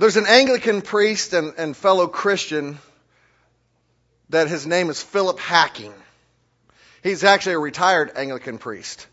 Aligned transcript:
There's 0.00 0.16
an 0.16 0.26
Anglican 0.26 0.80
priest 0.80 1.34
and, 1.34 1.52
and 1.58 1.76
fellow 1.76 2.06
Christian 2.06 2.78
that 4.30 4.48
his 4.48 4.66
name 4.66 4.88
is 4.88 5.02
Philip 5.02 5.38
Hacking. 5.38 5.92
He's 7.02 7.22
actually 7.22 7.56
a 7.56 7.58
retired 7.58 8.12
Anglican 8.16 8.56
priest. 8.56 9.06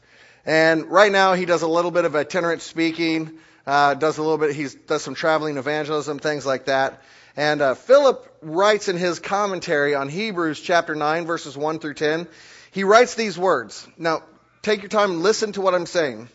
And 0.45 0.85
right 0.85 1.11
now 1.11 1.33
he 1.33 1.43
does 1.43 1.61
a 1.61 1.67
little 1.67 1.91
bit 1.91 2.05
of 2.05 2.15
itinerant 2.15 2.61
speaking, 2.61 3.37
uh, 3.65 3.95
does 3.95 4.17
a 4.17 4.21
little 4.21 4.37
bit, 4.37 4.55
he 4.55 4.65
does 4.87 5.03
some 5.03 5.13
traveling 5.13 5.57
evangelism, 5.57 6.19
things 6.19 6.45
like 6.45 6.67
that. 6.67 7.01
And 7.35 7.61
uh, 7.61 7.73
Philip 7.73 8.37
writes 8.41 8.87
in 8.87 8.95
his 8.95 9.19
commentary 9.19 9.93
on 9.93 10.07
Hebrews 10.07 10.61
chapter 10.61 10.95
9 10.95 11.25
verses 11.25 11.57
1 11.57 11.79
through 11.79 11.95
10, 11.95 12.29
he 12.71 12.85
writes 12.85 13.13
these 13.13 13.37
words. 13.37 13.85
Now, 13.97 14.23
take 14.61 14.83
your 14.83 14.89
time 14.89 15.11
and 15.11 15.21
listen 15.21 15.51
to 15.51 15.59
what 15.59 15.75
I'm 15.75 15.85
saying. 15.85 16.29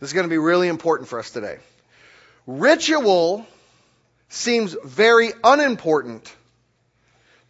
This 0.00 0.08
is 0.08 0.12
going 0.14 0.24
to 0.24 0.30
be 0.30 0.38
really 0.38 0.68
important 0.68 1.10
for 1.10 1.18
us 1.18 1.30
today. 1.30 1.58
Ritual 2.46 3.46
seems 4.32 4.74
very 4.84 5.30
unimportant 5.44 6.34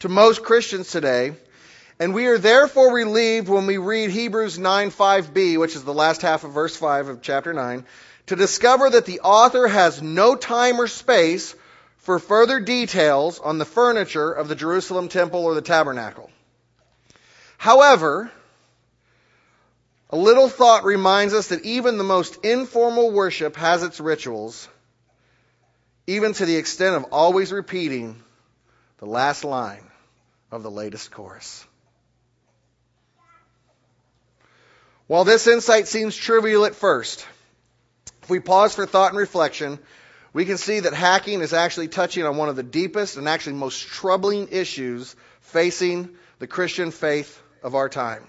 to 0.00 0.08
most 0.08 0.42
Christians 0.42 0.90
today, 0.90 1.34
and 2.00 2.12
we 2.12 2.26
are 2.26 2.38
therefore 2.38 2.92
relieved 2.92 3.48
when 3.48 3.66
we 3.66 3.76
read 3.76 4.10
Hebrews 4.10 4.58
9 4.58 4.90
5b, 4.90 5.58
which 5.58 5.76
is 5.76 5.84
the 5.84 5.94
last 5.94 6.22
half 6.22 6.42
of 6.42 6.52
verse 6.52 6.74
5 6.74 7.08
of 7.08 7.22
chapter 7.22 7.52
9, 7.52 7.86
to 8.26 8.36
discover 8.36 8.90
that 8.90 9.06
the 9.06 9.20
author 9.20 9.68
has 9.68 10.02
no 10.02 10.34
time 10.34 10.80
or 10.80 10.88
space 10.88 11.54
for 11.98 12.18
further 12.18 12.58
details 12.58 13.38
on 13.38 13.58
the 13.58 13.64
furniture 13.64 14.32
of 14.32 14.48
the 14.48 14.56
Jerusalem 14.56 15.08
temple 15.08 15.44
or 15.44 15.54
the 15.54 15.62
tabernacle. 15.62 16.30
However, 17.58 18.28
a 20.10 20.16
little 20.16 20.48
thought 20.48 20.82
reminds 20.82 21.32
us 21.32 21.48
that 21.48 21.64
even 21.64 21.96
the 21.96 22.04
most 22.04 22.44
informal 22.44 23.12
worship 23.12 23.54
has 23.54 23.84
its 23.84 24.00
rituals, 24.00 24.68
even 26.06 26.32
to 26.34 26.46
the 26.46 26.56
extent 26.56 26.96
of 26.96 27.04
always 27.12 27.52
repeating 27.52 28.22
the 28.98 29.06
last 29.06 29.44
line 29.44 29.84
of 30.50 30.62
the 30.62 30.70
latest 30.70 31.10
chorus. 31.10 31.66
While 35.06 35.24
this 35.24 35.46
insight 35.46 35.88
seems 35.88 36.16
trivial 36.16 36.64
at 36.64 36.74
first, 36.74 37.26
if 38.22 38.30
we 38.30 38.40
pause 38.40 38.74
for 38.74 38.86
thought 38.86 39.10
and 39.10 39.18
reflection, 39.18 39.78
we 40.32 40.44
can 40.44 40.56
see 40.56 40.80
that 40.80 40.94
hacking 40.94 41.40
is 41.40 41.52
actually 41.52 41.88
touching 41.88 42.24
on 42.24 42.36
one 42.36 42.48
of 42.48 42.56
the 42.56 42.62
deepest 42.62 43.16
and 43.16 43.28
actually 43.28 43.54
most 43.54 43.86
troubling 43.86 44.48
issues 44.50 45.14
facing 45.40 46.08
the 46.38 46.46
Christian 46.46 46.90
faith 46.90 47.40
of 47.62 47.74
our 47.74 47.88
time. 47.88 48.26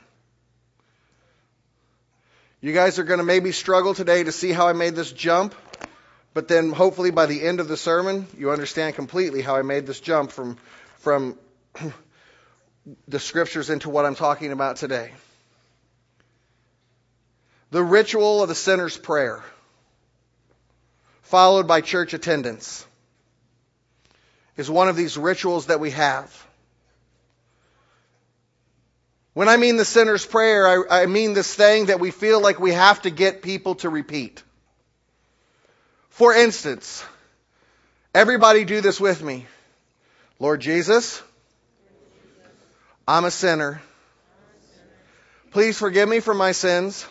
You 2.60 2.74
guys 2.74 3.00
are 3.00 3.04
going 3.04 3.20
to 3.20 3.26
maybe 3.26 3.52
struggle 3.52 3.94
today 3.94 4.24
to 4.24 4.32
see 4.32 4.52
how 4.52 4.68
I 4.68 4.74
made 4.74 4.96
this 4.96 5.12
jump, 5.12 5.54
but 6.34 6.48
then 6.48 6.72
hopefully 6.72 7.12
by 7.12 7.26
the 7.26 7.44
end 7.44 7.60
of 7.60 7.68
the 7.68 7.78
sermon, 7.78 8.28
you 8.38 8.52
understand 8.52 8.96
completely 8.96 9.42
how 9.42 9.56
I 9.56 9.62
made 9.62 9.86
this 9.86 10.00
jump 10.00 10.32
from, 10.32 10.58
from 10.98 11.38
the 13.08 13.20
scriptures 13.20 13.70
into 13.70 13.90
what 13.90 14.06
I'm 14.06 14.16
talking 14.16 14.52
about 14.52 14.78
today. 14.78 15.12
The 17.72 17.84
ritual 17.84 18.42
of 18.44 18.50
the 18.50 18.56
sinner's 18.56 18.98
prayer, 18.98 19.44
followed 21.24 21.68
by 21.68 21.82
church 21.82 22.14
attendance, 22.14 22.86
is 24.58 24.70
one 24.70 24.90
of 24.90 24.96
these 24.96 25.18
rituals 25.18 25.68
that 25.68 25.80
we 25.80 25.92
have. 25.92 26.48
When 29.34 29.50
I 29.50 29.58
mean 29.58 29.78
the 29.78 29.86
sinner's 29.86 30.26
prayer, 30.26 30.68
I, 30.68 31.04
I, 31.04 31.06
mean 31.08 31.34
this 31.34 31.54
thing 31.56 31.88
that 31.88 32.00
we 32.00 32.12
feel 32.12 32.40
like 32.40 32.60
we 32.60 32.72
have 32.72 33.02
to 33.02 33.10
get 33.10 33.42
people 33.42 33.74
to 33.76 33.90
repeat. 33.90 34.44
For 36.14 36.32
instance, 36.32 37.04
everybody 38.14 38.66
do 38.66 38.82
this 38.82 39.00
with 39.00 39.24
me. 39.24 39.48
Lord 40.38 40.62
Jesus, 40.62 41.24
I'm 43.08 43.26
a 43.26 43.32
sinner. 43.32 43.82
Please 45.50 45.80
forgive 45.80 46.08
me 46.08 46.20
for 46.20 46.36
my 46.36 46.52
sins 46.52 47.04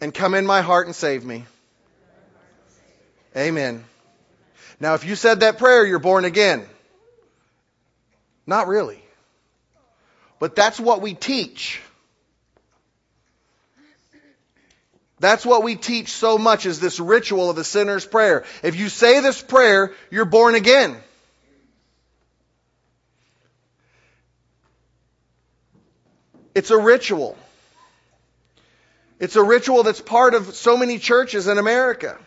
and 0.00 0.12
come 0.12 0.34
in 0.34 0.44
my 0.44 0.62
heart 0.62 0.86
and 0.86 0.96
save 0.96 1.24
me. 1.24 1.44
Amen. 3.36 3.84
Now, 4.80 4.94
if 4.94 5.04
you 5.04 5.14
said 5.14 5.40
that 5.40 5.58
prayer, 5.58 5.86
you're 5.86 6.00
born 6.00 6.24
again. 6.24 6.66
Not 8.48 8.66
really. 8.66 9.00
But 10.40 10.56
that's 10.56 10.80
what 10.80 11.00
we 11.00 11.14
teach. 11.14 11.80
That's 15.22 15.46
what 15.46 15.62
we 15.62 15.76
teach 15.76 16.08
so 16.08 16.36
much 16.36 16.66
is 16.66 16.80
this 16.80 16.98
ritual 16.98 17.48
of 17.48 17.54
the 17.54 17.62
sinner's 17.62 18.04
prayer. 18.04 18.44
If 18.64 18.74
you 18.74 18.88
say 18.88 19.20
this 19.20 19.40
prayer, 19.40 19.92
you're 20.10 20.24
born 20.24 20.56
again. 20.56 20.96
It's 26.56 26.72
a 26.72 26.76
ritual. 26.76 27.38
It's 29.20 29.36
a 29.36 29.44
ritual 29.44 29.84
that's 29.84 30.00
part 30.00 30.34
of 30.34 30.56
so 30.56 30.76
many 30.76 30.98
churches 30.98 31.46
in 31.46 31.56
America. 31.56 32.18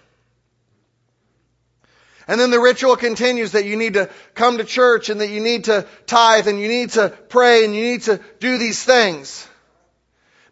And 2.29 2.39
then 2.39 2.50
the 2.50 2.62
ritual 2.62 2.95
continues 2.95 3.51
that 3.51 3.66
you 3.66 3.75
need 3.75 3.95
to 3.95 4.09
come 4.35 4.59
to 4.59 4.63
church 4.63 5.09
and 5.09 5.19
that 5.19 5.27
you 5.27 5.41
need 5.41 5.66
to 5.66 5.85
tithe 6.06 6.47
and 6.47 6.62
you 6.62 6.69
need 6.69 6.91
to 6.91 7.09
pray 7.27 7.66
and 7.66 7.75
you 7.75 7.83
need 7.83 8.03
to 8.03 8.22
do 8.39 8.57
these 8.57 8.81
things. 8.81 9.45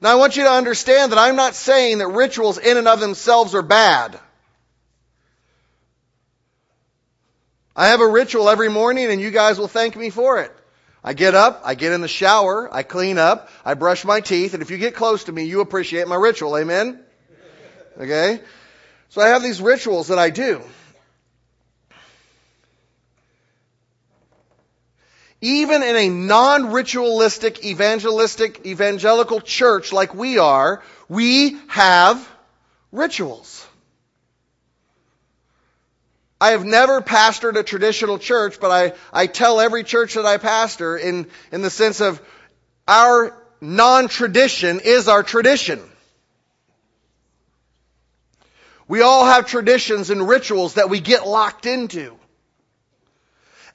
Now 0.03 0.12
I 0.12 0.16
want 0.16 0.36
you 0.36 0.44
to 0.44 0.52
understand 0.52 1.14
that 1.14 1.18
I'm 1.18 1.38
not 1.38 1.56
saying 1.56 2.00
that 2.00 2.08
rituals 2.08 2.58
in 2.58 2.75
and 2.75 2.90
of 2.90 3.00
themselves 3.00 3.56
are 3.56 3.62
bad. 3.62 4.19
I 7.74 7.88
have 7.88 8.02
a 8.02 8.08
ritual 8.08 8.50
every 8.50 8.69
morning 8.69 9.09
and 9.09 9.22
you 9.22 9.31
guys 9.31 9.58
will 9.58 9.69
thank 9.69 9.96
me 9.96 10.09
for 10.09 10.40
it. 10.40 10.52
I 11.06 11.14
get 11.14 11.36
up, 11.36 11.62
I 11.64 11.75
get 11.75 11.94
in 11.94 12.02
the 12.02 12.09
shower, 12.09 12.69
I 12.72 12.84
clean 12.84 13.18
up, 13.18 13.50
I 13.64 13.75
brush 13.75 14.03
my 14.03 14.19
teeth, 14.19 14.53
and 14.53 14.62
if 14.62 14.72
you 14.72 14.78
get 14.78 14.94
close 14.94 15.24
to 15.25 15.31
me, 15.31 15.46
you 15.46 15.62
appreciate 15.62 16.08
my 16.08 16.16
ritual. 16.16 16.58
Amen? 16.58 17.00
Okay? 17.97 18.41
So 19.08 19.22
I 19.22 19.30
have 19.30 19.41
these 19.41 19.62
rituals 19.62 20.09
that 20.09 20.20
I 20.20 20.31
do. 20.31 20.62
Even 25.43 25.83
in 25.83 25.97
a 25.97 26.07
non-ritualistic, 26.07 27.65
evangelistic, 27.65 28.65
evangelical 28.65 29.41
church 29.41 29.91
like 29.91 30.15
we 30.15 30.37
are, 30.37 30.81
we 31.09 31.57
have 31.67 32.25
rituals. 32.93 33.67
I 36.39 36.51
have 36.51 36.63
never 36.63 37.01
pastored 37.01 37.57
a 37.57 37.63
traditional 37.63 38.19
church, 38.19 38.61
but 38.61 38.71
I, 38.71 38.93
I 39.11 39.27
tell 39.27 39.59
every 39.59 39.83
church 39.83 40.13
that 40.13 40.25
I 40.25 40.37
pastor 40.37 40.95
in, 40.95 41.27
in 41.51 41.61
the 41.61 41.69
sense 41.69 41.99
of 41.99 42.21
our 42.87 43.35
non-tradition 43.59 44.79
is 44.79 45.09
our 45.09 45.23
tradition. 45.23 45.81
We 48.87 49.01
all 49.01 49.25
have 49.25 49.47
traditions 49.47 50.09
and 50.09 50.25
rituals 50.25 50.75
that 50.75 50.89
we 50.89 51.01
get 51.01 51.27
locked 51.27 51.65
into. 51.65 52.17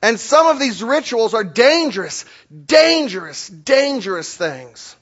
And 0.00 0.20
some 0.20 0.46
of 0.46 0.60
these 0.60 0.82
rituals 0.82 1.34
are 1.34 1.44
dangerous, 1.44 2.24
dangerous, 2.66 3.48
dangerous 3.48 4.34
things. 4.36 4.94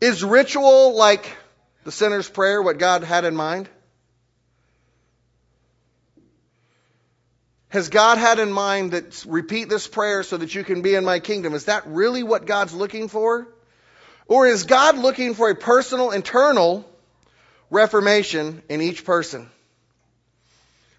Is 0.00 0.24
ritual 0.24 0.96
like 0.96 1.30
the 1.84 1.92
sinner's 1.92 2.28
prayer 2.28 2.60
what 2.60 2.78
God 2.78 3.04
had 3.04 3.24
in 3.24 3.36
mind? 3.36 3.68
Has 7.68 7.88
God 7.88 8.18
had 8.18 8.38
in 8.38 8.52
mind 8.52 8.92
that 8.92 9.24
repeat 9.26 9.68
this 9.68 9.88
prayer 9.88 10.22
so 10.22 10.36
that 10.36 10.54
you 10.54 10.62
can 10.62 10.82
be 10.82 10.94
in 10.94 11.04
my 11.04 11.18
kingdom? 11.18 11.54
Is 11.54 11.64
that 11.64 11.86
really 11.86 12.22
what 12.22 12.46
God's 12.46 12.72
looking 12.72 13.08
for? 13.08 13.48
Or 14.26 14.46
is 14.46 14.64
God 14.64 14.96
looking 14.96 15.34
for 15.34 15.50
a 15.50 15.54
personal, 15.54 16.10
internal 16.10 16.88
reformation 17.70 18.62
in 18.68 18.80
each 18.80 19.04
person? 19.04 19.50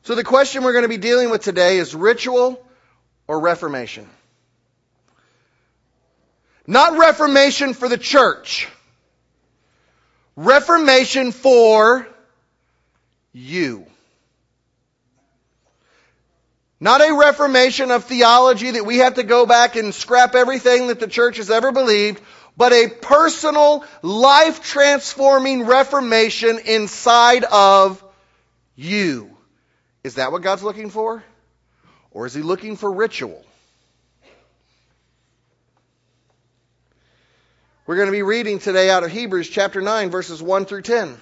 So 0.05 0.13
the 0.13 0.23
question 0.23 0.63
we're 0.63 0.73
going 0.73 0.83
to 0.83 0.87
be 0.87 0.97
dealing 0.97 1.31
with 1.31 1.41
today 1.41 1.79
is 1.79 1.95
ritual 1.95 2.63
or 3.27 3.39
reformation? 3.39 4.07
Not 6.67 6.99
reformation 6.99 7.73
for 7.73 7.89
the 7.89 7.97
church. 7.97 8.67
Reformation 10.35 11.31
for 11.31 12.07
you. 13.33 13.87
Not 16.79 17.01
a 17.01 17.11
reformation 17.11 17.89
of 17.89 18.03
theology 18.03 18.69
that 18.71 18.85
we 18.85 18.97
have 18.97 19.15
to 19.15 19.23
go 19.23 19.47
back 19.47 19.75
and 19.75 19.91
scrap 19.91 20.35
everything 20.35 20.87
that 20.87 20.99
the 20.99 21.07
church 21.07 21.37
has 21.37 21.49
ever 21.49 21.71
believed, 21.71 22.21
but 22.55 22.73
a 22.73 22.89
personal, 22.89 23.83
life 24.03 24.61
transforming 24.61 25.65
reformation 25.65 26.59
inside 26.59 27.43
of 27.45 28.03
you. 28.75 29.34
Is 30.05 30.15
that 30.15 30.31
what 30.31 30.43
God's 30.43 30.61
looking 30.61 30.91
for? 30.91 31.23
Or 32.11 32.27
is 32.27 32.35
He 32.35 32.43
looking 32.43 32.75
for 32.75 32.91
ritual? 32.91 33.43
We're 37.87 37.95
going 37.95 38.05
to 38.05 38.11
be 38.11 38.21
reading 38.21 38.59
today 38.59 38.91
out 38.91 39.03
of 39.03 39.09
Hebrews 39.09 39.49
chapter 39.49 39.81
9, 39.81 40.11
verses 40.11 40.43
1 40.43 40.65
through 40.65 40.83
10. 40.83 41.17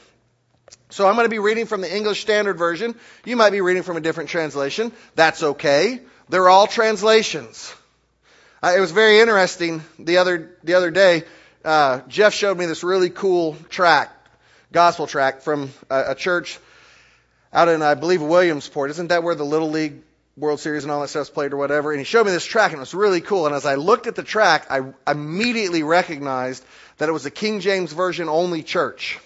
So 0.89 1.07
I'm 1.07 1.15
going 1.15 1.23
to 1.23 1.29
be 1.29 1.39
reading 1.39 1.65
from 1.65 1.79
the 1.79 1.95
English 1.95 2.19
Standard 2.19 2.57
Version. 2.57 2.93
You 3.23 3.37
might 3.37 3.51
be 3.51 3.61
reading 3.61 3.83
from 3.83 3.95
a 3.95 4.01
different 4.01 4.29
translation. 4.29 4.91
That's 5.15 5.41
okay. 5.41 6.01
They're 6.27 6.49
all 6.49 6.67
translations. 6.67 7.73
Uh, 8.61 8.73
it 8.75 8.81
was 8.81 8.91
very 8.91 9.21
interesting 9.21 9.81
the 9.97 10.17
other 10.17 10.57
the 10.65 10.73
other 10.73 10.91
day. 10.91 11.23
Uh, 11.63 12.01
Jeff 12.09 12.33
showed 12.33 12.57
me 12.57 12.65
this 12.65 12.83
really 12.83 13.09
cool 13.09 13.55
track, 13.69 14.11
gospel 14.73 15.07
track 15.07 15.41
from 15.41 15.71
a, 15.89 16.11
a 16.11 16.15
church 16.15 16.59
out 17.53 17.69
in 17.69 17.81
I 17.81 17.93
believe 17.93 18.21
Williamsport. 18.21 18.89
Isn't 18.91 19.09
that 19.09 19.23
where 19.23 19.35
the 19.35 19.45
Little 19.45 19.69
League 19.69 20.01
World 20.35 20.59
Series 20.59 20.83
and 20.83 20.91
all 20.91 21.01
that 21.01 21.09
stuff's 21.09 21.29
played 21.29 21.53
or 21.53 21.57
whatever? 21.57 21.91
And 21.91 21.99
he 21.99 22.05
showed 22.05 22.25
me 22.25 22.31
this 22.31 22.45
track 22.45 22.71
and 22.71 22.77
it 22.77 22.81
was 22.81 22.93
really 22.93 23.21
cool. 23.21 23.45
And 23.45 23.55
as 23.55 23.65
I 23.65 23.75
looked 23.75 24.07
at 24.07 24.15
the 24.15 24.23
track, 24.23 24.67
I 24.69 24.93
immediately 25.09 25.83
recognized 25.83 26.65
that 26.97 27.09
it 27.09 27.11
was 27.11 27.25
a 27.25 27.31
King 27.31 27.59
James 27.59 27.93
version 27.93 28.27
only 28.29 28.63
church 28.63 29.19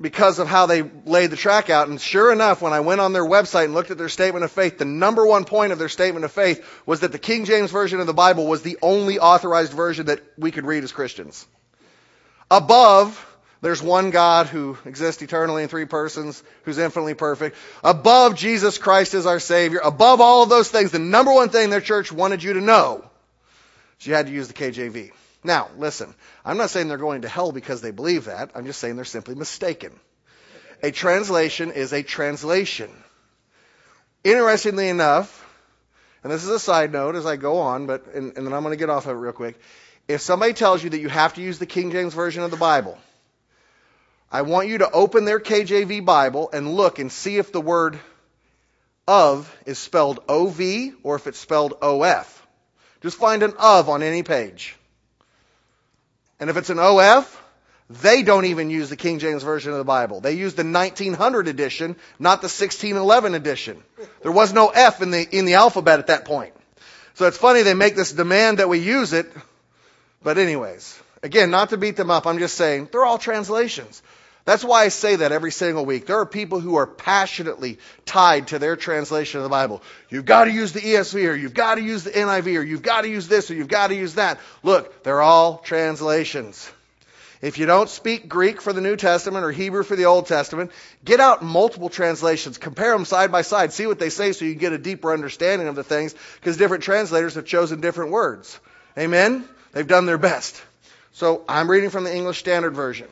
because 0.00 0.38
of 0.38 0.48
how 0.48 0.66
they 0.66 0.82
laid 0.82 1.30
the 1.30 1.36
track 1.36 1.70
out. 1.70 1.88
And 1.88 2.00
sure 2.00 2.32
enough, 2.32 2.60
when 2.60 2.72
I 2.72 2.80
went 2.80 3.00
on 3.00 3.12
their 3.12 3.24
website 3.24 3.66
and 3.66 3.74
looked 3.74 3.90
at 3.90 3.98
their 3.98 4.08
statement 4.08 4.44
of 4.44 4.50
faith, 4.50 4.78
the 4.78 4.84
number 4.84 5.24
one 5.24 5.44
point 5.44 5.72
of 5.72 5.78
their 5.78 5.88
statement 5.88 6.24
of 6.24 6.32
faith 6.32 6.64
was 6.84 7.00
that 7.00 7.12
the 7.12 7.18
King 7.18 7.44
James 7.44 7.70
Version 7.70 8.00
of 8.00 8.06
the 8.06 8.14
Bible 8.14 8.46
was 8.46 8.62
the 8.62 8.78
only 8.82 9.18
authorized 9.18 9.72
version 9.72 10.06
that 10.06 10.20
we 10.36 10.50
could 10.50 10.66
read 10.66 10.82
as 10.82 10.92
Christians. 10.92 11.46
Above, 12.50 13.33
there's 13.64 13.82
one 13.82 14.10
God 14.10 14.48
who 14.48 14.76
exists 14.84 15.22
eternally 15.22 15.62
in 15.62 15.70
three 15.70 15.86
persons, 15.86 16.42
who's 16.64 16.76
infinitely 16.76 17.14
perfect. 17.14 17.56
Above, 17.82 18.36
Jesus 18.36 18.76
Christ 18.76 19.14
is 19.14 19.24
our 19.24 19.40
Savior. 19.40 19.80
Above 19.82 20.20
all 20.20 20.42
of 20.42 20.50
those 20.50 20.68
things, 20.68 20.90
the 20.90 20.98
number 20.98 21.32
one 21.32 21.48
thing 21.48 21.70
their 21.70 21.80
church 21.80 22.12
wanted 22.12 22.42
you 22.42 22.52
to 22.52 22.60
know 22.60 23.02
is 23.98 24.06
you 24.06 24.12
had 24.12 24.26
to 24.26 24.32
use 24.34 24.48
the 24.48 24.52
KJV. 24.52 25.12
Now, 25.42 25.70
listen, 25.78 26.14
I'm 26.44 26.58
not 26.58 26.68
saying 26.68 26.88
they're 26.88 26.98
going 26.98 27.22
to 27.22 27.28
hell 27.28 27.52
because 27.52 27.80
they 27.80 27.90
believe 27.90 28.26
that. 28.26 28.50
I'm 28.54 28.66
just 28.66 28.80
saying 28.80 28.96
they're 28.96 29.06
simply 29.06 29.34
mistaken. 29.34 29.98
A 30.82 30.90
translation 30.90 31.72
is 31.72 31.94
a 31.94 32.02
translation. 32.02 32.90
Interestingly 34.24 34.90
enough, 34.90 35.42
and 36.22 36.30
this 36.30 36.44
is 36.44 36.50
a 36.50 36.60
side 36.60 36.92
note 36.92 37.14
as 37.14 37.24
I 37.24 37.36
go 37.36 37.60
on, 37.60 37.86
but 37.86 38.08
and, 38.14 38.36
and 38.36 38.46
then 38.46 38.52
I'm 38.52 38.62
going 38.62 38.74
to 38.74 38.78
get 38.78 38.90
off 38.90 39.06
of 39.06 39.16
it 39.16 39.20
real 39.20 39.32
quick. 39.32 39.58
If 40.06 40.20
somebody 40.20 40.52
tells 40.52 40.84
you 40.84 40.90
that 40.90 41.00
you 41.00 41.08
have 41.08 41.32
to 41.36 41.40
use 41.40 41.58
the 41.58 41.64
King 41.64 41.92
James 41.92 42.12
version 42.12 42.42
of 42.42 42.50
the 42.50 42.58
Bible, 42.58 42.98
I 44.34 44.42
want 44.42 44.66
you 44.66 44.78
to 44.78 44.90
open 44.90 45.26
their 45.26 45.38
KJV 45.38 46.04
Bible 46.04 46.50
and 46.52 46.74
look 46.74 46.98
and 46.98 47.12
see 47.12 47.36
if 47.36 47.52
the 47.52 47.60
word 47.60 48.00
of 49.06 49.56
is 49.64 49.78
spelled 49.78 50.24
OV 50.28 50.60
or 51.04 51.14
if 51.14 51.28
it's 51.28 51.38
spelled 51.38 51.74
OF. 51.80 52.46
Just 53.00 53.16
find 53.16 53.44
an 53.44 53.52
of 53.60 53.88
on 53.88 54.02
any 54.02 54.24
page. 54.24 54.74
And 56.40 56.50
if 56.50 56.56
it's 56.56 56.68
an 56.68 56.80
OF, 56.80 57.42
they 57.88 58.24
don't 58.24 58.46
even 58.46 58.70
use 58.70 58.90
the 58.90 58.96
King 58.96 59.20
James 59.20 59.44
Version 59.44 59.70
of 59.70 59.78
the 59.78 59.84
Bible. 59.84 60.20
They 60.20 60.32
use 60.32 60.54
the 60.54 60.64
1900 60.64 61.46
edition, 61.46 61.94
not 62.18 62.40
the 62.40 62.46
1611 62.46 63.36
edition. 63.36 63.80
There 64.22 64.32
was 64.32 64.52
no 64.52 64.70
F 64.70 65.00
in 65.00 65.12
the, 65.12 65.22
in 65.30 65.44
the 65.44 65.54
alphabet 65.54 66.00
at 66.00 66.08
that 66.08 66.24
point. 66.24 66.54
So 67.14 67.28
it's 67.28 67.38
funny 67.38 67.62
they 67.62 67.74
make 67.74 67.94
this 67.94 68.10
demand 68.10 68.58
that 68.58 68.68
we 68.68 68.80
use 68.80 69.12
it. 69.12 69.32
But 70.24 70.38
anyways, 70.38 71.00
again, 71.22 71.52
not 71.52 71.70
to 71.70 71.76
beat 71.76 71.94
them 71.94 72.10
up, 72.10 72.26
I'm 72.26 72.40
just 72.40 72.56
saying 72.56 72.88
they're 72.90 73.04
all 73.04 73.18
translations. 73.18 74.02
That's 74.44 74.64
why 74.64 74.84
I 74.84 74.88
say 74.88 75.16
that 75.16 75.32
every 75.32 75.52
single 75.52 75.86
week. 75.86 76.06
There 76.06 76.20
are 76.20 76.26
people 76.26 76.60
who 76.60 76.76
are 76.76 76.86
passionately 76.86 77.78
tied 78.04 78.48
to 78.48 78.58
their 78.58 78.76
translation 78.76 79.38
of 79.38 79.44
the 79.44 79.48
Bible. 79.50 79.82
You've 80.10 80.26
got 80.26 80.44
to 80.44 80.52
use 80.52 80.72
the 80.72 80.80
ESV 80.80 81.30
or 81.30 81.34
you've 81.34 81.54
got 81.54 81.76
to 81.76 81.82
use 81.82 82.04
the 82.04 82.10
NIV 82.10 82.58
or 82.58 82.62
you've 82.62 82.82
got 82.82 83.02
to 83.02 83.08
use 83.08 83.26
this 83.26 83.50
or 83.50 83.54
you've 83.54 83.68
got 83.68 83.86
to 83.86 83.94
use 83.94 84.14
that. 84.16 84.38
Look, 84.62 85.02
they're 85.02 85.22
all 85.22 85.58
translations. 85.58 86.70
If 87.40 87.58
you 87.58 87.64
don't 87.66 87.88
speak 87.88 88.28
Greek 88.28 88.60
for 88.60 88.72
the 88.72 88.80
New 88.80 88.96
Testament 88.96 89.44
or 89.44 89.50
Hebrew 89.50 89.82
for 89.82 89.96
the 89.96 90.06
Old 90.06 90.26
Testament, 90.26 90.72
get 91.04 91.20
out 91.20 91.42
multiple 91.42 91.88
translations, 91.88 92.58
compare 92.58 92.92
them 92.92 93.04
side 93.06 93.32
by 93.32 93.42
side, 93.42 93.72
see 93.72 93.86
what 93.86 93.98
they 93.98 94.10
say 94.10 94.32
so 94.32 94.44
you 94.44 94.52
can 94.52 94.60
get 94.60 94.72
a 94.72 94.78
deeper 94.78 95.12
understanding 95.12 95.68
of 95.68 95.74
the 95.74 95.84
things 95.84 96.14
because 96.36 96.58
different 96.58 96.84
translators 96.84 97.34
have 97.34 97.46
chosen 97.46 97.80
different 97.80 98.12
words. 98.12 98.58
Amen? 98.96 99.48
They've 99.72 99.86
done 99.86 100.06
their 100.06 100.18
best. 100.18 100.62
So 101.12 101.44
I'm 101.48 101.70
reading 101.70 101.90
from 101.90 102.04
the 102.04 102.14
English 102.14 102.38
Standard 102.38 102.74
Version. 102.74 103.08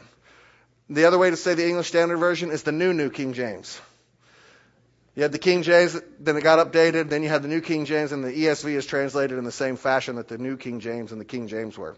The 0.92 1.06
other 1.06 1.16
way 1.16 1.30
to 1.30 1.36
say 1.36 1.54
the 1.54 1.66
English 1.66 1.88
Standard 1.88 2.18
Version 2.18 2.50
is 2.50 2.64
the 2.64 2.72
New 2.72 2.92
New 2.92 3.08
King 3.08 3.32
James. 3.32 3.80
You 5.14 5.22
had 5.22 5.32
the 5.32 5.38
King 5.38 5.62
James, 5.62 5.98
then 6.20 6.36
it 6.36 6.42
got 6.42 6.58
updated, 6.58 7.08
then 7.08 7.22
you 7.22 7.30
had 7.30 7.42
the 7.42 7.48
New 7.48 7.62
King 7.62 7.86
James, 7.86 8.12
and 8.12 8.22
the 8.22 8.30
ESV 8.30 8.74
is 8.74 8.84
translated 8.84 9.38
in 9.38 9.44
the 9.44 9.52
same 9.52 9.76
fashion 9.76 10.16
that 10.16 10.28
the 10.28 10.36
New 10.36 10.58
King 10.58 10.80
James 10.80 11.10
and 11.12 11.20
the 11.20 11.24
King 11.24 11.48
James 11.48 11.78
were. 11.78 11.96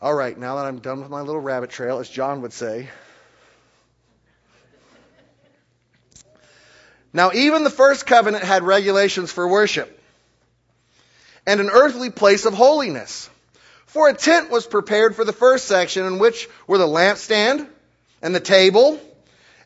All 0.00 0.14
right, 0.14 0.38
now 0.38 0.56
that 0.56 0.66
I'm 0.66 0.78
done 0.78 1.00
with 1.00 1.10
my 1.10 1.20
little 1.22 1.40
rabbit 1.40 1.70
trail, 1.70 1.98
as 1.98 2.08
John 2.08 2.42
would 2.42 2.52
say. 2.52 2.88
Now, 7.12 7.32
even 7.32 7.64
the 7.64 7.70
first 7.70 8.06
covenant 8.06 8.44
had 8.44 8.62
regulations 8.62 9.32
for 9.32 9.48
worship 9.48 10.00
and 11.44 11.60
an 11.60 11.70
earthly 11.70 12.10
place 12.10 12.44
of 12.44 12.54
holiness. 12.54 13.28
For 13.88 14.08
a 14.08 14.14
tent 14.14 14.50
was 14.50 14.66
prepared 14.66 15.16
for 15.16 15.24
the 15.24 15.32
first 15.32 15.66
section, 15.66 16.06
in 16.06 16.18
which 16.18 16.48
were 16.66 16.78
the 16.78 16.86
lampstand 16.86 17.66
and 18.20 18.34
the 18.34 18.40
table 18.40 19.00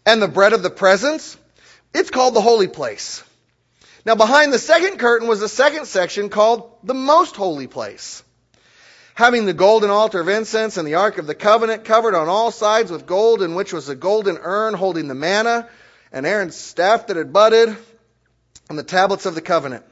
and 0.06 0.22
the 0.22 0.28
bread 0.28 0.52
of 0.52 0.62
the 0.62 0.70
presence. 0.70 1.36
It's 1.92 2.10
called 2.10 2.34
the 2.34 2.40
holy 2.40 2.68
place. 2.68 3.24
Now 4.06 4.14
behind 4.14 4.52
the 4.52 4.60
second 4.60 4.98
curtain 4.98 5.26
was 5.26 5.40
the 5.40 5.48
second 5.48 5.86
section 5.86 6.28
called 6.28 6.72
the 6.84 6.94
most 6.94 7.34
holy 7.34 7.66
place. 7.66 8.22
Having 9.14 9.46
the 9.46 9.54
golden 9.54 9.90
altar 9.90 10.20
of 10.20 10.28
incense 10.28 10.76
and 10.76 10.86
the 10.86 10.94
ark 10.94 11.18
of 11.18 11.26
the 11.26 11.34
covenant 11.34 11.84
covered 11.84 12.14
on 12.14 12.28
all 12.28 12.52
sides 12.52 12.92
with 12.92 13.06
gold 13.06 13.42
in 13.42 13.56
which 13.56 13.72
was 13.72 13.88
a 13.88 13.96
golden 13.96 14.38
urn 14.40 14.74
holding 14.74 15.08
the 15.08 15.14
manna 15.14 15.68
and 16.12 16.26
Aaron's 16.26 16.56
staff 16.56 17.08
that 17.08 17.16
had 17.16 17.32
budded 17.32 17.76
and 18.70 18.78
the 18.78 18.84
tablets 18.84 19.26
of 19.26 19.34
the 19.34 19.40
covenant. 19.40 19.84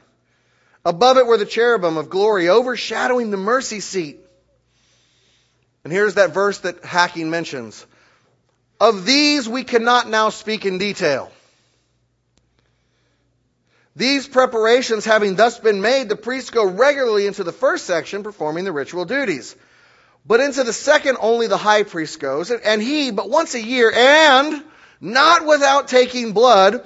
Above 0.83 1.17
it 1.17 1.27
were 1.27 1.37
the 1.37 1.45
cherubim 1.45 1.97
of 1.97 2.09
glory 2.09 2.49
overshadowing 2.49 3.29
the 3.29 3.37
mercy 3.37 3.79
seat. 3.79 4.19
And 5.83 5.93
here's 5.93 6.15
that 6.15 6.33
verse 6.33 6.59
that 6.59 6.83
Hacking 6.83 7.29
mentions. 7.29 7.85
Of 8.79 9.05
these 9.05 9.47
we 9.47 9.63
cannot 9.63 10.09
now 10.09 10.29
speak 10.29 10.65
in 10.65 10.77
detail. 10.77 11.31
These 13.95 14.27
preparations 14.27 15.05
having 15.05 15.35
thus 15.35 15.59
been 15.59 15.81
made, 15.81 16.09
the 16.09 16.15
priests 16.15 16.49
go 16.49 16.65
regularly 16.65 17.27
into 17.27 17.43
the 17.43 17.51
first 17.51 17.85
section 17.85 18.23
performing 18.23 18.63
the 18.63 18.71
ritual 18.71 19.05
duties. 19.05 19.55
But 20.25 20.39
into 20.39 20.63
the 20.63 20.73
second 20.73 21.17
only 21.19 21.47
the 21.47 21.57
high 21.57 21.83
priest 21.83 22.19
goes, 22.19 22.51
and 22.51 22.81
he, 22.81 23.11
but 23.11 23.29
once 23.29 23.53
a 23.53 23.61
year, 23.61 23.91
and 23.91 24.63
not 25.01 25.45
without 25.45 25.87
taking 25.87 26.31
blood, 26.31 26.85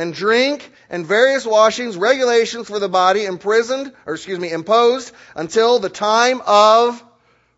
and 0.00 0.14
drink 0.14 0.72
and 0.88 1.04
various 1.04 1.44
washings, 1.44 1.94
regulations 1.94 2.68
for 2.68 2.78
the 2.78 2.88
body 2.88 3.26
imprisoned, 3.26 3.92
or 4.06 4.14
excuse 4.14 4.38
me, 4.38 4.50
imposed 4.50 5.12
until 5.36 5.78
the 5.78 5.90
time 5.90 6.40
of 6.46 7.04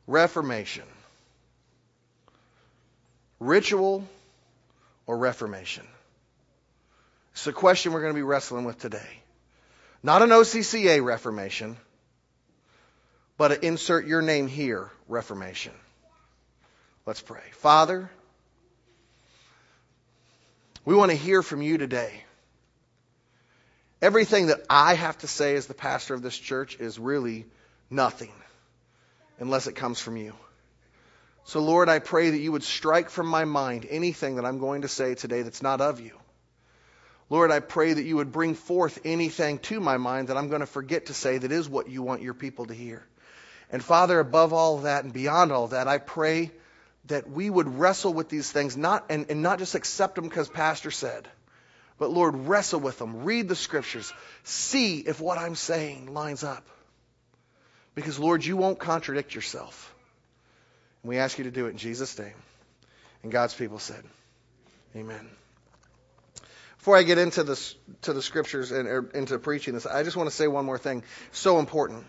reformation 0.08 0.82
ritual 3.38 4.04
or 5.06 5.18
reformation? 5.18 5.86
It's 7.32 7.46
a 7.46 7.52
question 7.52 7.92
we're 7.92 8.00
going 8.00 8.12
to 8.12 8.18
be 8.18 8.22
wrestling 8.22 8.64
with 8.64 8.78
today. 8.78 9.22
Not 10.02 10.22
an 10.22 10.30
OCCA 10.30 11.02
reformation, 11.04 11.76
but 13.38 13.52
an 13.52 13.58
insert 13.62 14.06
your 14.06 14.20
name 14.20 14.48
here 14.48 14.90
reformation. 15.08 15.72
Let's 17.06 17.20
pray. 17.20 17.42
Father, 17.52 18.10
we 20.84 20.96
want 20.96 21.12
to 21.12 21.16
hear 21.16 21.42
from 21.42 21.62
you 21.62 21.78
today. 21.78 22.24
Everything 24.02 24.48
that 24.48 24.64
I 24.68 24.94
have 24.94 25.16
to 25.18 25.28
say 25.28 25.54
as 25.54 25.66
the 25.66 25.74
pastor 25.74 26.12
of 26.12 26.22
this 26.22 26.36
church 26.36 26.76
is 26.80 26.98
really 26.98 27.46
nothing 27.88 28.32
unless 29.38 29.68
it 29.68 29.76
comes 29.76 30.00
from 30.00 30.16
you. 30.16 30.34
So, 31.44 31.60
Lord, 31.60 31.88
I 31.88 32.00
pray 32.00 32.30
that 32.30 32.38
you 32.38 32.50
would 32.50 32.64
strike 32.64 33.10
from 33.10 33.28
my 33.28 33.44
mind 33.44 33.86
anything 33.88 34.36
that 34.36 34.44
I'm 34.44 34.58
going 34.58 34.82
to 34.82 34.88
say 34.88 35.14
today 35.14 35.42
that's 35.42 35.62
not 35.62 35.80
of 35.80 36.00
you. 36.00 36.18
Lord, 37.30 37.52
I 37.52 37.60
pray 37.60 37.92
that 37.92 38.02
you 38.02 38.16
would 38.16 38.32
bring 38.32 38.54
forth 38.54 38.98
anything 39.04 39.58
to 39.60 39.80
my 39.80 39.96
mind 39.96 40.28
that 40.28 40.36
I'm 40.36 40.48
going 40.48 40.60
to 40.60 40.66
forget 40.66 41.06
to 41.06 41.14
say 41.14 41.38
that 41.38 41.52
is 41.52 41.68
what 41.68 41.88
you 41.88 42.02
want 42.02 42.22
your 42.22 42.34
people 42.34 42.66
to 42.66 42.74
hear. 42.74 43.06
And 43.70 43.82
Father, 43.82 44.18
above 44.18 44.52
all 44.52 44.78
that 44.78 45.04
and 45.04 45.12
beyond 45.12 45.52
all 45.52 45.68
that, 45.68 45.86
I 45.86 45.98
pray 45.98 46.50
that 47.06 47.30
we 47.30 47.48
would 47.48 47.78
wrestle 47.78 48.12
with 48.12 48.28
these 48.28 48.50
things 48.50 48.76
not 48.76 49.06
and, 49.10 49.26
and 49.30 49.42
not 49.42 49.60
just 49.60 49.76
accept 49.76 50.16
them 50.16 50.24
because 50.24 50.48
Pastor 50.48 50.90
said, 50.90 51.26
But 52.02 52.10
Lord, 52.10 52.34
wrestle 52.48 52.80
with 52.80 52.98
them. 52.98 53.22
Read 53.22 53.46
the 53.46 53.54
scriptures. 53.54 54.12
See 54.42 54.98
if 54.98 55.20
what 55.20 55.38
I'm 55.38 55.54
saying 55.54 56.12
lines 56.12 56.42
up. 56.42 56.66
Because, 57.94 58.18
Lord, 58.18 58.44
you 58.44 58.56
won't 58.56 58.80
contradict 58.80 59.36
yourself. 59.36 59.94
And 61.04 61.10
we 61.10 61.18
ask 61.18 61.38
you 61.38 61.44
to 61.44 61.52
do 61.52 61.66
it 61.66 61.70
in 61.70 61.76
Jesus' 61.76 62.18
name. 62.18 62.34
And 63.22 63.30
God's 63.30 63.54
people 63.54 63.78
said, 63.78 64.02
Amen. 64.96 65.30
Before 66.78 66.96
I 66.96 67.04
get 67.04 67.18
into 67.18 67.44
this 67.44 67.76
to 68.00 68.12
the 68.12 68.20
scriptures 68.20 68.72
and 68.72 68.88
or 68.88 69.08
into 69.14 69.38
preaching 69.38 69.74
this, 69.74 69.86
I 69.86 70.02
just 70.02 70.16
want 70.16 70.28
to 70.28 70.34
say 70.34 70.48
one 70.48 70.64
more 70.64 70.78
thing. 70.78 71.04
So 71.30 71.60
important. 71.60 72.04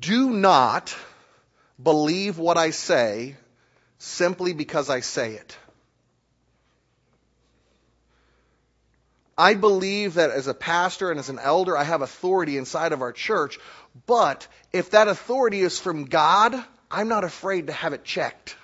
Do 0.00 0.30
not 0.30 0.96
believe 1.82 2.38
what 2.38 2.56
I 2.56 2.70
say 2.70 3.36
simply 3.98 4.54
because 4.54 4.88
I 4.88 5.00
say 5.00 5.34
it. 5.34 5.54
I 9.38 9.54
believe 9.54 10.14
that 10.14 10.30
as 10.30 10.46
a 10.46 10.54
pastor 10.54 11.10
and 11.10 11.20
as 11.20 11.28
an 11.28 11.38
elder, 11.38 11.76
I 11.76 11.84
have 11.84 12.02
authority 12.02 12.56
inside 12.56 12.92
of 12.92 13.02
our 13.02 13.12
church. 13.12 13.58
But 14.06 14.46
if 14.72 14.90
that 14.90 15.08
authority 15.08 15.60
is 15.60 15.78
from 15.78 16.04
God, 16.04 16.54
I'm 16.90 17.08
not 17.08 17.24
afraid 17.24 17.66
to 17.66 17.72
have 17.72 17.92
it 17.92 18.04
checked. 18.04 18.56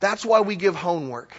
That's 0.00 0.24
why 0.24 0.40
we 0.40 0.54
give 0.56 0.76
homework. 0.76 1.32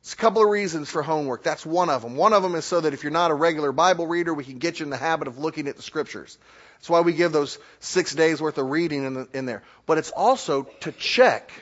It's 0.00 0.14
a 0.14 0.16
couple 0.16 0.42
of 0.42 0.48
reasons 0.48 0.88
for 0.88 1.02
homework. 1.02 1.42
That's 1.42 1.66
one 1.66 1.90
of 1.90 2.02
them. 2.02 2.16
One 2.16 2.32
of 2.32 2.42
them 2.42 2.54
is 2.54 2.64
so 2.64 2.80
that 2.80 2.94
if 2.94 3.02
you're 3.02 3.12
not 3.12 3.30
a 3.30 3.34
regular 3.34 3.72
Bible 3.72 4.06
reader, 4.06 4.32
we 4.32 4.44
can 4.44 4.58
get 4.58 4.80
you 4.80 4.84
in 4.84 4.90
the 4.90 4.96
habit 4.96 5.28
of 5.28 5.38
looking 5.38 5.68
at 5.68 5.76
the 5.76 5.82
scriptures. 5.82 6.38
That's 6.74 6.88
why 6.88 7.00
we 7.00 7.12
give 7.12 7.32
those 7.32 7.58
six 7.80 8.14
days 8.14 8.40
worth 8.40 8.56
of 8.56 8.70
reading 8.70 9.04
in, 9.04 9.14
the, 9.14 9.28
in 9.34 9.46
there. 9.46 9.62
But 9.84 9.98
it's 9.98 10.10
also 10.10 10.62
to 10.80 10.92
check 10.92 11.52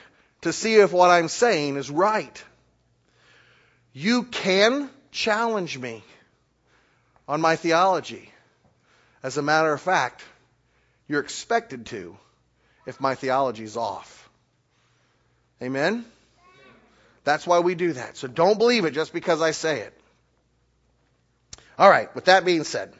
to 0.43 0.53
see 0.53 0.77
if 0.77 0.93
what 0.93 1.11
I'm 1.11 1.29
saying 1.29 1.77
is 1.77 1.91
right. 1.91 2.45
You 3.93 4.25
can 4.25 4.91
challenge 5.11 5.79
me 5.79 6.03
on 7.27 7.41
my 7.41 7.57
theology. 7.57 8.31
As 9.23 9.37
a 9.37 9.43
matter 9.43 9.73
of 9.73 9.81
fact, 9.81 10.25
you're 11.09 11.21
expected 11.21 11.87
to 11.87 12.17
if 12.87 13.01
my 13.01 13.15
theology 13.15 13.65
is 13.65 13.77
off. 13.77 14.29
Amen? 15.63 16.05
That's 17.25 17.47
why 17.47 17.59
we 17.59 17.75
do 17.75 17.93
that. 17.93 18.17
So 18.17 18.29
don't 18.29 18.59
believe 18.59 18.85
it 18.85 18.93
just 18.93 19.13
because 19.13 19.43
I 19.43 19.51
say 19.51 19.81
it. 19.81 19.95
All 21.79 21.89
right, 21.89 22.13
with 22.15 22.25
that 22.27 22.45
being 22.45 22.65
said, 22.65 22.93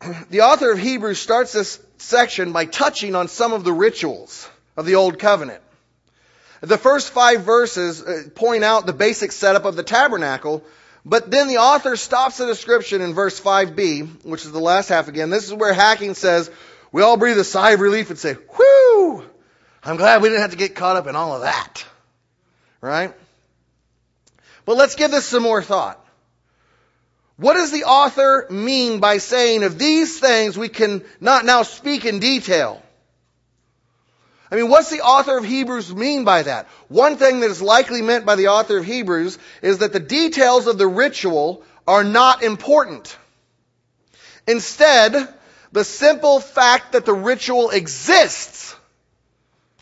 the 0.30 0.40
author 0.40 0.72
of 0.72 0.78
Hebrews 0.78 1.18
starts 1.18 1.52
this 1.52 1.80
section 1.98 2.52
by 2.52 2.64
touching 2.64 3.14
on 3.14 3.28
some 3.28 3.52
of 3.52 3.64
the 3.64 3.72
rituals 3.72 4.48
of 4.76 4.86
the 4.86 4.96
Old 4.96 5.18
Covenant. 5.18 5.62
The 6.62 6.78
first 6.78 7.10
five 7.10 7.42
verses 7.42 8.00
uh, 8.00 8.22
point 8.36 8.62
out 8.62 8.86
the 8.86 8.92
basic 8.92 9.32
setup 9.32 9.64
of 9.64 9.74
the 9.74 9.82
tabernacle, 9.82 10.62
but 11.04 11.28
then 11.28 11.48
the 11.48 11.58
author 11.58 11.96
stops 11.96 12.38
the 12.38 12.46
description 12.46 13.02
in 13.02 13.14
verse 13.14 13.40
5b, 13.40 14.24
which 14.24 14.44
is 14.44 14.52
the 14.52 14.60
last 14.60 14.88
half 14.88 15.08
again. 15.08 15.28
This 15.28 15.44
is 15.44 15.52
where 15.52 15.74
Hacking 15.74 16.14
says, 16.14 16.50
we 16.92 17.02
all 17.02 17.16
breathe 17.16 17.38
a 17.38 17.44
sigh 17.44 17.72
of 17.72 17.80
relief 17.80 18.10
and 18.10 18.18
say, 18.18 18.34
whew, 18.34 19.24
I'm 19.82 19.96
glad 19.96 20.22
we 20.22 20.28
didn't 20.28 20.42
have 20.42 20.52
to 20.52 20.56
get 20.56 20.76
caught 20.76 20.96
up 20.96 21.08
in 21.08 21.16
all 21.16 21.34
of 21.34 21.42
that. 21.42 21.84
Right? 22.80 23.12
But 24.64 24.76
let's 24.76 24.94
give 24.94 25.10
this 25.10 25.24
some 25.24 25.42
more 25.42 25.62
thought. 25.62 25.98
What 27.38 27.54
does 27.54 27.72
the 27.72 27.84
author 27.84 28.46
mean 28.50 29.00
by 29.00 29.18
saying 29.18 29.64
of 29.64 29.80
these 29.80 30.20
things 30.20 30.56
we 30.56 30.68
can 30.68 31.02
not 31.20 31.44
now 31.44 31.64
speak 31.64 32.04
in 32.04 32.20
detail? 32.20 32.80
I 34.52 34.56
mean, 34.56 34.68
what's 34.68 34.90
the 34.90 35.00
author 35.00 35.38
of 35.38 35.46
Hebrews 35.46 35.94
mean 35.94 36.24
by 36.24 36.42
that? 36.42 36.68
One 36.88 37.16
thing 37.16 37.40
that 37.40 37.50
is 37.50 37.62
likely 37.62 38.02
meant 38.02 38.26
by 38.26 38.36
the 38.36 38.48
author 38.48 38.76
of 38.76 38.84
Hebrews 38.84 39.38
is 39.62 39.78
that 39.78 39.94
the 39.94 39.98
details 39.98 40.66
of 40.66 40.76
the 40.76 40.86
ritual 40.86 41.64
are 41.88 42.04
not 42.04 42.42
important. 42.42 43.16
Instead, 44.46 45.26
the 45.72 45.84
simple 45.84 46.38
fact 46.38 46.92
that 46.92 47.06
the 47.06 47.14
ritual 47.14 47.70
exists 47.70 48.76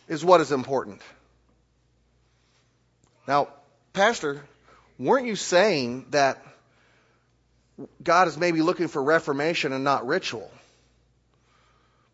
is 0.07 0.25
what 0.25 0.41
is 0.41 0.53
important. 0.53 1.03
Now, 3.27 3.49
Pastor, 3.93 4.41
weren't 5.00 5.27
you 5.27 5.35
saying 5.35 6.07
that 6.11 6.41
God 8.00 8.29
is 8.29 8.39
maybe 8.39 8.62
looking 8.62 8.87
for 8.87 9.03
reformation 9.03 9.73
and 9.73 9.83
not 9.83 10.07
ritual? 10.07 10.49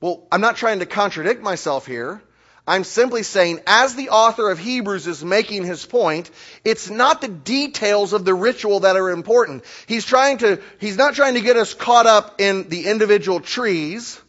Well, 0.01 0.27
I'm 0.33 0.41
not 0.41 0.57
trying 0.57 0.79
to 0.79 0.87
contradict 0.87 1.43
myself 1.43 1.87
here. 1.87 2.23
I'm 2.67 2.83
simply 2.83 3.23
saying, 3.23 3.61
as 3.67 3.95
the 3.95 4.09
author 4.09 4.51
of 4.51 4.59
Hebrews 4.59 5.07
is 5.07 5.25
making 5.25 5.65
his 5.65 5.87
point, 5.87 6.31
it's 6.65 6.91
not 6.91 7.21
the 7.21 7.29
details 7.29 8.13
of 8.13 8.25
the 8.25 8.35
ritual 8.35 8.81
that 8.81 8.97
are 8.97 9.11
important. 9.11 9.65
He's 9.87 10.05
trying 10.05 10.39
to, 10.39 10.61
he's 10.81 10.97
not 10.97 11.15
trying 11.15 11.35
to 11.35 11.41
get 11.41 11.57
us 11.57 11.75
caught 11.75 12.07
up 12.07 12.41
in 12.41 12.69
the 12.69 12.87
individual 12.87 13.39
trees. 13.39 14.21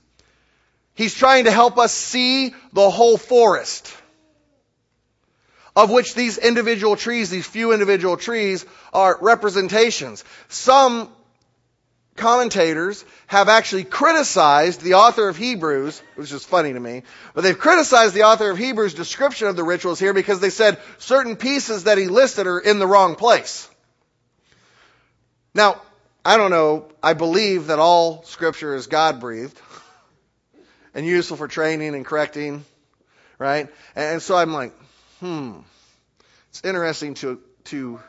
He's 0.93 1.15
trying 1.15 1.45
to 1.45 1.51
help 1.51 1.79
us 1.79 1.93
see 1.93 2.53
the 2.73 2.89
whole 2.91 3.17
forest. 3.17 3.91
Of 5.75 5.89
which 5.89 6.13
these 6.13 6.37
individual 6.37 6.95
trees, 6.95 7.29
these 7.29 7.45
few 7.45 7.71
individual 7.71 8.17
trees, 8.17 8.65
are 8.93 9.17
representations. 9.19 10.23
Some 10.47 11.09
commentators 12.17 13.05
have 13.27 13.47
actually 13.47 13.85
criticized 13.85 14.81
the 14.81 14.95
author 14.95 15.29
of 15.29 15.37
Hebrews, 15.37 16.01
which 16.15 16.31
is 16.31 16.43
funny 16.43 16.73
to 16.73 16.79
me, 16.79 17.03
but 17.33 17.41
they've 17.43 17.57
criticized 17.57 18.13
the 18.13 18.23
author 18.23 18.49
of 18.49 18.57
Hebrews' 18.57 18.93
description 18.93 19.47
of 19.47 19.55
the 19.55 19.63
rituals 19.63 19.99
here 19.99 20.13
because 20.13 20.39
they 20.39 20.49
said 20.49 20.79
certain 20.97 21.35
pieces 21.35 21.85
that 21.85 21.97
he 21.97 22.07
listed 22.07 22.47
are 22.47 22.59
in 22.59 22.79
the 22.79 22.87
wrong 22.87 23.15
place. 23.15 23.69
Now, 25.53 25.81
I 26.25 26.35
don't 26.37 26.51
know, 26.51 26.89
I 27.01 27.13
believe 27.13 27.67
that 27.67 27.79
all 27.79 28.23
scripture 28.23 28.75
is 28.75 28.87
God 28.87 29.19
breathed 29.19 29.59
and 30.93 31.05
useful 31.05 31.37
for 31.37 31.47
training 31.47 31.95
and 31.95 32.05
correcting, 32.05 32.65
right? 33.39 33.69
And 33.95 34.21
so 34.21 34.35
I'm 34.35 34.51
like, 34.51 34.73
hmm, 35.19 35.59
it's 36.49 36.63
interesting 36.65 37.13
to, 37.15 37.39
to 37.65 37.99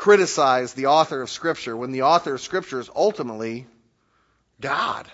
criticize 0.00 0.72
the 0.72 0.86
author 0.86 1.20
of 1.20 1.28
Scripture 1.28 1.76
when 1.76 1.92
the 1.92 2.02
author 2.02 2.32
of 2.32 2.40
Scripture 2.40 2.80
is 2.80 2.88
ultimately 2.96 3.66
God 4.58 5.06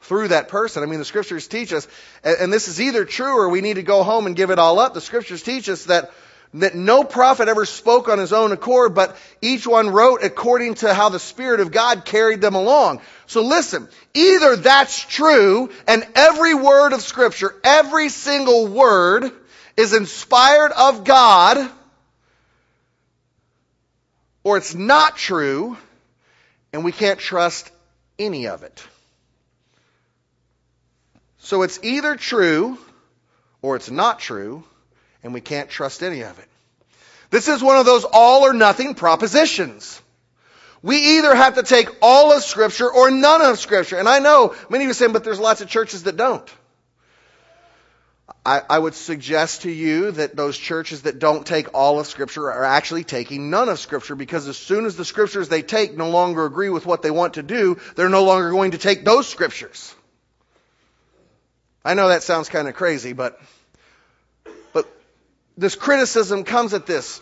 through 0.00 0.28
that 0.28 0.48
person. 0.48 0.82
I 0.82 0.86
mean, 0.86 1.00
the 1.00 1.04
Scriptures 1.04 1.46
teach 1.46 1.70
us, 1.70 1.86
and 2.24 2.50
this 2.50 2.68
is 2.68 2.80
either 2.80 3.04
true 3.04 3.38
or 3.38 3.50
we 3.50 3.60
need 3.60 3.74
to 3.74 3.82
go 3.82 4.02
home 4.02 4.26
and 4.26 4.34
give 4.34 4.48
it 4.48 4.58
all 4.58 4.78
up. 4.78 4.94
The 4.94 5.02
Scriptures 5.02 5.42
teach 5.42 5.68
us 5.68 5.84
that 5.84 6.12
that 6.54 6.74
no 6.74 7.04
prophet 7.04 7.48
ever 7.48 7.66
spoke 7.66 8.08
on 8.08 8.18
his 8.18 8.32
own 8.32 8.52
accord, 8.52 8.94
but 8.94 9.16
each 9.42 9.66
one 9.66 9.90
wrote 9.90 10.24
according 10.24 10.76
to 10.76 10.94
how 10.94 11.10
the 11.10 11.20
Spirit 11.20 11.60
of 11.60 11.70
God 11.70 12.06
carried 12.06 12.40
them 12.40 12.54
along. 12.54 13.02
So 13.26 13.42
listen, 13.42 13.86
either 14.14 14.56
that's 14.56 14.98
true 14.98 15.70
and 15.86 16.08
every 16.14 16.54
word 16.54 16.94
of 16.94 17.02
Scripture, 17.02 17.54
every 17.62 18.08
single 18.08 18.66
word 18.66 19.30
is 19.76 19.92
inspired 19.92 20.72
of 20.72 21.04
God, 21.04 21.70
or 24.42 24.56
it's 24.56 24.74
not 24.74 25.16
true, 25.16 25.76
and 26.72 26.84
we 26.84 26.92
can't 26.92 27.18
trust 27.18 27.70
any 28.18 28.46
of 28.46 28.62
it. 28.62 28.82
So 31.38 31.62
it's 31.62 31.80
either 31.82 32.16
true 32.16 32.78
or 33.62 33.76
it's 33.76 33.90
not 33.90 34.18
true, 34.18 34.64
and 35.22 35.34
we 35.34 35.40
can't 35.40 35.68
trust 35.68 36.02
any 36.02 36.22
of 36.22 36.38
it. 36.38 36.48
This 37.30 37.48
is 37.48 37.62
one 37.62 37.76
of 37.76 37.86
those 37.86 38.04
all 38.04 38.44
or 38.44 38.52
nothing 38.52 38.94
propositions. 38.94 40.00
We 40.82 41.18
either 41.18 41.34
have 41.34 41.56
to 41.56 41.62
take 41.62 41.88
all 42.00 42.32
of 42.32 42.42
Scripture 42.42 42.90
or 42.90 43.10
none 43.10 43.42
of 43.42 43.58
Scripture. 43.58 43.98
And 43.98 44.08
I 44.08 44.18
know 44.18 44.54
many 44.70 44.84
of 44.84 44.88
you 44.88 44.94
saying, 44.94 45.12
but 45.12 45.24
there's 45.24 45.38
lots 45.38 45.60
of 45.60 45.68
churches 45.68 46.04
that 46.04 46.16
don't. 46.16 46.48
I, 48.44 48.62
I, 48.70 48.78
would 48.78 48.94
suggest 48.94 49.62
to 49.62 49.70
you 49.70 50.12
that 50.12 50.34
those 50.34 50.56
churches 50.56 51.02
that 51.02 51.18
don't 51.18 51.46
take 51.46 51.74
all 51.74 52.00
of 52.00 52.06
Scripture 52.06 52.50
are 52.50 52.64
actually 52.64 53.04
taking 53.04 53.50
none 53.50 53.68
of 53.68 53.78
Scripture 53.78 54.14
because 54.14 54.48
as 54.48 54.56
soon 54.56 54.86
as 54.86 54.96
the 54.96 55.04
Scriptures 55.04 55.48
they 55.48 55.62
take 55.62 55.96
no 55.96 56.10
longer 56.10 56.46
agree 56.46 56.70
with 56.70 56.86
what 56.86 57.02
they 57.02 57.10
want 57.10 57.34
to 57.34 57.42
do, 57.42 57.78
they're 57.96 58.08
no 58.08 58.24
longer 58.24 58.50
going 58.50 58.70
to 58.70 58.78
take 58.78 59.04
those 59.04 59.28
Scriptures. 59.28 59.94
I 61.84 61.94
know 61.94 62.08
that 62.08 62.22
sounds 62.22 62.48
kind 62.48 62.68
of 62.68 62.74
crazy, 62.74 63.12
but, 63.12 63.40
but 64.72 64.86
this 65.56 65.74
criticism 65.74 66.44
comes 66.44 66.72
at 66.72 66.86
this. 66.86 67.20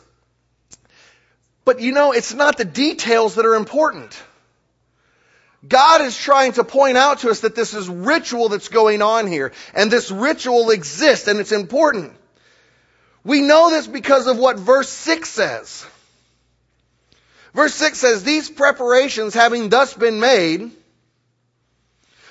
But 1.65 1.81
you 1.81 1.93
know, 1.93 2.13
it's 2.13 2.33
not 2.33 2.59
the 2.59 2.65
details 2.65 3.35
that 3.35 3.47
are 3.47 3.55
important. 3.55 4.21
God 5.67 6.03
is 6.03 6.17
trying 6.17 6.53
to 6.53 6.65
point 6.65 6.97
out 6.97 7.21
to 7.21 7.31
us 7.31 7.41
that 7.41 7.57
this 7.57 7.75
is 7.75 7.89
ritual 7.89 8.49
that's 8.49 8.69
going 8.69 9.03
on 9.03 9.27
here. 9.27 9.53
And 9.75 9.91
this 9.91 10.11
ritual 10.11 10.71
exists 10.71 11.27
and 11.27 11.41
it's 11.41 11.53
important. 11.53 12.13
We 13.25 13.41
know 13.41 13.71
this 13.71 13.87
because 13.87 14.29
of 14.29 14.39
what 14.39 14.59
verse 14.59 14.89
6 14.89 15.29
says. 15.29 15.85
Verse 17.55 17.75
6 17.75 17.99
says, 17.99 18.23
These 18.23 18.51
preparations 18.51 19.35
having 19.35 19.69
thus 19.69 19.95
been 19.95 20.21
made, 20.21 20.71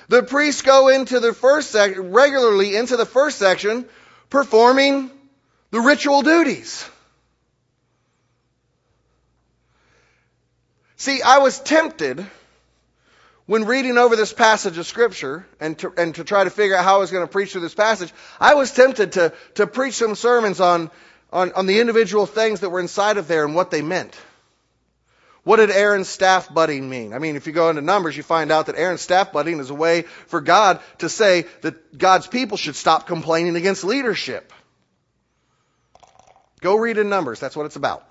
the 0.08 0.22
priests 0.22 0.62
go 0.62 0.88
into 0.88 1.20
the 1.20 1.34
first 1.34 1.70
section, 1.70 2.12
regularly 2.12 2.76
into 2.76 2.96
the 2.96 3.04
first 3.04 3.38
section, 3.38 3.84
performing 4.30 5.10
the 5.70 5.80
ritual 5.80 6.22
duties. 6.22 6.88
See, 10.96 11.20
I 11.20 11.38
was 11.38 11.60
tempted 11.60 12.26
when 13.48 13.64
reading 13.64 13.96
over 13.96 14.14
this 14.14 14.34
passage 14.34 14.76
of 14.76 14.86
scripture 14.86 15.46
and 15.58 15.78
to, 15.78 15.90
and 15.96 16.14
to 16.16 16.22
try 16.22 16.44
to 16.44 16.50
figure 16.50 16.76
out 16.76 16.84
how 16.84 16.96
I 16.96 16.98
was 16.98 17.10
going 17.10 17.26
to 17.26 17.32
preach 17.32 17.52
through 17.52 17.62
this 17.62 17.74
passage, 17.74 18.12
I 18.38 18.54
was 18.54 18.70
tempted 18.72 19.12
to, 19.12 19.32
to 19.54 19.66
preach 19.66 19.94
some 19.94 20.14
sermons 20.16 20.60
on, 20.60 20.90
on, 21.32 21.52
on 21.52 21.64
the 21.64 21.80
individual 21.80 22.26
things 22.26 22.60
that 22.60 22.68
were 22.68 22.78
inside 22.78 23.16
of 23.16 23.26
there 23.26 23.46
and 23.46 23.54
what 23.54 23.70
they 23.70 23.80
meant. 23.80 24.14
What 25.44 25.56
did 25.56 25.70
Aaron's 25.70 26.10
staff 26.10 26.52
budding 26.52 26.90
mean? 26.90 27.14
I 27.14 27.20
mean, 27.20 27.36
if 27.36 27.46
you 27.46 27.54
go 27.54 27.70
into 27.70 27.80
Numbers, 27.80 28.14
you 28.18 28.22
find 28.22 28.52
out 28.52 28.66
that 28.66 28.76
Aaron's 28.76 29.00
staff 29.00 29.32
budding 29.32 29.60
is 29.60 29.70
a 29.70 29.74
way 29.74 30.02
for 30.26 30.42
God 30.42 30.78
to 30.98 31.08
say 31.08 31.46
that 31.62 31.96
God's 31.96 32.26
people 32.26 32.58
should 32.58 32.76
stop 32.76 33.06
complaining 33.06 33.56
against 33.56 33.82
leadership. 33.82 34.52
Go 36.60 36.76
read 36.76 36.98
in 36.98 37.08
Numbers. 37.08 37.40
That's 37.40 37.56
what 37.56 37.64
it's 37.64 37.76
about. 37.76 38.06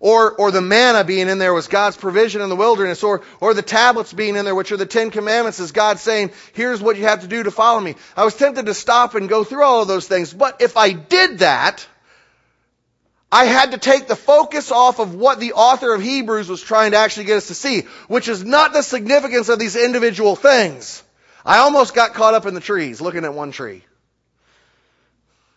Or, 0.00 0.32
or 0.32 0.50
the 0.50 0.60
manna 0.60 1.04
being 1.04 1.28
in 1.28 1.38
there 1.38 1.54
was 1.54 1.68
God's 1.68 1.96
provision 1.96 2.40
in 2.40 2.48
the 2.48 2.56
wilderness, 2.56 3.02
or, 3.02 3.22
or 3.40 3.54
the 3.54 3.62
tablets 3.62 4.12
being 4.12 4.36
in 4.36 4.44
there, 4.44 4.54
which 4.54 4.72
are 4.72 4.76
the 4.76 4.86
Ten 4.86 5.10
Commandments, 5.10 5.60
is 5.60 5.72
God 5.72 5.98
saying, 5.98 6.32
here's 6.52 6.82
what 6.82 6.96
you 6.96 7.04
have 7.04 7.22
to 7.22 7.28
do 7.28 7.42
to 7.42 7.50
follow 7.50 7.80
me. 7.80 7.94
I 8.16 8.24
was 8.24 8.34
tempted 8.34 8.66
to 8.66 8.74
stop 8.74 9.14
and 9.14 9.28
go 9.28 9.44
through 9.44 9.62
all 9.62 9.82
of 9.82 9.88
those 9.88 10.06
things, 10.08 10.32
but 10.32 10.60
if 10.60 10.76
I 10.76 10.92
did 10.92 11.38
that, 11.38 11.86
I 13.34 13.46
had 13.46 13.72
to 13.72 13.78
take 13.78 14.06
the 14.06 14.14
focus 14.14 14.70
off 14.70 15.00
of 15.00 15.16
what 15.16 15.40
the 15.40 15.54
author 15.54 15.92
of 15.92 16.00
Hebrews 16.00 16.48
was 16.48 16.62
trying 16.62 16.92
to 16.92 16.98
actually 16.98 17.26
get 17.26 17.38
us 17.38 17.48
to 17.48 17.54
see, 17.54 17.80
which 18.06 18.28
is 18.28 18.44
not 18.44 18.72
the 18.72 18.82
significance 18.82 19.48
of 19.48 19.58
these 19.58 19.74
individual 19.74 20.36
things. 20.36 21.02
I 21.44 21.58
almost 21.58 21.94
got 21.94 22.14
caught 22.14 22.34
up 22.34 22.46
in 22.46 22.54
the 22.54 22.60
trees, 22.60 23.00
looking 23.00 23.24
at 23.24 23.34
one 23.34 23.50
tree. 23.50 23.84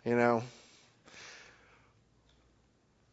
You 0.04 0.16
know, 0.16 0.44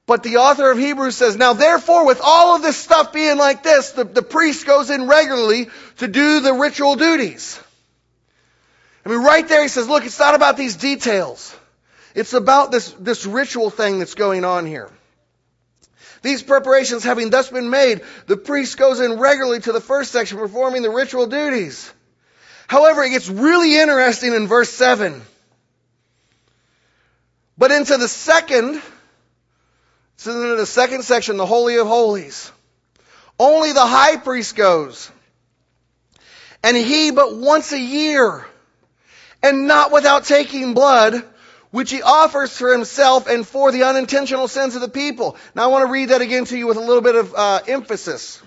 but 0.06 0.22
the 0.22 0.36
author 0.36 0.70
of 0.70 0.78
Hebrews 0.78 1.16
says, 1.16 1.36
now 1.36 1.54
therefore 1.54 2.06
with 2.06 2.20
all 2.22 2.56
of 2.56 2.62
this 2.62 2.76
stuff 2.76 3.12
being 3.12 3.38
like 3.38 3.62
this, 3.62 3.92
the, 3.92 4.04
the 4.04 4.22
priest 4.22 4.66
goes 4.66 4.90
in 4.90 5.08
regularly 5.08 5.68
to 5.98 6.08
do 6.08 6.40
the 6.40 6.52
ritual 6.52 6.96
duties. 6.96 7.58
I 9.06 9.08
mean, 9.08 9.22
right 9.22 9.46
there 9.46 9.62
he 9.62 9.68
says, 9.68 9.88
look, 9.88 10.04
it's 10.04 10.18
not 10.18 10.34
about 10.34 10.56
these 10.56 10.76
details. 10.76 11.56
It's 12.14 12.32
about 12.32 12.70
this, 12.70 12.90
this 12.92 13.26
ritual 13.26 13.70
thing 13.70 13.98
that's 13.98 14.14
going 14.14 14.44
on 14.44 14.66
here. 14.66 14.90
These 16.22 16.42
preparations 16.42 17.04
having 17.04 17.30
thus 17.30 17.50
been 17.50 17.68
made, 17.68 18.00
the 18.26 18.36
priest 18.36 18.78
goes 18.78 19.00
in 19.00 19.18
regularly 19.18 19.60
to 19.60 19.72
the 19.72 19.80
first 19.80 20.10
section 20.10 20.38
performing 20.38 20.82
the 20.82 20.90
ritual 20.90 21.26
duties. 21.26 21.92
However, 22.66 23.02
it 23.02 23.10
gets 23.10 23.28
really 23.28 23.76
interesting 23.78 24.32
in 24.32 24.46
verse 24.46 24.70
7. 24.70 25.20
But 27.58 27.72
into 27.72 27.96
the 27.98 28.08
second 28.08 28.80
this 30.16 30.26
is 30.26 30.34
in 30.34 30.56
the 30.56 30.66
second 30.66 31.02
section, 31.02 31.36
the 31.36 31.46
Holy 31.46 31.76
of 31.76 31.86
Holies. 31.86 32.50
Only 33.38 33.72
the 33.72 33.86
high 33.86 34.16
priest 34.16 34.56
goes. 34.56 35.10
And 36.62 36.76
he 36.76 37.10
but 37.10 37.36
once 37.36 37.72
a 37.72 37.80
year, 37.80 38.46
and 39.42 39.66
not 39.66 39.92
without 39.92 40.24
taking 40.24 40.72
blood, 40.72 41.22
which 41.70 41.90
he 41.90 42.00
offers 42.00 42.56
for 42.56 42.72
himself 42.72 43.28
and 43.28 43.46
for 43.46 43.72
the 43.72 43.82
unintentional 43.82 44.48
sins 44.48 44.74
of 44.74 44.80
the 44.80 44.88
people. 44.88 45.36
Now 45.54 45.64
I 45.64 45.66
want 45.66 45.86
to 45.86 45.92
read 45.92 46.10
that 46.10 46.22
again 46.22 46.44
to 46.46 46.56
you 46.56 46.66
with 46.66 46.76
a 46.76 46.80
little 46.80 47.02
bit 47.02 47.16
of 47.16 47.34
uh, 47.34 47.60
emphasis. 47.66 48.40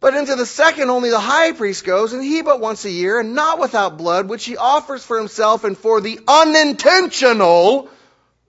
But 0.00 0.14
into 0.14 0.36
the 0.36 0.46
second 0.46 0.90
only 0.90 1.10
the 1.10 1.18
high 1.18 1.52
priest 1.52 1.84
goes, 1.84 2.12
and 2.12 2.22
he 2.22 2.42
but 2.42 2.60
once 2.60 2.84
a 2.84 2.90
year, 2.90 3.18
and 3.18 3.34
not 3.34 3.58
without 3.58 3.98
blood, 3.98 4.28
which 4.28 4.44
he 4.44 4.56
offers 4.56 5.04
for 5.04 5.18
himself 5.18 5.64
and 5.64 5.76
for 5.76 6.00
the 6.00 6.20
unintentional 6.28 7.90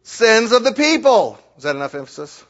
sins 0.10 0.52
of 0.52 0.64
the 0.64 0.74
people. 0.74 1.40
Is 1.58 1.64
that 1.64 1.76
enough 1.76 1.96
emphasis? 1.96 2.44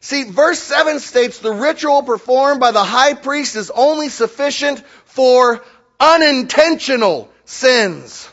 See, 0.00 0.24
verse 0.24 0.58
7 0.58 0.98
states 1.00 1.38
the 1.38 1.52
ritual 1.52 2.02
performed 2.02 2.60
by 2.60 2.72
the 2.72 2.82
high 2.82 3.14
priest 3.14 3.54
is 3.56 3.70
only 3.70 4.08
sufficient 4.08 4.80
for 5.04 5.62
unintentional 6.00 7.30
sins. 7.44 8.28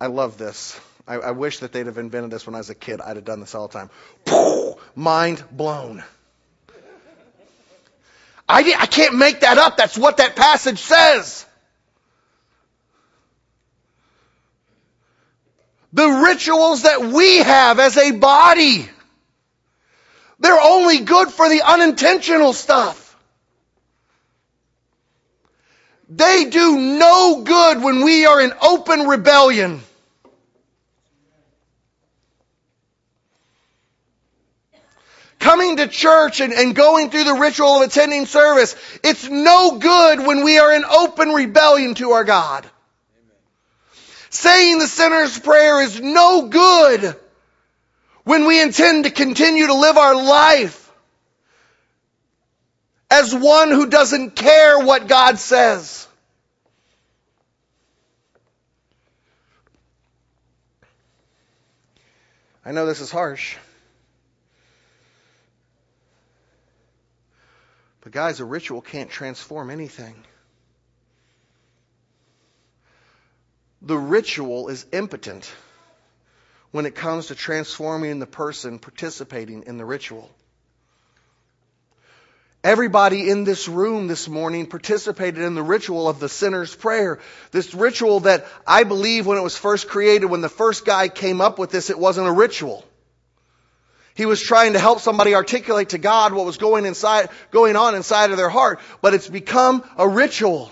I 0.00 0.06
love 0.06 0.38
this. 0.38 0.78
I, 1.06 1.14
I, 1.14 1.30
wish 1.32 1.58
that 1.58 1.72
they'd 1.72 1.86
have 1.86 1.98
invented 1.98 2.30
this 2.30 2.46
when 2.46 2.54
I 2.54 2.58
was 2.58 2.70
a 2.70 2.74
kid. 2.74 3.00
I'd 3.00 3.16
have 3.16 3.24
done 3.24 3.40
this 3.40 3.54
all 3.54 3.68
the 3.68 3.88
time. 4.26 4.76
Mind 4.94 5.44
blown. 5.50 6.04
I, 8.50 8.74
I 8.78 8.86
can't 8.86 9.16
make 9.16 9.40
that 9.40 9.58
up. 9.58 9.76
That's 9.76 9.96
what 9.96 10.16
that 10.16 10.34
passage 10.34 10.80
says. 10.80 11.46
The 15.92 16.06
rituals 16.06 16.82
that 16.82 17.00
we 17.02 17.38
have 17.38 17.78
as 17.78 17.96
a 17.96 18.12
body, 18.12 18.88
they're 20.38 20.60
only 20.60 21.00
good 21.00 21.30
for 21.30 21.48
the 21.48 21.62
unintentional 21.62 22.52
stuff. 22.52 23.06
They 26.08 26.46
do 26.50 26.76
no 26.76 27.42
good 27.42 27.82
when 27.82 28.04
we 28.04 28.26
are 28.26 28.40
in 28.40 28.52
open 28.60 29.06
rebellion. 29.06 29.80
Coming 35.40 35.78
to 35.78 35.88
church 35.88 36.40
and, 36.40 36.52
and 36.52 36.74
going 36.74 37.10
through 37.10 37.24
the 37.24 37.34
ritual 37.34 37.82
of 37.82 37.88
attending 37.88 38.26
service, 38.26 38.76
it's 39.02 39.28
no 39.28 39.78
good 39.78 40.20
when 40.24 40.44
we 40.44 40.58
are 40.58 40.72
in 40.72 40.84
open 40.84 41.30
rebellion 41.30 41.94
to 41.96 42.12
our 42.12 42.24
God. 42.24 42.68
Saying 44.28 44.78
the 44.78 44.86
sinner's 44.86 45.36
prayer 45.40 45.82
is 45.82 46.00
no 46.00 46.48
good 46.48 47.16
when 48.22 48.46
we 48.46 48.62
intend 48.62 49.04
to 49.04 49.10
continue 49.10 49.66
to 49.66 49.74
live 49.74 49.96
our 49.96 50.14
life 50.14 50.92
as 53.10 53.34
one 53.34 53.70
who 53.70 53.86
doesn't 53.86 54.36
care 54.36 54.78
what 54.78 55.08
God 55.08 55.38
says. 55.38 56.06
I 62.64 62.70
know 62.72 62.86
this 62.86 63.00
is 63.00 63.10
harsh. 63.10 63.56
But 68.10 68.14
guys, 68.14 68.40
a 68.40 68.44
ritual 68.44 68.80
can't 68.80 69.08
transform 69.08 69.70
anything. 69.70 70.16
The 73.82 73.96
ritual 73.96 74.66
is 74.66 74.84
impotent 74.90 75.48
when 76.72 76.86
it 76.86 76.96
comes 76.96 77.28
to 77.28 77.36
transforming 77.36 78.18
the 78.18 78.26
person 78.26 78.80
participating 78.80 79.62
in 79.62 79.78
the 79.78 79.84
ritual. 79.84 80.28
Everybody 82.64 83.30
in 83.30 83.44
this 83.44 83.68
room 83.68 84.08
this 84.08 84.26
morning 84.26 84.66
participated 84.66 85.44
in 85.44 85.54
the 85.54 85.62
ritual 85.62 86.08
of 86.08 86.18
the 86.18 86.28
sinner's 86.28 86.74
prayer. 86.74 87.20
This 87.52 87.76
ritual 87.76 88.20
that 88.20 88.44
I 88.66 88.82
believe 88.82 89.24
when 89.24 89.38
it 89.38 89.42
was 89.42 89.56
first 89.56 89.86
created, 89.88 90.26
when 90.26 90.40
the 90.40 90.48
first 90.48 90.84
guy 90.84 91.06
came 91.06 91.40
up 91.40 91.60
with 91.60 91.70
this, 91.70 91.90
it 91.90 91.98
wasn't 91.98 92.26
a 92.26 92.32
ritual. 92.32 92.84
He 94.20 94.26
was 94.26 94.42
trying 94.42 94.74
to 94.74 94.78
help 94.78 95.00
somebody 95.00 95.34
articulate 95.34 95.88
to 95.88 95.98
God 95.98 96.34
what 96.34 96.44
was 96.44 96.58
going 96.58 96.84
inside, 96.84 97.30
going 97.50 97.74
on 97.74 97.94
inside 97.94 98.30
of 98.30 98.36
their 98.36 98.50
heart, 98.50 98.78
but 99.00 99.14
it's 99.14 99.26
become 99.26 99.82
a 99.96 100.06
ritual. 100.06 100.70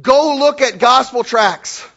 Go 0.00 0.34
look 0.34 0.60
at 0.60 0.80
gospel 0.80 1.22
tracts. 1.22 1.88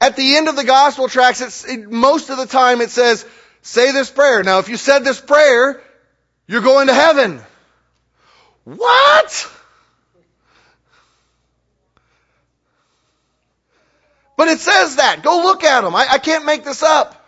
At 0.00 0.16
the 0.16 0.36
end 0.36 0.48
of 0.48 0.56
the 0.56 0.64
gospel 0.64 1.06
tracts, 1.06 1.66
it, 1.66 1.90
most 1.90 2.30
of 2.30 2.38
the 2.38 2.46
time 2.46 2.80
it 2.80 2.88
says, 2.88 3.26
say 3.60 3.92
this 3.92 4.10
prayer. 4.10 4.42
Now, 4.42 4.58
if 4.58 4.70
you 4.70 4.78
said 4.78 5.00
this 5.00 5.20
prayer, 5.20 5.82
you're 6.46 6.62
going 6.62 6.86
to 6.86 6.94
heaven. 6.94 7.42
What? 8.64 9.52
But 14.38 14.48
it 14.48 14.60
says 14.60 14.96
that. 14.96 15.22
Go 15.22 15.42
look 15.42 15.62
at 15.62 15.82
them. 15.82 15.94
I, 15.94 16.06
I 16.12 16.16
can't 16.16 16.46
make 16.46 16.64
this 16.64 16.82
up. 16.82 17.20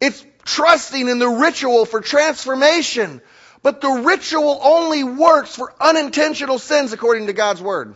It's 0.00 0.24
trusting 0.44 1.08
in 1.08 1.18
the 1.18 1.28
ritual 1.28 1.84
for 1.84 2.00
transformation. 2.00 3.20
But 3.62 3.80
the 3.80 3.90
ritual 3.90 4.60
only 4.62 5.02
works 5.04 5.54
for 5.54 5.74
unintentional 5.80 6.58
sins 6.58 6.92
according 6.92 7.26
to 7.26 7.32
God's 7.32 7.60
Word. 7.60 7.94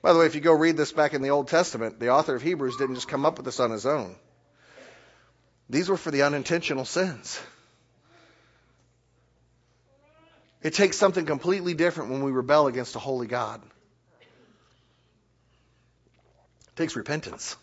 By 0.00 0.12
the 0.12 0.18
way, 0.18 0.26
if 0.26 0.34
you 0.34 0.40
go 0.40 0.52
read 0.52 0.76
this 0.76 0.90
back 0.90 1.14
in 1.14 1.22
the 1.22 1.30
Old 1.30 1.48
Testament, 1.48 2.00
the 2.00 2.08
author 2.08 2.34
of 2.34 2.42
Hebrews 2.42 2.76
didn't 2.76 2.96
just 2.96 3.08
come 3.08 3.24
up 3.24 3.36
with 3.36 3.44
this 3.44 3.60
on 3.60 3.70
his 3.70 3.86
own. 3.86 4.16
These 5.70 5.88
were 5.88 5.96
for 5.96 6.10
the 6.10 6.22
unintentional 6.22 6.84
sins. 6.84 7.40
It 10.62 10.74
takes 10.74 10.96
something 10.96 11.26
completely 11.26 11.74
different 11.74 12.10
when 12.10 12.22
we 12.22 12.32
rebel 12.32 12.66
against 12.66 12.96
a 12.96 12.98
holy 12.98 13.26
God. 13.26 13.62
It 16.68 16.76
takes 16.76 16.96
repentance. 16.96 17.56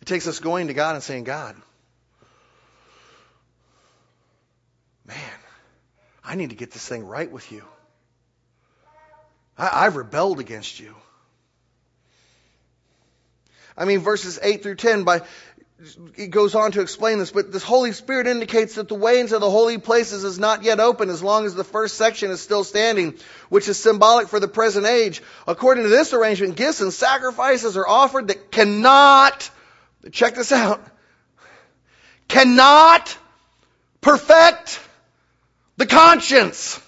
It 0.00 0.06
takes 0.06 0.26
us 0.26 0.38
going 0.38 0.68
to 0.68 0.74
God 0.74 0.94
and 0.94 1.04
saying, 1.04 1.24
God, 1.24 1.56
man, 5.06 5.16
I 6.24 6.34
need 6.36 6.50
to 6.50 6.56
get 6.56 6.70
this 6.70 6.86
thing 6.86 7.04
right 7.06 7.30
with 7.30 7.50
you. 7.52 7.64
I, 9.58 9.86
I've 9.86 9.96
rebelled 9.96 10.40
against 10.40 10.80
you. 10.80 10.94
I 13.76 13.84
mean, 13.84 14.00
verses 14.00 14.38
8 14.42 14.62
through 14.62 14.74
10, 14.76 15.04
by, 15.04 15.22
it 16.16 16.30
goes 16.30 16.54
on 16.54 16.72
to 16.72 16.80
explain 16.80 17.18
this, 17.18 17.30
but 17.30 17.52
this 17.52 17.62
Holy 17.62 17.92
Spirit 17.92 18.26
indicates 18.26 18.74
that 18.74 18.88
the 18.88 18.94
way 18.94 19.20
into 19.20 19.38
the 19.38 19.50
holy 19.50 19.78
places 19.78 20.24
is 20.24 20.38
not 20.38 20.62
yet 20.62 20.80
open 20.80 21.08
as 21.08 21.22
long 21.22 21.46
as 21.46 21.54
the 21.54 21.64
first 21.64 21.96
section 21.96 22.30
is 22.30 22.40
still 22.40 22.64
standing, 22.64 23.14
which 23.48 23.68
is 23.68 23.78
symbolic 23.78 24.28
for 24.28 24.40
the 24.40 24.48
present 24.48 24.86
age. 24.86 25.22
According 25.46 25.84
to 25.84 25.90
this 25.90 26.12
arrangement, 26.12 26.56
gifts 26.56 26.80
and 26.80 26.92
sacrifices 26.92 27.76
are 27.76 27.88
offered 27.88 28.28
that 28.28 28.50
cannot, 28.50 29.50
check 30.08 30.34
this 30.34 30.52
out, 30.52 30.84
cannot 32.28 33.16
perfect 34.00 34.80
the 35.76 35.86
conscience. 35.86 36.80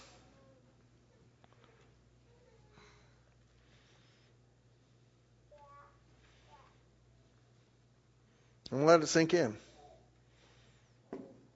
And 8.70 8.86
let 8.86 9.02
it 9.02 9.06
sink 9.06 9.34
in. 9.34 9.54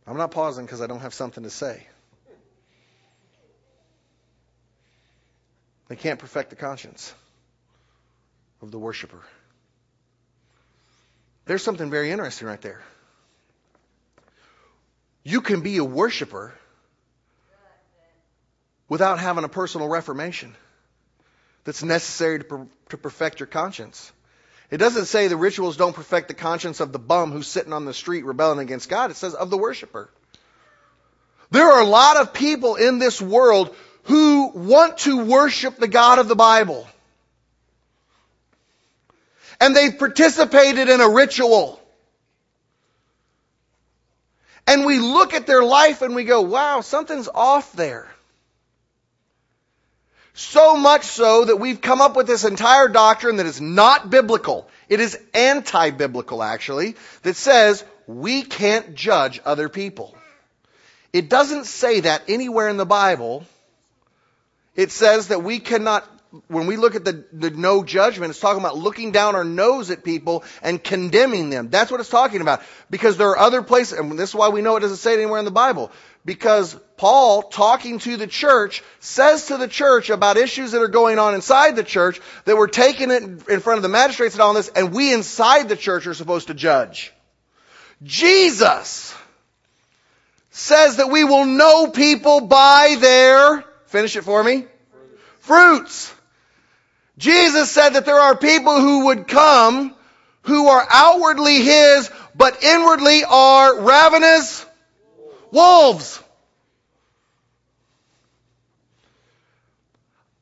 I'm 0.07 0.19
not 0.19 0.31
pausing 0.31 0.67
because 0.67 0.83
I 0.83 0.87
don't 0.87 1.01
have 1.01 1.15
something 1.15 1.45
to 1.45 1.51
say. 1.51 1.87
They 5.89 5.97
can't 5.97 6.19
perfect 6.19 6.51
the 6.51 6.57
conscience 6.57 7.15
of 8.61 8.71
the 8.71 8.79
worshiper. 8.79 9.21
There's 11.47 11.63
something 11.63 11.91
very 11.91 12.11
interesting 12.11 12.49
right 12.49 12.61
there. 12.61 12.83
You 15.23 15.41
can 15.41 15.63
be 15.63 15.79
a 15.79 15.85
worshiper 15.85 16.53
without 18.89 19.19
having 19.19 19.45
a 19.45 19.49
personal 19.49 19.89
reformation 19.89 20.55
that's 21.65 21.83
necessary 21.83 22.39
to, 22.39 22.45
per- 22.45 22.67
to 22.91 22.97
perfect 22.97 23.41
your 23.41 23.47
conscience. 23.47 24.13
It 24.71 24.79
doesn't 24.79 25.07
say 25.07 25.29
the 25.29 25.37
rituals 25.37 25.77
don't 25.77 25.95
perfect 25.95 26.29
the 26.29 26.35
conscience 26.35 26.81
of 26.81 26.93
the 26.93 26.99
bum 26.99 27.33
who's 27.33 27.47
sitting 27.47 27.73
on 27.73 27.85
the 27.85 27.95
street 27.95 28.25
rebelling 28.25 28.59
against 28.59 28.89
God. 28.89 29.11
It 29.11 29.17
says 29.17 29.35
of 29.35 29.51
the 29.51 29.59
worshiper. 29.59 30.11
There 31.51 31.71
are 31.73 31.83
a 31.83 31.87
lot 31.87 32.17
of 32.17 32.33
people 32.33 32.75
in 32.75 32.99
this 32.99 33.23
world 33.23 33.75
who 34.05 34.49
want 34.49 34.99
to 34.99 35.25
worship 35.25 35.77
the 35.77 35.89
God 35.89 36.19
of 36.19 36.29
the 36.29 36.37
Bible. 36.37 36.89
And 39.61 39.75
they've 39.75 39.99
participated 39.99 40.89
in 40.89 41.01
a 41.01 41.09
ritual. 41.09 41.81
And 44.67 44.85
we 44.85 44.99
look 44.99 45.33
at 45.35 45.47
their 45.47 45.63
life 45.63 46.03
and 46.03 46.15
we 46.15 46.25
go, 46.25 46.43
wow, 46.43 46.81
something's 46.81 47.29
off 47.29 47.73
there. 47.73 48.09
So 50.35 50.77
much 50.77 51.05
so 51.05 51.47
that 51.47 51.57
we've 51.57 51.81
come 51.81 52.03
up 52.03 52.15
with 52.15 52.27
this 52.27 52.45
entire 52.45 52.89
doctrine 52.89 53.37
that 53.37 53.47
is 53.47 53.61
not 53.61 54.11
biblical. 54.11 54.69
It 54.89 55.01
is 55.01 55.19
anti-biblical 55.33 56.43
actually, 56.43 56.97
that 57.23 57.37
says 57.37 57.85
we 58.07 58.43
can't 58.43 58.95
judge 58.95 59.41
other 59.45 59.69
people. 59.69 60.15
It 61.13 61.31
doesn't 61.31 61.65
say 61.65 62.01
that 62.01 62.25
anywhere 62.29 62.69
in 62.69 62.77
the 62.77 62.85
Bible. 62.85 63.47
It 64.75 64.91
says 64.91 65.29
that 65.29 65.43
we 65.43 65.59
cannot, 65.59 66.07
when 66.49 66.67
we 66.67 66.77
look 66.77 66.95
at 66.95 67.05
the, 67.05 67.25
the 67.33 67.51
no 67.51 67.85
judgment, 67.85 68.31
it's 68.31 68.41
talking 68.41 68.61
about 68.61 68.77
looking 68.77 69.13
down 69.13 69.35
our 69.35 69.45
nose 69.45 69.91
at 69.91 70.05
people 70.05 70.45
and 70.63 70.83
condemning 70.83 71.51
them. 71.51 71.71
That's 71.71 71.91
what 71.91 72.01
it's 72.01 72.11
talking 72.11 72.41
about. 72.41 72.63
Because 72.91 73.17
there 73.17 73.31
are 73.31 73.39
other 73.39 73.63
places, 73.63 73.99
and 73.99 74.19
this 74.19 74.31
is 74.31 74.35
why 74.35 74.49
we 74.49 74.61
know 74.61 74.77
it 74.77 74.81
doesn't 74.81 74.99
say 74.99 75.15
it 75.15 75.19
anywhere 75.19 75.39
in 75.39 75.45
the 75.45 75.51
Bible 75.51 75.91
because 76.27 76.77
Paul, 76.97 77.43
talking 77.43 78.01
to 78.01 78.17
the 78.17 78.27
church, 78.27 78.83
says 78.99 79.47
to 79.47 79.57
the 79.57 79.69
church 79.69 80.11
about 80.11 80.37
issues 80.37 80.73
that 80.73 80.83
are 80.83 80.89
going 80.89 81.19
on 81.19 81.35
inside 81.35 81.77
the 81.77 81.85
church 81.85 82.21
that 82.45 82.57
we're 82.57 82.67
taking 82.67 83.11
it 83.13 83.23
in 83.23 83.61
front 83.61 83.79
of 83.79 83.83
the 83.83 83.89
magistrates 83.89 84.35
and 84.35 84.43
all 84.43 84.53
this, 84.53 84.69
and 84.69 84.93
we 84.93 85.15
inside 85.15 85.69
the 85.69 85.77
church 85.77 86.07
are 86.07 86.15
supposed 86.15 86.49
to 86.49 86.55
judge. 86.55 87.13
Jesus 88.03 89.15
says 90.51 90.97
that 90.97 91.11
we 91.11 91.23
will 91.23 91.45
know 91.45 91.87
people 91.87 92.41
by 92.41 92.97
their, 92.99 93.65
finish 93.87 94.17
it 94.17 94.23
for 94.23 94.43
me, 94.43 94.67
fruits. 95.39 96.13
Jesus 97.19 97.71
said 97.71 97.91
that 97.91 98.05
there 98.05 98.21
are 98.21 98.37
people 98.37 98.81
who 98.81 99.07
would 99.07 99.27
come 99.27 99.95
who 100.47 100.69
are 100.69 100.87
outwardly 100.89 101.63
His, 101.63 102.11
but 102.35 102.63
inwardly 102.63 103.25
are 103.25 103.81
ravenous 103.81 104.65
wolves. 105.51 106.23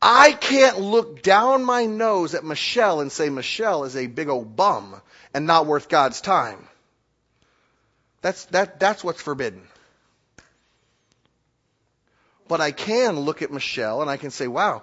I 0.01 0.33
can't 0.33 0.79
look 0.79 1.23
down 1.23 1.65
my 1.65 1.87
nose 1.87 2.35
at 2.35 2.45
Michelle 2.45 3.01
and 3.01 3.11
say 3.11 3.31
Michelle 3.31 3.85
is 3.85 3.97
a 3.97 4.07
big 4.07 4.29
old 4.29 4.55
bum 4.55 5.01
and 5.33 5.47
not 5.47 5.65
worth 5.65 5.89
God's 5.89 6.21
time. 6.21 6.69
That's, 8.21 8.45
that, 8.47 8.79
that's 8.79 9.03
what's 9.03 9.23
forbidden. 9.23 9.63
But 12.47 12.61
I 12.61 12.73
can 12.73 13.21
look 13.21 13.41
at 13.41 13.51
Michelle 13.51 14.03
and 14.03 14.11
I 14.11 14.19
can 14.19 14.31
say, 14.31 14.47
wow, 14.47 14.83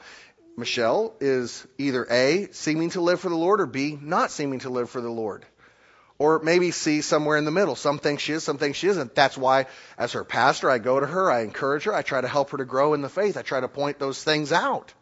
Michelle 0.58 1.14
is 1.20 1.66
either 1.78 2.06
A, 2.10 2.50
seeming 2.52 2.92
to 2.92 3.02
live 3.02 3.20
for 3.20 3.30
the 3.30 3.36
Lord, 3.36 3.62
or 3.62 3.66
B, 3.66 3.98
not 4.02 4.32
seeming 4.32 4.60
to 4.60 4.70
live 4.70 4.90
for 4.90 5.02
the 5.02 5.10
Lord. 5.10 5.46
Or 6.20 6.40
maybe 6.40 6.70
C 6.70 7.02
somewhere 7.02 7.38
in 7.38 7.46
the 7.46 7.52
middle. 7.52 7.76
Some 7.76 7.98
think 7.98 8.20
she 8.20 8.34
is, 8.34 8.44
some 8.44 8.60
think 8.60 8.76
she 8.76 8.88
isn't. 8.88 9.16
That's 9.16 9.38
why, 9.38 9.66
as 9.98 10.12
her 10.12 10.24
pastor, 10.24 10.70
I 10.70 10.78
go 10.78 11.00
to 11.00 11.08
her, 11.08 11.32
I 11.32 11.42
encourage 11.42 11.86
her, 11.86 11.94
I 11.96 12.04
try 12.04 12.22
to 12.22 12.28
help 12.28 12.52
her 12.52 12.58
to 12.58 12.66
grow 12.66 12.94
in 12.94 13.02
the 13.02 13.10
faith. 13.10 13.38
I 13.38 13.42
try 13.42 13.60
to 13.60 13.68
point 13.68 13.98
those 13.98 14.24
things 14.24 14.52
out. 14.52 14.94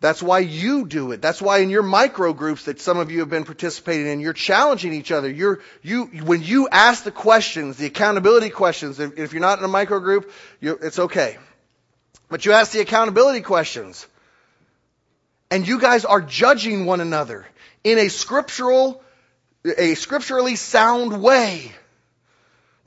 That's 0.00 0.22
why 0.22 0.38
you 0.38 0.86
do 0.86 1.12
it. 1.12 1.20
That's 1.20 1.42
why 1.42 1.58
in 1.58 1.68
your 1.68 1.82
micro 1.82 2.32
groups 2.32 2.64
that 2.64 2.80
some 2.80 2.96
of 2.98 3.10
you 3.10 3.20
have 3.20 3.28
been 3.28 3.44
participating 3.44 4.06
in, 4.06 4.20
you're 4.20 4.32
challenging 4.32 4.94
each 4.94 5.12
other. 5.12 5.30
You're, 5.30 5.60
you, 5.82 6.06
when 6.06 6.42
you 6.42 6.68
ask 6.70 7.04
the 7.04 7.10
questions, 7.10 7.76
the 7.76 7.86
accountability 7.86 8.48
questions, 8.48 8.98
if, 8.98 9.18
if 9.18 9.32
you're 9.34 9.42
not 9.42 9.58
in 9.58 9.64
a 9.64 9.68
micro 9.68 10.00
group, 10.00 10.32
it's 10.62 10.98
okay. 10.98 11.36
But 12.30 12.46
you 12.46 12.52
ask 12.52 12.72
the 12.72 12.80
accountability 12.80 13.42
questions. 13.42 14.06
And 15.50 15.66
you 15.66 15.80
guys 15.80 16.04
are 16.04 16.20
judging 16.20 16.86
one 16.86 17.00
another 17.00 17.46
in 17.82 17.98
a 17.98 18.08
scriptural 18.08 19.02
a 19.64 19.94
scripturally 19.94 20.56
sound 20.56 21.22
way 21.22 21.70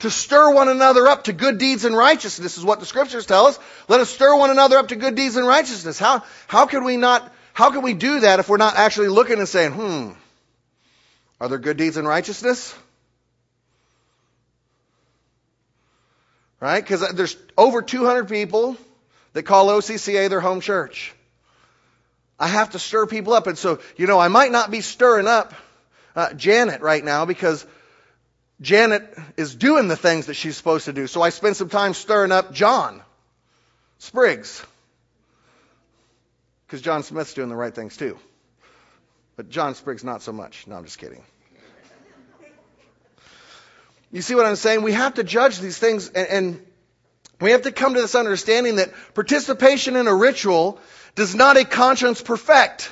to 0.00 0.10
stir 0.10 0.52
one 0.52 0.68
another 0.68 1.06
up 1.06 1.24
to 1.24 1.32
good 1.32 1.58
deeds 1.58 1.84
and 1.84 1.96
righteousness 1.96 2.58
is 2.58 2.64
what 2.64 2.80
the 2.80 2.86
scriptures 2.86 3.26
tell 3.26 3.46
us. 3.46 3.58
Let 3.86 4.00
us 4.00 4.10
stir 4.10 4.36
one 4.36 4.50
another 4.50 4.76
up 4.78 4.88
to 4.88 4.96
good 4.96 5.14
deeds 5.14 5.36
and 5.36 5.46
righteousness. 5.46 6.00
How, 6.00 6.24
how 6.48 6.66
can 6.66 6.82
we 6.82 6.96
not, 6.96 7.32
how 7.52 7.70
can 7.70 7.82
we 7.82 7.94
do 7.94 8.20
that 8.20 8.40
if 8.40 8.48
we're 8.48 8.56
not 8.56 8.74
actually 8.74 9.08
looking 9.08 9.38
and 9.38 9.48
saying, 9.48 9.72
hmm, 9.72 10.10
are 11.40 11.48
there 11.48 11.58
good 11.58 11.76
deeds 11.76 11.96
and 11.96 12.08
righteousness? 12.08 12.74
Right? 16.60 16.80
Because 16.80 17.08
there's 17.12 17.36
over 17.56 17.82
200 17.82 18.28
people 18.28 18.76
that 19.34 19.42
call 19.42 19.66
OCCA 19.66 20.30
their 20.30 20.40
home 20.40 20.60
church. 20.60 21.14
I 22.38 22.48
have 22.48 22.70
to 22.70 22.78
stir 22.78 23.06
people 23.06 23.34
up. 23.34 23.46
And 23.46 23.58
so, 23.58 23.80
you 23.96 24.06
know, 24.06 24.18
I 24.18 24.28
might 24.28 24.50
not 24.50 24.70
be 24.70 24.80
stirring 24.80 25.26
up 25.26 25.54
uh, 26.16 26.32
Janet 26.32 26.80
right 26.80 27.04
now 27.04 27.26
because 27.26 27.66
Janet 28.60 29.16
is 29.36 29.54
doing 29.54 29.88
the 29.88 29.96
things 29.96 30.26
that 30.26 30.34
she's 30.34 30.56
supposed 30.56 30.86
to 30.86 30.92
do. 30.92 31.06
So 31.06 31.20
I 31.20 31.30
spend 31.30 31.56
some 31.56 31.68
time 31.68 31.94
stirring 31.94 32.32
up 32.32 32.52
John 32.52 33.02
Spriggs 33.98 34.64
because 36.66 36.80
John 36.80 37.02
Smith's 37.02 37.34
doing 37.34 37.48
the 37.48 37.56
right 37.56 37.74
things 37.74 37.96
too. 37.96 38.18
But 39.36 39.50
John 39.50 39.74
Spriggs, 39.74 40.04
not 40.04 40.22
so 40.22 40.32
much. 40.32 40.66
No, 40.66 40.76
I'm 40.76 40.84
just 40.84 40.98
kidding. 40.98 41.22
You 44.12 44.22
see 44.22 44.36
what 44.36 44.46
I'm 44.46 44.54
saying? 44.54 44.82
We 44.82 44.92
have 44.92 45.14
to 45.14 45.24
judge 45.24 45.58
these 45.58 45.76
things 45.76 46.08
and, 46.10 46.28
and 46.28 46.66
we 47.40 47.50
have 47.50 47.62
to 47.62 47.72
come 47.72 47.94
to 47.94 48.00
this 48.00 48.14
understanding 48.14 48.76
that 48.76 48.92
participation 49.14 49.96
in 49.96 50.06
a 50.06 50.14
ritual 50.14 50.80
does 51.14 51.34
not 51.34 51.56
a 51.56 51.64
conscience 51.64 52.22
perfect. 52.22 52.90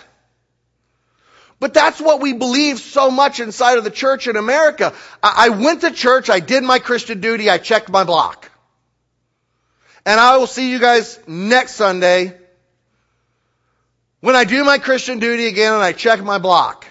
But 1.61 1.74
that's 1.74 2.00
what 2.00 2.20
we 2.20 2.33
believe 2.33 2.81
so 2.81 3.11
much 3.11 3.38
inside 3.38 3.78
of 3.78 3.85
the 3.85 3.90
church 3.90 4.26
in 4.26 4.37
America. 4.37 4.92
I, 5.22 5.50
went 5.50 5.83
to 5.83 5.92
church, 5.92 6.28
I 6.28 6.40
did 6.40 6.64
my 6.64 6.81
Christian 6.81 7.20
duty, 7.20 7.48
I 7.48 7.59
checked 7.59 7.88
my 7.88 8.02
block. 8.02 8.50
And 10.05 10.18
I 10.18 10.37
will 10.38 10.48
see 10.48 10.70
you 10.70 10.81
guys 10.81 11.20
next 11.28 11.76
Sunday 11.76 12.37
when 14.20 14.35
I 14.35 14.42
do 14.44 14.64
my 14.64 14.78
Christian 14.78 15.20
duty 15.20 15.46
again 15.46 15.72
and 15.72 15.83
I 15.83 15.92
check 15.92 16.22
my 16.22 16.38
block. 16.38 16.87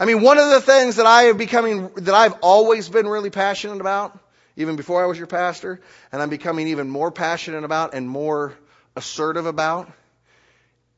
I 0.00 0.06
mean, 0.06 0.22
one 0.22 0.38
of 0.38 0.48
the 0.48 0.62
things 0.62 0.96
that 0.96 1.04
I 1.04 1.24
have 1.24 1.36
becoming, 1.36 1.90
that 1.96 2.14
I've 2.14 2.32
always 2.40 2.88
been 2.88 3.06
really 3.06 3.28
passionate 3.28 3.82
about 3.82 4.18
even 4.56 4.76
before 4.76 5.02
I 5.02 5.06
was 5.06 5.18
your 5.18 5.26
pastor, 5.26 5.78
and 6.10 6.22
I'm 6.22 6.30
becoming 6.30 6.68
even 6.68 6.88
more 6.88 7.10
passionate 7.10 7.64
about 7.64 7.92
and 7.92 8.08
more 8.08 8.54
assertive 8.96 9.44
about, 9.44 9.92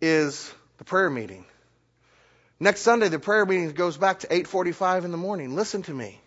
is 0.01 0.53
the 0.79 0.85
prayer 0.85 1.11
meeting. 1.11 1.45
Next 2.61 2.83
Sunday, 2.83 3.09
the 3.09 3.19
prayer 3.19 3.45
meeting 3.45 3.71
goes 3.73 3.97
back 3.97 4.21
to 4.21 4.29
8:45 4.29 5.05
in 5.05 5.11
the 5.11 5.17
morning. 5.17 5.57
Listen 5.57 5.83
to 5.83 5.93
me. 5.93 6.21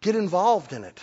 Get 0.00 0.14
involved 0.14 0.72
in 0.72 0.84
it. 0.84 1.00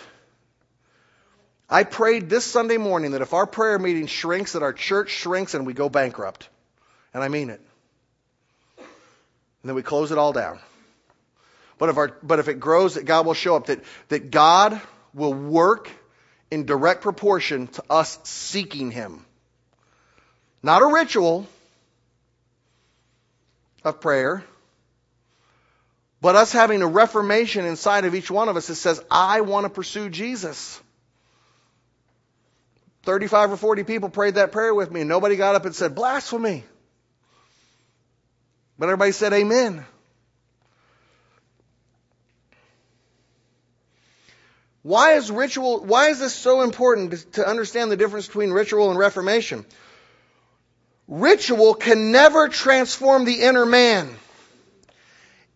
I 1.68 1.84
prayed 1.84 2.30
this 2.30 2.46
Sunday 2.46 2.78
morning 2.78 3.10
that 3.10 3.20
if 3.20 3.34
our 3.34 3.46
prayer 3.46 3.78
meeting 3.78 4.06
shrinks, 4.06 4.52
that 4.52 4.62
our 4.62 4.72
church 4.72 5.10
shrinks 5.10 5.52
and 5.52 5.66
we 5.66 5.74
go 5.74 5.90
bankrupt. 5.90 6.48
And 7.12 7.22
I 7.22 7.28
mean 7.28 7.50
it. 7.50 7.60
And 9.62 9.68
then 9.68 9.76
we 9.76 9.82
close 9.82 10.10
it 10.10 10.18
all 10.18 10.32
down. 10.32 10.58
But 11.78 11.88
if, 11.88 11.96
our, 11.96 12.16
but 12.22 12.38
if 12.38 12.48
it 12.48 12.60
grows, 12.60 12.94
that 12.94 13.04
God 13.04 13.26
will 13.26 13.34
show 13.34 13.56
up, 13.56 13.66
that, 13.66 13.82
that 14.08 14.30
God 14.30 14.80
will 15.14 15.34
work 15.34 15.90
in 16.50 16.66
direct 16.66 17.02
proportion 17.02 17.66
to 17.68 17.84
us 17.88 18.18
seeking 18.24 18.90
Him. 18.90 19.24
Not 20.62 20.82
a 20.82 20.86
ritual 20.86 21.46
of 23.84 24.00
prayer, 24.00 24.44
but 26.20 26.36
us 26.36 26.52
having 26.52 26.82
a 26.82 26.86
reformation 26.86 27.64
inside 27.64 28.04
of 28.04 28.14
each 28.14 28.30
one 28.30 28.48
of 28.48 28.56
us 28.56 28.68
that 28.68 28.76
says, 28.76 29.02
I 29.10 29.40
want 29.40 29.64
to 29.64 29.70
pursue 29.70 30.08
Jesus. 30.08 30.80
35 33.02 33.52
or 33.52 33.56
40 33.56 33.82
people 33.82 34.08
prayed 34.08 34.36
that 34.36 34.52
prayer 34.52 34.72
with 34.72 34.90
me, 34.90 35.00
and 35.00 35.08
nobody 35.08 35.34
got 35.34 35.56
up 35.56 35.64
and 35.64 35.74
said, 35.74 35.94
blasphemy. 35.94 36.64
But 38.78 38.86
everybody 38.86 39.12
said, 39.12 39.32
Amen. 39.32 39.84
Why 44.82 45.12
is 45.12 45.30
ritual, 45.30 45.84
why 45.84 46.08
is 46.08 46.18
this 46.18 46.34
so 46.34 46.62
important 46.62 47.32
to 47.34 47.46
understand 47.46 47.90
the 47.90 47.96
difference 47.96 48.26
between 48.26 48.50
ritual 48.50 48.90
and 48.90 48.98
reformation? 48.98 49.64
Ritual 51.06 51.74
can 51.74 52.10
never 52.10 52.48
transform 52.48 53.24
the 53.24 53.42
inner 53.42 53.64
man. 53.64 54.08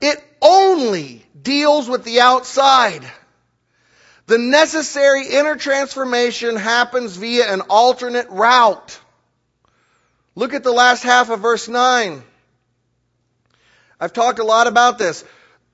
It 0.00 0.22
only 0.40 1.24
deals 1.40 1.88
with 1.88 2.04
the 2.04 2.20
outside. 2.20 3.02
The 4.26 4.38
necessary 4.38 5.26
inner 5.28 5.56
transformation 5.56 6.56
happens 6.56 7.16
via 7.16 7.52
an 7.52 7.62
alternate 7.62 8.28
route. 8.30 9.00
Look 10.34 10.52
at 10.52 10.62
the 10.62 10.72
last 10.72 11.02
half 11.02 11.30
of 11.30 11.40
verse 11.40 11.68
9. 11.68 12.22
I've 14.00 14.12
talked 14.12 14.38
a 14.38 14.44
lot 14.44 14.66
about 14.66 14.98
this. 14.98 15.24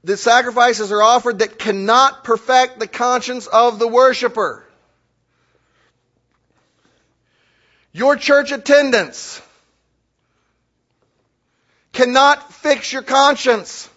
The 0.04 0.16
sacrifices 0.16 0.90
are 0.90 1.02
offered 1.02 1.38
that 1.38 1.58
cannot 1.58 2.24
perfect 2.24 2.78
the 2.78 2.86
conscience 2.86 3.46
of 3.46 3.78
the 3.78 3.88
worshiper. 3.88 4.66
Your 7.92 8.16
church 8.16 8.52
attendance 8.52 9.40
cannot 11.92 12.52
fix 12.52 12.92
your 12.92 13.02
conscience. 13.02 13.88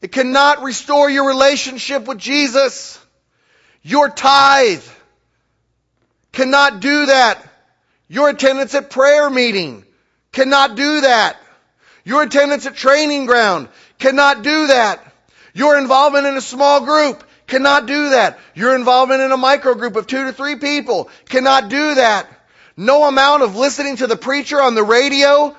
It 0.00 0.12
cannot 0.12 0.62
restore 0.62 1.10
your 1.10 1.26
relationship 1.26 2.06
with 2.06 2.18
Jesus. 2.18 2.98
Your 3.82 4.08
tithe 4.08 4.84
cannot 6.32 6.80
do 6.80 7.06
that. 7.06 7.42
Your 8.08 8.30
attendance 8.30 8.74
at 8.74 8.90
prayer 8.90 9.28
meeting 9.28 9.84
cannot 10.32 10.76
do 10.76 11.02
that. 11.02 11.36
Your 12.04 12.22
attendance 12.22 12.66
at 12.66 12.74
training 12.74 13.26
ground 13.26 13.68
cannot 13.98 14.42
do 14.42 14.68
that. 14.68 15.04
Your 15.54 15.78
involvement 15.78 16.26
in 16.26 16.36
a 16.36 16.40
small 16.40 16.84
group 16.84 17.24
cannot 17.46 17.86
do 17.86 18.10
that. 18.10 18.38
Your 18.54 18.74
involvement 18.74 19.20
in 19.20 19.32
a 19.32 19.36
micro 19.36 19.74
group 19.74 19.96
of 19.96 20.06
two 20.06 20.24
to 20.24 20.32
three 20.32 20.56
people 20.56 21.10
cannot 21.28 21.68
do 21.68 21.94
that. 21.96 22.26
No 22.76 23.04
amount 23.04 23.42
of 23.42 23.56
listening 23.56 23.96
to 23.96 24.06
the 24.06 24.16
preacher 24.16 24.60
on 24.60 24.74
the 24.74 24.84
radio 24.84 25.54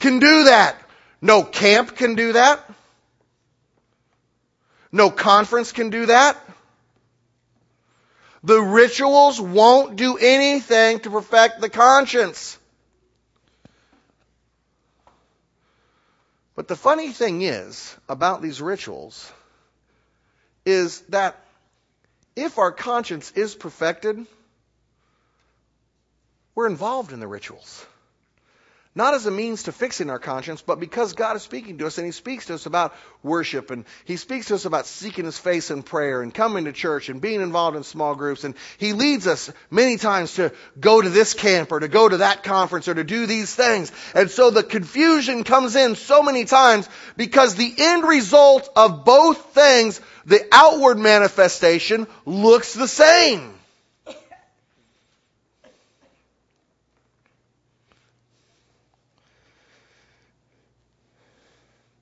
can 0.00 0.18
do 0.18 0.44
that. 0.44 0.76
No 1.20 1.42
camp 1.42 1.96
can 1.96 2.14
do 2.14 2.32
that. 2.32 2.60
No 4.90 5.10
conference 5.10 5.72
can 5.72 5.90
do 5.90 6.06
that. 6.06 6.36
The 8.42 8.60
rituals 8.60 9.40
won't 9.40 9.96
do 9.96 10.16
anything 10.16 11.00
to 11.00 11.10
perfect 11.10 11.60
the 11.60 11.68
conscience. 11.68 12.58
But 16.56 16.68
the 16.68 16.76
funny 16.76 17.12
thing 17.12 17.42
is 17.42 17.94
about 18.08 18.42
these 18.42 18.62
rituals 18.62 19.30
is 20.64 21.02
that 21.10 21.38
if 22.34 22.58
our 22.58 22.72
conscience 22.72 23.30
is 23.32 23.54
perfected, 23.54 24.26
we're 26.54 26.66
involved 26.66 27.12
in 27.12 27.20
the 27.20 27.28
rituals 27.28 27.86
not 28.96 29.12
as 29.12 29.26
a 29.26 29.30
means 29.30 29.64
to 29.64 29.72
fixing 29.72 30.08
our 30.08 30.18
conscience, 30.18 30.62
but 30.62 30.80
because 30.80 31.12
God 31.12 31.36
is 31.36 31.42
speaking 31.42 31.76
to 31.78 31.86
us 31.86 31.98
and 31.98 32.06
He 32.06 32.12
speaks 32.12 32.46
to 32.46 32.54
us 32.54 32.64
about 32.64 32.94
worship 33.22 33.70
and 33.70 33.84
He 34.06 34.16
speaks 34.16 34.46
to 34.46 34.54
us 34.54 34.64
about 34.64 34.86
seeking 34.86 35.26
His 35.26 35.38
face 35.38 35.70
in 35.70 35.82
prayer 35.82 36.22
and 36.22 36.32
coming 36.32 36.64
to 36.64 36.72
church 36.72 37.10
and 37.10 37.20
being 37.20 37.42
involved 37.42 37.76
in 37.76 37.82
small 37.82 38.14
groups. 38.14 38.44
And 38.44 38.54
He 38.78 38.94
leads 38.94 39.26
us 39.26 39.52
many 39.70 39.98
times 39.98 40.34
to 40.36 40.50
go 40.80 41.02
to 41.02 41.10
this 41.10 41.34
camp 41.34 41.72
or 41.72 41.80
to 41.80 41.88
go 41.88 42.08
to 42.08 42.16
that 42.16 42.42
conference 42.42 42.88
or 42.88 42.94
to 42.94 43.04
do 43.04 43.26
these 43.26 43.54
things. 43.54 43.92
And 44.14 44.30
so 44.30 44.48
the 44.48 44.62
confusion 44.62 45.44
comes 45.44 45.76
in 45.76 45.94
so 45.94 46.22
many 46.22 46.46
times 46.46 46.88
because 47.18 47.54
the 47.54 47.74
end 47.76 48.04
result 48.08 48.66
of 48.74 49.04
both 49.04 49.52
things, 49.52 50.00
the 50.24 50.48
outward 50.50 50.98
manifestation, 50.98 52.06
looks 52.24 52.72
the 52.72 52.88
same. 52.88 53.55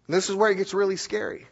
This 0.09 0.29
is 0.29 0.37
where 0.37 0.51
it 0.51 0.57
gets 0.57 0.75
really 0.75 0.97
scary. 0.97 1.47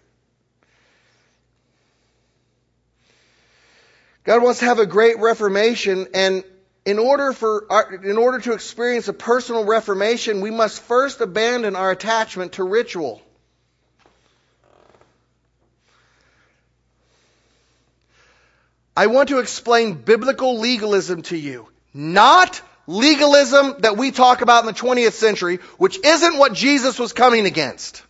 God 4.24 4.42
wants 4.42 4.60
to 4.60 4.66
have 4.66 4.78
a 4.78 4.86
great 4.86 5.18
reformation, 5.18 6.06
and 6.14 6.44
in 6.84 6.98
order 6.98 7.32
for 7.32 7.66
our, 7.70 7.94
in 7.94 8.16
order 8.16 8.38
to 8.40 8.52
experience 8.52 9.08
a 9.08 9.12
personal 9.12 9.64
reformation, 9.64 10.40
we 10.40 10.50
must 10.50 10.82
first 10.82 11.20
abandon 11.20 11.74
our 11.76 11.90
attachment 11.90 12.52
to 12.52 12.64
ritual. 12.64 13.22
I 18.96 19.06
want 19.06 19.30
to 19.30 19.38
explain 19.38 19.94
biblical 19.94 20.58
legalism 20.58 21.22
to 21.22 21.36
you, 21.36 21.68
not 21.94 22.60
legalism 22.86 23.76
that 23.80 23.96
we 23.96 24.10
talk 24.10 24.42
about 24.42 24.60
in 24.60 24.66
the 24.66 24.78
20th 24.78 25.12
century, 25.12 25.56
which 25.78 25.98
isn't 26.04 26.38
what 26.38 26.52
Jesus 26.52 26.98
was 26.98 27.12
coming 27.12 27.46
against. 27.46 28.02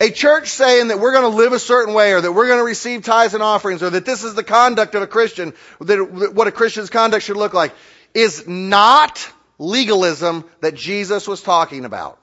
A 0.00 0.10
church 0.10 0.48
saying 0.48 0.88
that 0.88 1.00
we're 1.00 1.12
going 1.12 1.28
to 1.30 1.36
live 1.36 1.52
a 1.52 1.58
certain 1.58 1.92
way 1.92 2.12
or 2.12 2.20
that 2.20 2.32
we're 2.32 2.46
going 2.46 2.60
to 2.60 2.64
receive 2.64 3.02
tithes 3.02 3.34
and 3.34 3.42
offerings 3.42 3.82
or 3.82 3.90
that 3.90 4.04
this 4.04 4.22
is 4.22 4.34
the 4.34 4.44
conduct 4.44 4.94
of 4.94 5.02
a 5.02 5.08
Christian, 5.08 5.54
that 5.80 6.32
what 6.34 6.46
a 6.46 6.52
Christian's 6.52 6.88
conduct 6.88 7.24
should 7.24 7.36
look 7.36 7.52
like, 7.52 7.74
is 8.14 8.46
not 8.46 9.28
legalism 9.58 10.44
that 10.60 10.76
Jesus 10.76 11.26
was 11.26 11.42
talking 11.42 11.84
about. 11.84 12.18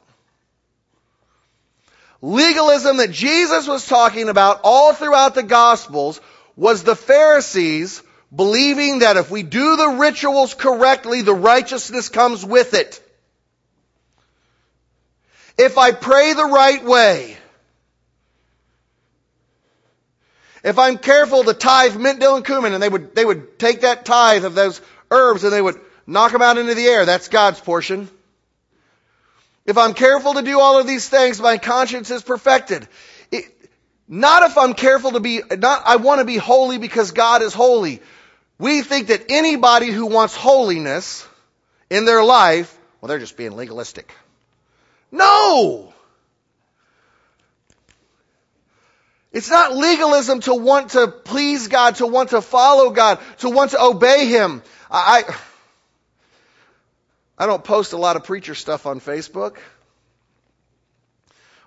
Legalism 2.22 2.98
that 2.98 3.12
Jesus 3.12 3.68
was 3.68 3.86
talking 3.86 4.30
about 4.30 4.62
all 4.64 4.94
throughout 4.94 5.36
the 5.36 5.44
Gospels 5.44 6.22
was 6.56 6.84
the 6.84 6.96
Pharisees 6.96 8.02
believing 8.34 9.00
that 9.00 9.18
if 9.18 9.30
we 9.30 9.44
do 9.44 9.76
the 9.76 9.90
rituals 10.00 10.54
correctly, 10.54 11.22
the 11.22 11.34
righteousness 11.34 12.08
comes 12.08 12.46
with 12.46 12.74
it. 12.74 13.02
If 15.58 15.78
I 15.78 15.92
pray 15.92 16.34
the 16.34 16.46
right 16.46 16.84
way, 16.84 17.38
If 20.66 20.80
I'm 20.80 20.98
careful 20.98 21.44
to 21.44 21.54
tithe 21.54 21.96
mint, 21.96 22.20
dill, 22.20 22.38
and 22.38 22.44
cumin, 22.44 22.74
and 22.74 22.82
they 22.82 22.90
would, 22.90 23.14
they 23.14 23.24
would 23.24 23.60
take 23.60 23.82
that 23.82 24.04
tithe 24.04 24.46
of 24.46 24.56
those 24.56 24.82
herbs 25.12 25.44
and 25.44 25.54
they 25.54 25.62
would 25.62 25.80
knock 26.08 26.32
them 26.32 26.42
out 26.42 26.58
into 26.58 26.74
the 26.74 26.88
air. 26.88 27.06
That's 27.06 27.28
God's 27.28 27.60
portion. 27.60 28.10
If 29.68 29.78
I'm 29.78 29.94
careful 29.94 30.34
to 30.34 30.42
do 30.42 30.60
all 30.60 30.80
of 30.80 30.88
these 30.88 31.08
things, 31.08 31.40
my 31.40 31.60
conscience 31.60 32.10
is 32.10 32.24
perfected. 32.24 32.88
It, 33.32 33.46
not 34.08 34.42
if 34.42 34.58
I'm 34.58 34.74
careful 34.74 35.12
to 35.12 35.20
be, 35.20 35.44
not, 35.56 35.84
I 35.86 35.98
want 35.98 36.20
to 36.20 36.26
be 36.26 36.38
holy 36.38 36.80
because 36.80 37.12
God 37.12 37.44
is 37.44 37.54
holy. 37.54 38.02
We 38.58 38.82
think 38.82 39.08
that 39.08 39.26
anybody 39.30 39.92
who 39.92 40.08
wants 40.08 40.36
holiness 40.36 41.28
in 41.92 42.06
their 42.06 42.24
life, 42.24 42.76
well, 43.02 43.10
they're 43.10 43.20
just 43.20 43.38
being 43.38 43.56
legalistic. 43.56 44.12
No! 45.12 45.94
It's 49.36 49.50
not 49.50 49.76
legalism 49.76 50.40
to 50.42 50.56
want 50.56 50.92
to 50.92 51.10
please 51.10 51.68
God, 51.68 51.96
to 51.96 52.08
want 52.08 52.30
to 52.30 52.42
follow 52.42 52.92
God, 52.92 53.20
to 53.40 53.50
want 53.50 53.72
to 53.72 53.84
obey 53.84 54.28
Him. 54.28 54.64
I, 54.90 55.24
I 57.38 57.46
don't 57.46 57.62
post 57.62 57.92
a 57.92 57.98
lot 57.98 58.16
of 58.16 58.24
preacher 58.24 58.56
stuff 58.56 58.86
on 58.86 59.02
Facebook. 59.02 59.58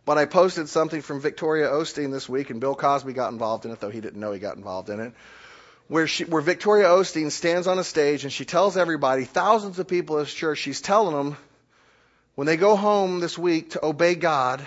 But 0.06 0.16
I 0.16 0.24
posted 0.24 0.70
something 0.70 1.02
from 1.02 1.20
Victoria 1.20 1.68
Osteen 1.68 2.10
this 2.10 2.26
week, 2.26 2.48
and 2.48 2.58
Bill 2.58 2.74
Cosby 2.74 3.12
got 3.12 3.32
involved 3.32 3.66
in 3.66 3.70
it, 3.70 3.80
though 3.80 3.90
he 3.90 4.00
didn't 4.00 4.18
know 4.18 4.32
he 4.32 4.38
got 4.38 4.56
involved 4.56 4.88
in 4.88 5.00
it. 5.00 5.12
Where, 5.88 6.06
she, 6.06 6.24
where 6.24 6.40
Victoria 6.40 6.86
Osteen 6.86 7.30
stands 7.30 7.66
on 7.66 7.78
a 7.78 7.84
stage 7.84 8.24
and 8.24 8.32
she 8.32 8.46
tells 8.46 8.78
everybody, 8.78 9.24
thousands 9.24 9.78
of 9.78 9.86
people 9.86 10.16
at 10.16 10.24
his 10.24 10.34
church, 10.34 10.56
she's 10.56 10.80
telling 10.80 11.14
them 11.14 11.36
when 12.34 12.46
they 12.46 12.56
go 12.56 12.76
home 12.76 13.20
this 13.20 13.36
week 13.36 13.72
to 13.72 13.84
obey 13.84 14.14
God, 14.14 14.66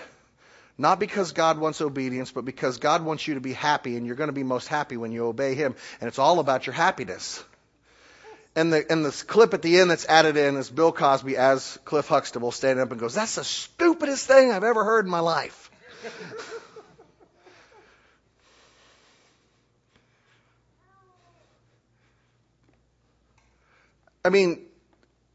not 0.77 0.99
because 0.99 1.31
God 1.31 1.59
wants 1.59 1.81
obedience, 1.81 2.31
but 2.31 2.45
because 2.45 2.77
God 2.77 3.03
wants 3.03 3.27
you 3.27 3.35
to 3.35 3.41
be 3.41 3.53
happy, 3.53 3.97
and 3.97 4.05
you're 4.05 4.15
going 4.15 4.29
to 4.29 4.33
be 4.33 4.43
most 4.43 4.67
happy 4.67 4.97
when 4.97 5.11
you 5.11 5.25
obey 5.25 5.55
Him. 5.55 5.75
And 5.99 6.07
it's 6.07 6.19
all 6.19 6.39
about 6.39 6.65
your 6.65 6.73
happiness. 6.73 7.43
And 8.55 8.73
the, 8.73 8.91
and 8.91 9.05
the 9.05 9.11
clip 9.27 9.53
at 9.53 9.61
the 9.61 9.79
end 9.79 9.91
that's 9.91 10.05
added 10.05 10.35
in 10.35 10.57
is 10.57 10.69
Bill 10.69 10.91
Cosby 10.91 11.37
as 11.37 11.79
Cliff 11.85 12.07
Huxtable 12.07 12.51
standing 12.51 12.83
up 12.83 12.91
and 12.91 12.99
goes, 12.99 13.13
That's 13.13 13.35
the 13.35 13.43
stupidest 13.43 14.27
thing 14.27 14.51
I've 14.51 14.63
ever 14.63 14.83
heard 14.83 15.05
in 15.05 15.11
my 15.11 15.21
life. 15.21 15.71
I 24.23 24.29
mean, 24.29 24.61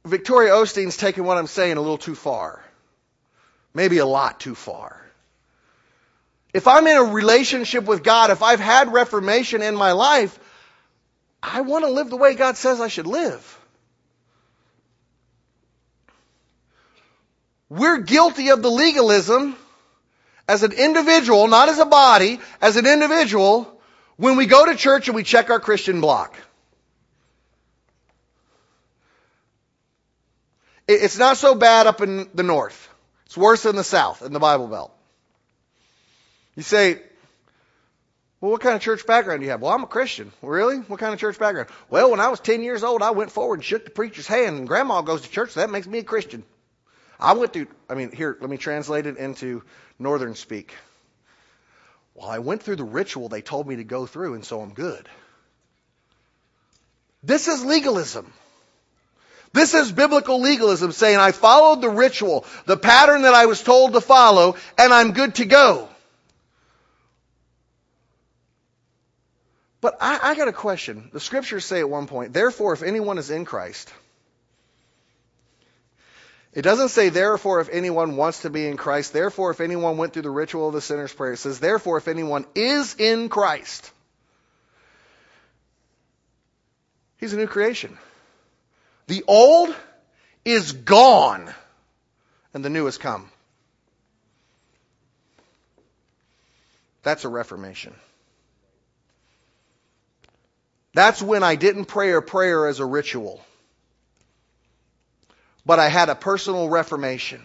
Victoria 0.05 0.53
Osteen's 0.53 0.97
taking 0.97 1.25
what 1.25 1.39
I'm 1.39 1.49
saying 1.49 1.77
a 1.77 1.81
little 1.81 1.99
too 1.99 2.15
far. 2.15 2.63
Maybe 3.75 3.99
a 3.99 4.07
lot 4.07 4.39
too 4.39 4.55
far. 4.55 5.06
If 6.55 6.67
I'm 6.67 6.87
in 6.87 6.97
a 6.97 7.03
relationship 7.03 7.85
with 7.85 8.03
God, 8.03 8.31
if 8.31 8.43
I've 8.43 8.61
had 8.61 8.93
reformation 8.93 9.63
in 9.63 9.75
my 9.75 9.93
life, 9.93 10.39
I 11.43 11.61
want 11.61 11.85
to 11.85 11.91
live 11.91 12.11
the 12.11 12.17
way 12.17 12.35
God 12.35 12.57
says 12.57 12.81
I 12.81 12.89
should 12.89 13.07
live. 13.07 13.61
We're 17.69 17.99
guilty 17.99 18.51
of 18.51 18.63
the 18.63 18.71
legalism 18.71 19.57
as 20.49 20.63
an 20.63 20.73
individual, 20.73 21.49
not 21.49 21.69
as 21.69 21.79
a 21.79 21.85
body, 21.85 22.41
as 22.61 22.77
an 22.77 22.87
individual, 22.87 23.81
when 24.17 24.37
we 24.37 24.47
go 24.47 24.67
to 24.67 24.77
church 24.77 25.09
and 25.09 25.17
we 25.17 25.25
check 25.25 25.51
our 25.51 25.61
Christian 25.61 26.01
block. 26.01 26.37
It's 30.89 31.19
not 31.19 31.37
so 31.37 31.57
bad 31.57 31.89
up 31.89 32.01
in 32.01 32.29
the 32.33 32.45
north. 32.45 32.89
It's 33.27 33.37
worse 33.37 33.67
in 33.67 33.75
the 33.75 33.83
south, 33.83 34.23
in 34.23 34.33
the 34.33 34.39
Bible 34.39 34.69
Belt. 34.69 34.96
You 36.57 36.63
say, 36.63 37.01
well, 38.41 38.51
what 38.51 38.61
kind 38.61 38.75
of 38.75 38.83
church 38.83 39.07
background 39.07 39.41
do 39.41 39.45
you 39.45 39.51
have? 39.51 39.61
Well, 39.61 39.73
I'm 39.73 39.85
a 39.85 39.87
Christian. 39.87 40.33
Really? 40.43 40.77
What 40.79 40.99
kind 41.01 41.13
of 41.13 41.21
church 41.21 41.39
background? 41.39 41.69
Well, 41.89 42.11
when 42.11 42.21
I 42.21 42.29
was 42.29 42.41
10 42.41 42.63
years 42.63 42.83
old, 42.83 43.03
I 43.03 43.11
went 43.11 43.31
forward 43.31 43.57
and 43.57 43.65
shook 43.65 43.85
the 43.85 43.91
preacher's 43.91 44.27
hand, 44.27 44.59
and 44.59 44.69
grandma 44.69 45.03
goes 45.03 45.23
to 45.23 45.31
church, 45.31 45.53
so 45.53 45.61
that 45.61 45.71
makes 45.71 45.87
me 45.87 45.99
a 45.99 46.05
Christian. 46.05 46.43
I 47.19 47.33
went 47.35 47.53
through, 47.53 47.69
I 47.89 47.95
mean, 47.95 48.13
here, 48.13 48.37
let 48.41 48.51
me 48.51 48.57
translate 48.57 49.07
it 49.07 49.17
into 49.17 49.63
northern 49.99 50.35
speak. 50.35 50.75
Well, 52.15 52.29
I 52.29 52.39
went 52.39 52.63
through 52.63 52.77
the 52.77 52.85
ritual 52.85 53.29
they 53.29 53.43
told 53.43 53.67
me 53.67 53.77
to 53.77 53.85
go 53.85 54.07
through, 54.07 54.35
and 54.35 54.45
so 54.45 54.61
I'm 54.61 54.73
good. 54.73 55.09
This 57.23 57.49
is 57.49 57.65
legalism. 57.65 58.33
This 59.53 59.75
is 59.75 59.91
biblical 59.91 60.41
legalism 60.41 60.93
saying 60.93 61.19
I 61.19 61.33
followed 61.33 61.81
the 61.81 61.89
ritual, 61.89 62.45
the 62.67 62.77
pattern 62.77 63.23
that 63.23 63.35
I 63.35 63.47
was 63.47 63.63
told 63.63 63.95
to 63.95 64.01
follow, 64.01 64.57
and 64.77 64.93
I'm 64.93 65.13
good 65.13 65.37
to 65.37 65.47
go. 65.47 65.89
But 69.81 69.99
I, 70.01 70.19
I 70.23 70.35
got 70.35 70.49
a 70.49 70.53
question. 70.53 71.11
The 71.13 71.21
scriptures 71.21 71.65
say 71.65 71.81
at 71.81 71.91
one 71.91 72.07
point, 72.07 72.33
therefore, 72.33 72.73
if 72.73 72.83
anyone 72.83 73.19
is 73.19 73.31
in 73.31 73.45
Christ, 73.45 73.93
it 76.57 76.63
doesn't 76.63 76.89
say, 76.89 77.11
therefore, 77.11 77.61
if 77.61 77.69
anyone 77.69 78.17
wants 78.17 78.43
to 78.43 78.51
be 78.51 78.67
in 78.67 78.79
Christ, 78.79 79.13
therefore, 79.13 79.51
if 79.51 79.61
anyone 79.61 79.99
went 79.99 80.15
through 80.15 80.23
the 80.23 80.31
ritual 80.31 80.69
of 80.69 80.75
the 80.75 80.81
sinner's 80.81 81.13
prayer. 81.13 81.35
It 81.35 81.37
says, 81.37 81.61
therefore, 81.61 81.99
if 81.99 82.09
anyone 82.09 82.47
is 82.55 82.95
in 82.99 83.29
Christ, 83.29 83.91
he's 87.19 87.35
a 87.35 87.37
new 87.37 87.47
creation. 87.47 87.99
The 89.07 89.23
old 89.29 89.77
is 90.47 90.73
gone 90.73 91.53
and 92.55 92.65
the 92.65 92.71
new 92.71 92.87
has 92.87 92.97
come. 92.97 93.31
That's 97.03 97.27
a 97.27 97.29
reformation. 97.29 97.95
That's 100.97 101.21
when 101.21 101.43
I 101.43 101.57
didn't 101.57 101.85
pray 101.85 102.15
a 102.15 102.23
prayer 102.23 102.67
as 102.67 102.81
a 102.81 102.87
ritual, 102.87 103.45
but 105.67 105.79
I 105.79 105.91
had 105.91 106.09
a 106.09 106.15
personal 106.15 106.71
reformation. 106.71 107.43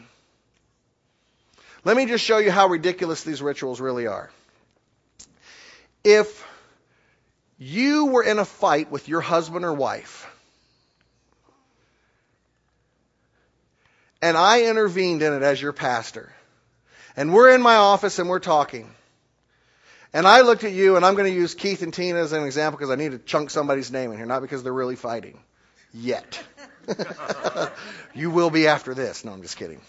Let 1.84 1.98
me 1.98 2.06
just 2.06 2.24
show 2.24 2.38
you 2.38 2.50
how 2.50 2.70
ridiculous 2.70 3.26
these 3.26 3.42
rituals 3.42 3.82
really 3.82 4.08
are. 4.08 4.32
If 6.02 6.48
you 7.58 8.06
were 8.06 8.24
in 8.24 8.40
a 8.40 8.46
fight 8.46 8.90
with 8.90 9.10
your 9.10 9.20
husband 9.20 9.66
or 9.66 9.74
wife, 9.74 10.26
and 14.22 14.38
I 14.38 14.64
intervened 14.64 15.24
in 15.24 15.34
it 15.34 15.44
as 15.44 15.62
your 15.62 15.74
pastor. 15.74 16.32
And 17.18 17.34
we're 17.34 17.54
in 17.54 17.62
my 17.62 17.76
office 17.76 18.18
and 18.18 18.30
we're 18.30 18.40
talking. 18.40 18.90
And 20.13 20.28
I 20.28 20.41
looked 20.41 20.63
at 20.63 20.74
you, 20.74 20.97
and 20.97 21.06
I'm 21.06 21.15
going 21.15 21.32
to 21.32 21.38
use 21.38 21.56
Keith 21.56 21.82
and 21.82 21.93
Tina 21.93 22.19
as 22.19 22.34
an 22.34 22.43
example 22.43 22.78
because 22.78 22.91
I 22.91 22.95
need 22.95 23.12
to 23.12 23.17
chunk 23.17 23.50
somebody's 23.50 23.91
name 23.91 24.12
in 24.12 24.17
here, 24.17 24.26
not 24.26 24.41
because 24.41 24.62
they're 24.62 24.74
really 24.74 24.97
fighting. 24.97 25.39
Yet. 25.93 26.43
you 28.13 28.30
will 28.30 28.50
be 28.50 28.67
after 28.67 28.93
this. 28.93 29.24
No, 29.24 29.32
I'm 29.32 29.41
just 29.41 29.58
kidding. 29.58 29.80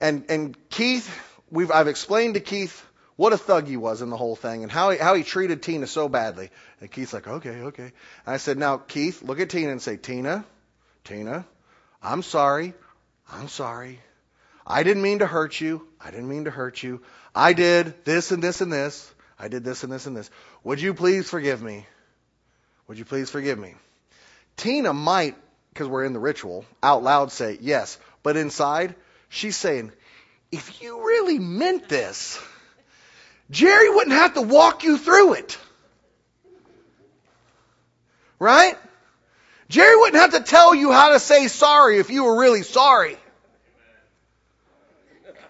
And, 0.00 0.24
and 0.28 0.56
Keith, 0.70 1.08
we've, 1.50 1.70
I've 1.70 1.86
explained 1.86 2.34
to 2.34 2.40
Keith 2.40 2.84
what 3.14 3.32
a 3.32 3.38
thug 3.38 3.68
he 3.68 3.76
was 3.76 4.02
in 4.02 4.10
the 4.10 4.16
whole 4.16 4.34
thing 4.34 4.64
and 4.64 4.72
how 4.72 4.90
he, 4.90 4.98
how 4.98 5.14
he 5.14 5.22
treated 5.22 5.62
Tina 5.62 5.86
so 5.86 6.08
badly. 6.08 6.50
And 6.80 6.90
Keith's 6.90 7.12
like, 7.12 7.28
okay, 7.28 7.62
okay. 7.62 7.92
And 8.26 8.34
I 8.34 8.38
said, 8.38 8.58
now, 8.58 8.78
Keith, 8.78 9.22
look 9.22 9.38
at 9.38 9.50
Tina 9.50 9.70
and 9.70 9.80
say, 9.80 9.96
Tina, 9.96 10.44
Tina, 11.04 11.44
I'm 12.02 12.22
sorry. 12.22 12.74
I'm 13.30 13.46
sorry. 13.46 14.00
I 14.66 14.82
didn't 14.82 15.02
mean 15.02 15.20
to 15.20 15.26
hurt 15.26 15.60
you. 15.60 15.86
I 16.00 16.10
didn't 16.10 16.28
mean 16.28 16.44
to 16.44 16.50
hurt 16.50 16.82
you. 16.82 17.02
I 17.34 17.52
did 17.52 18.04
this 18.04 18.30
and 18.30 18.42
this 18.42 18.60
and 18.60 18.72
this. 18.72 19.12
I 19.38 19.48
did 19.48 19.64
this 19.64 19.82
and 19.82 19.92
this 19.92 20.06
and 20.06 20.16
this. 20.16 20.30
Would 20.64 20.80
you 20.80 20.94
please 20.94 21.28
forgive 21.28 21.62
me? 21.62 21.86
Would 22.86 22.98
you 22.98 23.04
please 23.04 23.30
forgive 23.30 23.58
me? 23.58 23.74
Tina 24.56 24.92
might, 24.92 25.36
because 25.72 25.88
we're 25.88 26.04
in 26.04 26.12
the 26.12 26.20
ritual, 26.20 26.64
out 26.82 27.02
loud 27.02 27.32
say 27.32 27.58
yes, 27.60 27.98
but 28.22 28.36
inside, 28.36 28.94
she's 29.28 29.56
saying, 29.56 29.92
if 30.52 30.82
you 30.82 31.06
really 31.06 31.38
meant 31.38 31.88
this, 31.88 32.40
Jerry 33.50 33.90
wouldn't 33.90 34.14
have 34.14 34.34
to 34.34 34.42
walk 34.42 34.84
you 34.84 34.98
through 34.98 35.34
it. 35.34 35.58
Right? 38.38 38.76
Jerry 39.68 39.96
wouldn't 39.96 40.20
have 40.20 40.32
to 40.32 40.48
tell 40.48 40.74
you 40.74 40.92
how 40.92 41.12
to 41.12 41.20
say 41.20 41.48
sorry 41.48 41.98
if 41.98 42.10
you 42.10 42.24
were 42.24 42.38
really 42.38 42.62
sorry. 42.62 43.16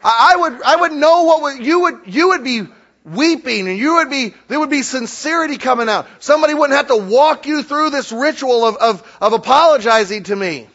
I 0.02 0.36
would, 0.36 0.62
I 0.62 0.76
would 0.76 0.92
know 0.92 1.22
what 1.24 1.42
would, 1.42 1.64
you 1.64 1.80
would, 1.80 2.00
you 2.06 2.28
would 2.28 2.44
be 2.44 2.62
weeping 3.04 3.68
and 3.68 3.78
you 3.78 3.94
would 3.94 4.10
be, 4.10 4.34
there 4.48 4.58
would 4.58 4.70
be 4.70 4.82
sincerity 4.82 5.58
coming 5.58 5.88
out. 5.88 6.06
Somebody 6.20 6.54
wouldn't 6.54 6.76
have 6.76 6.88
to 6.88 6.96
walk 6.96 7.46
you 7.46 7.62
through 7.62 7.90
this 7.90 8.12
ritual 8.12 8.66
of, 8.66 8.76
of, 8.76 9.18
of 9.20 9.32
apologizing 9.32 10.24
to 10.24 10.36
me. 10.36 10.68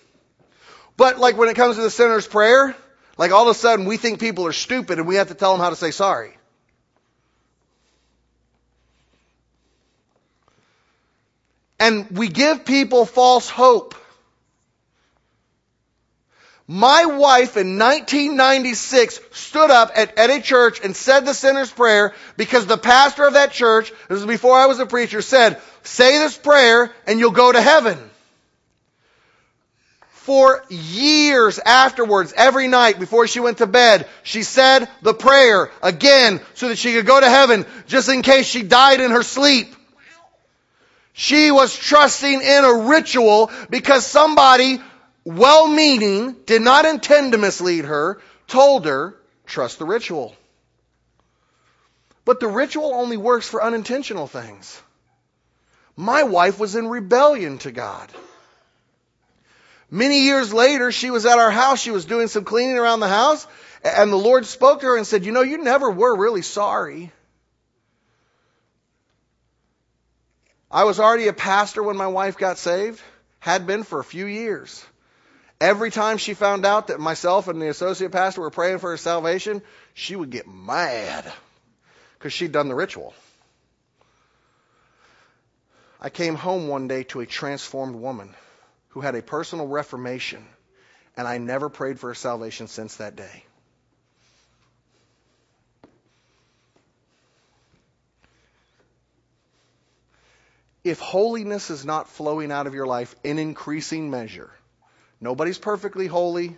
But 0.95 1.19
like 1.19 1.37
when 1.37 1.49
it 1.49 1.55
comes 1.55 1.75
to 1.75 1.81
the 1.81 1.89
sinner's 1.89 2.27
prayer, 2.27 2.75
like 3.17 3.31
all 3.31 3.43
of 3.43 3.49
a 3.49 3.53
sudden 3.53 3.85
we 3.85 3.97
think 3.97 4.19
people 4.19 4.47
are 4.47 4.53
stupid 4.53 4.99
and 4.99 5.07
we 5.07 5.15
have 5.15 5.27
to 5.27 5.35
tell 5.35 5.51
them 5.51 5.61
how 5.61 5.69
to 5.69 5.75
say 5.75 5.91
sorry. 5.91 6.33
And 11.79 12.09
we 12.17 12.27
give 12.27 12.65
people 12.65 13.05
false 13.05 13.49
hope. 13.49 13.93
My 16.69 17.05
wife 17.05 17.55
in 17.55 17.79
1996 17.79 19.21
stood 19.31 19.71
up 19.71 19.91
at, 19.95 20.17
at 20.17 20.29
a 20.29 20.41
church 20.41 20.81
and 20.83 20.93
said 20.93 21.21
the 21.25 21.33
sinner's 21.33 21.71
prayer 21.71 22.13
because 22.35 22.65
the 22.65 22.77
pastor 22.77 23.25
of 23.25 23.33
that 23.33 23.53
church, 23.53 23.89
this 24.09 24.17
was 24.17 24.25
before 24.25 24.57
I 24.57 24.65
was 24.65 24.79
a 24.79 24.85
preacher, 24.85 25.21
said, 25.21 25.61
say 25.83 26.17
this 26.17 26.37
prayer 26.37 26.91
and 27.05 27.19
you'll 27.19 27.31
go 27.31 27.49
to 27.49 27.61
heaven. 27.61 27.97
For 30.09 30.61
years 30.67 31.57
afterwards, 31.57 32.33
every 32.35 32.67
night 32.67 32.99
before 32.99 33.27
she 33.27 33.39
went 33.39 33.59
to 33.59 33.65
bed, 33.65 34.05
she 34.23 34.43
said 34.43 34.89
the 35.01 35.13
prayer 35.13 35.71
again 35.81 36.41
so 36.53 36.67
that 36.67 36.77
she 36.77 36.91
could 36.91 37.05
go 37.05 37.17
to 37.17 37.29
heaven 37.29 37.65
just 37.87 38.09
in 38.09 38.23
case 38.23 38.45
she 38.45 38.63
died 38.63 38.99
in 38.99 39.11
her 39.11 39.23
sleep. 39.23 39.73
She 41.13 41.49
was 41.49 41.73
trusting 41.73 42.41
in 42.41 42.65
a 42.65 42.73
ritual 42.89 43.51
because 43.69 44.05
somebody 44.05 44.81
well 45.27 45.67
meaning, 45.67 46.37
did 46.45 46.61
not 46.61 46.85
intend 46.85 47.33
to 47.33 47.37
mislead 47.37 47.83
her, 47.83 48.21
told 48.47 48.85
her, 48.85 49.13
trust 49.45 49.77
the 49.77 49.85
ritual. 49.85 50.33
But 52.23 52.39
the 52.39 52.47
ritual 52.47 52.93
only 52.93 53.17
works 53.17 53.49
for 53.49 53.61
unintentional 53.61 54.27
things. 54.27 54.81
My 55.97 56.23
wife 56.23 56.59
was 56.59 56.77
in 56.77 56.87
rebellion 56.87 57.57
to 57.59 57.73
God. 57.73 58.09
Many 59.91 60.21
years 60.21 60.53
later, 60.53 60.93
she 60.93 61.11
was 61.11 61.25
at 61.25 61.39
our 61.39 61.51
house. 61.51 61.81
She 61.81 61.91
was 61.91 62.05
doing 62.05 62.29
some 62.29 62.45
cleaning 62.45 62.77
around 62.77 63.01
the 63.01 63.09
house, 63.09 63.45
and 63.83 64.13
the 64.13 64.17
Lord 64.17 64.45
spoke 64.45 64.79
to 64.79 64.85
her 64.85 64.97
and 64.97 65.05
said, 65.05 65.25
You 65.25 65.33
know, 65.33 65.41
you 65.41 65.57
never 65.57 65.91
were 65.91 66.15
really 66.15 66.41
sorry. 66.41 67.11
I 70.71 70.85
was 70.85 71.01
already 71.01 71.27
a 71.27 71.33
pastor 71.33 71.83
when 71.83 71.97
my 71.97 72.07
wife 72.07 72.37
got 72.37 72.57
saved, 72.57 73.01
had 73.39 73.67
been 73.67 73.83
for 73.83 73.99
a 73.99 74.05
few 74.05 74.25
years. 74.25 74.85
Every 75.59 75.89
time 75.89 76.17
she 76.17 76.35
found 76.35 76.65
out 76.65 76.87
that 76.87 76.99
myself 76.99 77.47
and 77.47 77.59
the 77.59 77.69
associate 77.69 78.11
pastor 78.11 78.41
were 78.41 78.51
praying 78.51 78.77
for 78.77 78.91
her 78.91 78.97
salvation, 78.97 79.63
she 79.93 80.15
would 80.15 80.29
get 80.29 80.47
mad 80.47 81.31
because 82.13 82.31
she'd 82.31 82.51
done 82.51 82.67
the 82.67 82.75
ritual. 82.75 83.15
I 85.99 86.09
came 86.09 86.35
home 86.35 86.67
one 86.67 86.87
day 86.87 87.03
to 87.05 87.21
a 87.21 87.25
transformed 87.25 87.95
woman 87.95 88.35
who 88.89 89.01
had 89.01 89.15
a 89.15 89.23
personal 89.23 89.67
reformation, 89.67 90.45
and 91.15 91.27
I 91.27 91.39
never 91.39 91.69
prayed 91.69 91.99
for 91.99 92.09
her 92.09 92.15
salvation 92.15 92.67
since 92.67 92.97
that 92.97 93.15
day. 93.15 93.43
If 100.83 100.99
holiness 100.99 101.71
is 101.71 101.83
not 101.83 102.07
flowing 102.07 102.51
out 102.51 102.67
of 102.67 102.75
your 102.75 102.85
life 102.85 103.13
in 103.23 103.39
increasing 103.39 104.09
measure, 104.09 104.51
nobody's 105.19 105.57
perfectly 105.57 106.07
holy. 106.07 106.55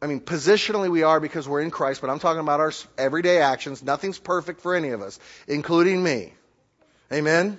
I 0.00 0.06
mean, 0.06 0.20
positionally 0.20 0.90
we 0.90 1.02
are 1.02 1.18
because 1.18 1.48
we're 1.48 1.60
in 1.60 1.70
Christ, 1.70 2.00
but 2.00 2.10
I'm 2.10 2.20
talking 2.20 2.40
about 2.40 2.60
our 2.60 2.72
everyday 2.96 3.38
actions. 3.38 3.82
Nothing's 3.82 4.18
perfect 4.18 4.60
for 4.60 4.74
any 4.74 4.90
of 4.90 5.02
us, 5.02 5.18
including 5.48 6.02
me. 6.02 6.32
Amen? 7.12 7.58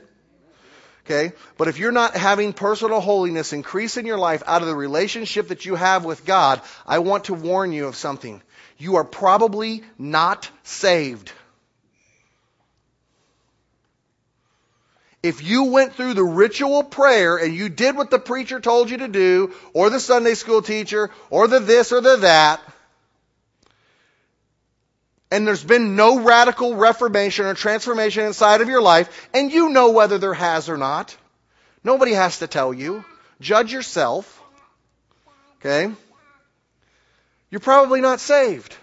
Okay? 1.05 1.35
But 1.57 1.67
if 1.67 1.79
you're 1.79 1.91
not 1.91 2.15
having 2.15 2.53
personal 2.53 3.01
holiness 3.01 3.51
increase 3.51 3.97
in 3.97 4.05
your 4.05 4.19
life 4.19 4.43
out 4.45 4.61
of 4.61 4.67
the 4.67 4.75
relationship 4.75 5.47
that 5.47 5.65
you 5.65 5.75
have 5.75 6.05
with 6.05 6.23
God, 6.23 6.61
I 6.85 6.99
want 6.99 7.25
to 7.25 7.33
warn 7.33 7.73
you 7.73 7.87
of 7.87 7.95
something. 7.95 8.41
You 8.77 8.97
are 8.97 9.03
probably 9.03 9.83
not 9.97 10.49
saved. 10.63 11.33
If 15.21 15.43
you 15.43 15.65
went 15.65 15.95
through 15.95 16.13
the 16.13 16.23
ritual 16.23 16.83
prayer 16.83 17.37
and 17.37 17.53
you 17.53 17.67
did 17.67 17.97
what 17.97 18.09
the 18.09 18.19
preacher 18.19 18.59
told 18.59 18.89
you 18.89 18.97
to 18.97 19.07
do, 19.07 19.53
or 19.73 19.89
the 19.89 19.99
Sunday 19.99 20.33
school 20.33 20.61
teacher, 20.61 21.09
or 21.29 21.47
the 21.47 21.59
this 21.59 21.91
or 21.91 21.99
the 21.99 22.17
that, 22.17 22.61
and 25.31 25.45
there's 25.45 25.63
been 25.63 25.95
no 25.95 26.21
radical 26.21 26.75
reformation 26.75 27.45
or 27.45 27.53
transformation 27.53 28.25
inside 28.25 28.61
of 28.61 28.69
your 28.69 28.81
life, 28.81 29.29
and 29.33 29.51
you 29.51 29.69
know 29.69 29.91
whether 29.91 30.17
there 30.17 30.33
has 30.33 30.69
or 30.69 30.77
not. 30.77 31.15
Nobody 31.83 32.13
has 32.13 32.39
to 32.39 32.47
tell 32.47 32.73
you. 32.73 33.05
Judge 33.39 33.71
yourself. 33.71 34.41
Okay? 35.59 35.93
You're 37.51 37.59
probably 37.59 38.01
not 38.01 38.19
saved. 38.19 38.75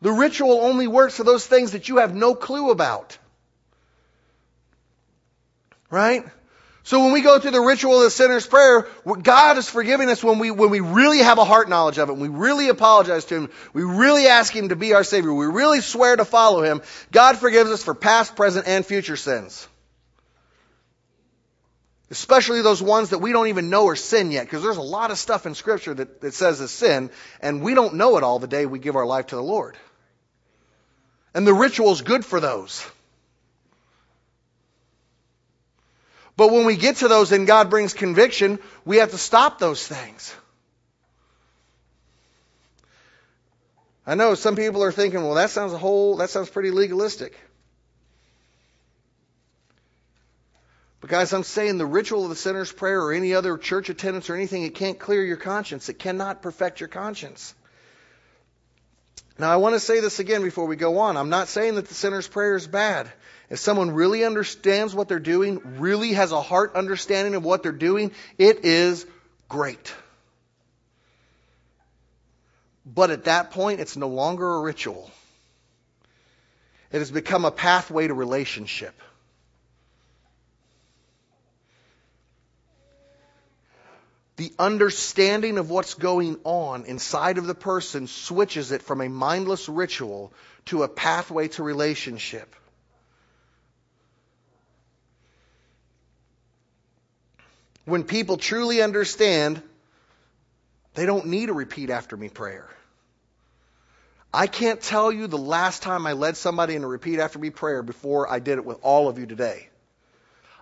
The 0.00 0.12
ritual 0.12 0.60
only 0.60 0.86
works 0.86 1.16
for 1.16 1.24
those 1.24 1.46
things 1.46 1.72
that 1.72 1.88
you 1.88 1.98
have 1.98 2.14
no 2.14 2.34
clue 2.34 2.70
about. 2.70 3.18
Right? 5.90 6.24
So 6.88 7.04
when 7.04 7.12
we 7.12 7.20
go 7.20 7.38
through 7.38 7.50
the 7.50 7.60
ritual 7.60 7.98
of 7.98 8.04
the 8.04 8.10
sinner's 8.10 8.46
prayer, 8.46 8.88
God 9.22 9.58
is 9.58 9.68
forgiving 9.68 10.08
us 10.08 10.24
when 10.24 10.38
we, 10.38 10.50
when 10.50 10.70
we 10.70 10.80
really 10.80 11.18
have 11.18 11.36
a 11.36 11.44
heart 11.44 11.68
knowledge 11.68 11.98
of 11.98 12.08
it, 12.08 12.16
we 12.16 12.28
really 12.28 12.70
apologize 12.70 13.26
to 13.26 13.34
Him, 13.34 13.50
we 13.74 13.82
really 13.82 14.26
ask 14.26 14.56
Him 14.56 14.70
to 14.70 14.76
be 14.76 14.94
our 14.94 15.04
Savior, 15.04 15.34
we 15.34 15.44
really 15.44 15.82
swear 15.82 16.16
to 16.16 16.24
follow 16.24 16.62
Him, 16.62 16.80
God 17.12 17.36
forgives 17.36 17.70
us 17.70 17.82
for 17.82 17.94
past, 17.94 18.36
present, 18.36 18.66
and 18.66 18.86
future 18.86 19.16
sins. 19.16 19.68
Especially 22.10 22.62
those 22.62 22.82
ones 22.82 23.10
that 23.10 23.18
we 23.18 23.32
don't 23.32 23.48
even 23.48 23.68
know 23.68 23.88
are 23.88 23.96
sin 23.96 24.30
yet, 24.30 24.46
because 24.46 24.62
there's 24.62 24.78
a 24.78 24.80
lot 24.80 25.10
of 25.10 25.18
stuff 25.18 25.44
in 25.44 25.54
Scripture 25.54 25.92
that, 25.92 26.22
that 26.22 26.32
says 26.32 26.58
is 26.62 26.70
sin, 26.70 27.10
and 27.42 27.60
we 27.60 27.74
don't 27.74 27.96
know 27.96 28.16
it 28.16 28.22
all 28.22 28.38
the 28.38 28.46
day 28.46 28.64
we 28.64 28.78
give 28.78 28.96
our 28.96 29.04
life 29.04 29.26
to 29.26 29.36
the 29.36 29.42
Lord. 29.42 29.76
And 31.38 31.46
the 31.46 31.54
ritual 31.54 31.92
is 31.92 32.02
good 32.02 32.24
for 32.24 32.40
those. 32.40 32.84
But 36.36 36.50
when 36.50 36.66
we 36.66 36.74
get 36.74 36.96
to 36.96 37.06
those 37.06 37.30
and 37.30 37.46
God 37.46 37.70
brings 37.70 37.94
conviction, 37.94 38.58
we 38.84 38.96
have 38.96 39.12
to 39.12 39.18
stop 39.18 39.60
those 39.60 39.86
things. 39.86 40.34
I 44.04 44.16
know 44.16 44.34
some 44.34 44.56
people 44.56 44.82
are 44.82 44.90
thinking, 44.90 45.22
well, 45.22 45.34
that 45.34 45.50
sounds 45.50 45.72
a 45.72 45.78
whole, 45.78 46.16
that 46.16 46.30
sounds 46.30 46.50
pretty 46.50 46.72
legalistic. 46.72 47.38
But 51.00 51.08
guys, 51.08 51.32
I'm 51.32 51.44
saying 51.44 51.78
the 51.78 51.86
ritual 51.86 52.24
of 52.24 52.30
the 52.30 52.34
sinner's 52.34 52.72
prayer 52.72 53.00
or 53.00 53.12
any 53.12 53.32
other 53.32 53.56
church 53.58 53.90
attendance 53.90 54.28
or 54.28 54.34
anything, 54.34 54.64
it 54.64 54.74
can't 54.74 54.98
clear 54.98 55.24
your 55.24 55.36
conscience. 55.36 55.88
It 55.88 56.00
cannot 56.00 56.42
perfect 56.42 56.80
your 56.80 56.88
conscience. 56.88 57.54
Now, 59.38 59.52
I 59.52 59.56
want 59.56 59.76
to 59.76 59.80
say 59.80 60.00
this 60.00 60.18
again 60.18 60.42
before 60.42 60.66
we 60.66 60.74
go 60.74 60.98
on. 60.98 61.16
I'm 61.16 61.30
not 61.30 61.48
saying 61.48 61.76
that 61.76 61.86
the 61.86 61.94
sinner's 61.94 62.26
prayer 62.26 62.56
is 62.56 62.66
bad. 62.66 63.10
If 63.48 63.60
someone 63.60 63.92
really 63.92 64.24
understands 64.24 64.94
what 64.94 65.08
they're 65.08 65.20
doing, 65.20 65.78
really 65.78 66.12
has 66.14 66.32
a 66.32 66.42
heart 66.42 66.74
understanding 66.74 67.34
of 67.34 67.44
what 67.44 67.62
they're 67.62 67.72
doing, 67.72 68.10
it 68.36 68.64
is 68.64 69.06
great. 69.48 69.94
But 72.84 73.10
at 73.10 73.24
that 73.24 73.52
point, 73.52 73.80
it's 73.80 73.96
no 73.96 74.08
longer 74.08 74.54
a 74.56 74.60
ritual. 74.60 75.10
It 76.90 76.98
has 76.98 77.10
become 77.10 77.44
a 77.44 77.50
pathway 77.50 78.08
to 78.08 78.14
relationship. 78.14 78.94
The 84.38 84.52
understanding 84.58 85.58
of 85.58 85.70
what's 85.70 85.94
going 85.94 86.40
on 86.44 86.86
inside 86.86 87.38
of 87.38 87.46
the 87.46 87.54
person 87.54 88.06
switches 88.08 88.72
it 88.72 88.82
from 88.82 89.00
a 89.00 89.08
mindless 89.08 89.68
ritual 89.68 90.32
to 90.66 90.82
a 90.82 90.88
pathway 90.88 91.48
to 91.48 91.62
relationship. 91.62 92.56
when 97.88 98.04
people 98.04 98.36
truly 98.36 98.82
understand, 98.82 99.62
they 100.94 101.06
don't 101.06 101.26
need 101.26 101.48
a 101.48 101.54
repeat 101.54 101.88
after 101.88 102.16
me 102.16 102.28
prayer. 102.28 102.68
I 104.32 104.46
can't 104.46 104.80
tell 104.80 105.10
you 105.10 105.26
the 105.26 105.38
last 105.38 105.82
time 105.82 106.06
I 106.06 106.12
led 106.12 106.36
somebody 106.36 106.74
in 106.74 106.84
a 106.84 106.86
repeat 106.86 107.18
after 107.18 107.38
me 107.38 107.48
prayer 107.48 107.82
before 107.82 108.30
I 108.30 108.40
did 108.40 108.58
it 108.58 108.64
with 108.66 108.78
all 108.82 109.08
of 109.08 109.18
you 109.18 109.24
today. 109.24 109.68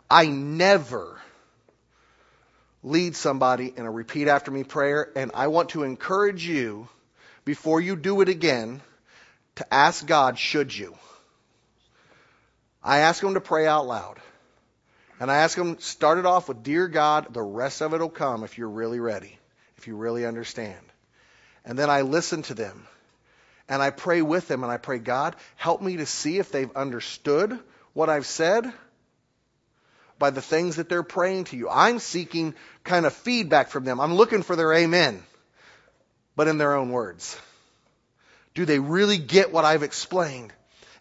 I 0.08 0.26
never 0.26 1.20
lead 2.87 3.16
somebody 3.16 3.72
in 3.76 3.84
a 3.84 3.91
repeat 3.91 4.28
after 4.28 4.53
me 4.53 4.62
prayer, 4.62 5.11
and 5.16 5.32
I 5.34 5.49
want 5.49 5.70
to 5.70 5.82
encourage 5.82 6.47
you, 6.47 6.89
before 7.45 7.80
you 7.80 7.97
do 7.97 8.20
it 8.20 8.28
again, 8.28 8.80
to 9.57 9.74
ask 9.74 10.07
God, 10.07 10.39
should 10.39 10.76
you? 10.76 10.97
I 12.84 12.99
ask 12.99 13.20
them 13.20 13.34
to 13.34 13.41
pray 13.41 13.66
out 13.66 13.89
loud. 13.89 14.20
And 15.18 15.32
I 15.32 15.39
ask 15.39 15.57
them, 15.57 15.78
start 15.80 16.18
it 16.18 16.26
off 16.26 16.47
with, 16.47 16.62
Dear 16.62 16.87
God, 16.87 17.34
the 17.34 17.43
rest 17.43 17.82
of 17.82 17.93
it 17.93 18.01
will 18.01 18.09
come 18.09 18.45
if 18.45 18.57
you're 18.57 18.68
really 18.68 19.01
ready, 19.01 19.37
if 19.78 19.89
you 19.89 19.97
really 19.97 20.24
understand. 20.24 20.78
And 21.64 21.76
then 21.76 21.91
I 21.91 22.03
listen 22.03 22.43
to 22.43 22.55
them. 22.55 22.87
And 23.68 23.82
I 23.82 23.91
pray 23.91 24.22
with 24.22 24.47
them 24.47 24.62
and 24.62 24.70
I 24.70 24.76
pray, 24.76 24.99
God, 24.99 25.34
help 25.57 25.82
me 25.82 25.97
to 25.97 26.07
see 26.07 26.39
if 26.39 26.53
they've 26.53 26.70
understood 26.76 27.59
what 27.95 28.09
I've 28.09 28.26
said 28.26 28.72
by 30.18 30.30
the 30.30 30.42
things 30.42 30.76
that 30.76 30.88
they're 30.88 31.02
praying 31.02 31.44
to 31.44 31.56
you. 31.56 31.68
I'm 31.68 31.98
seeking 31.98 32.54
kind 32.84 33.06
of 33.06 33.12
feedback 33.12 33.68
from 33.68 33.84
them. 33.84 34.00
I'm 34.00 34.14
looking 34.14 34.42
for 34.42 34.56
their 34.56 34.72
amen, 34.72 35.22
but 36.34 36.48
in 36.48 36.58
their 36.58 36.74
own 36.74 36.90
words. 36.90 37.38
Do 38.54 38.64
they 38.64 38.78
really 38.78 39.18
get 39.18 39.52
what 39.52 39.64
I've 39.64 39.82
explained? 39.82 40.52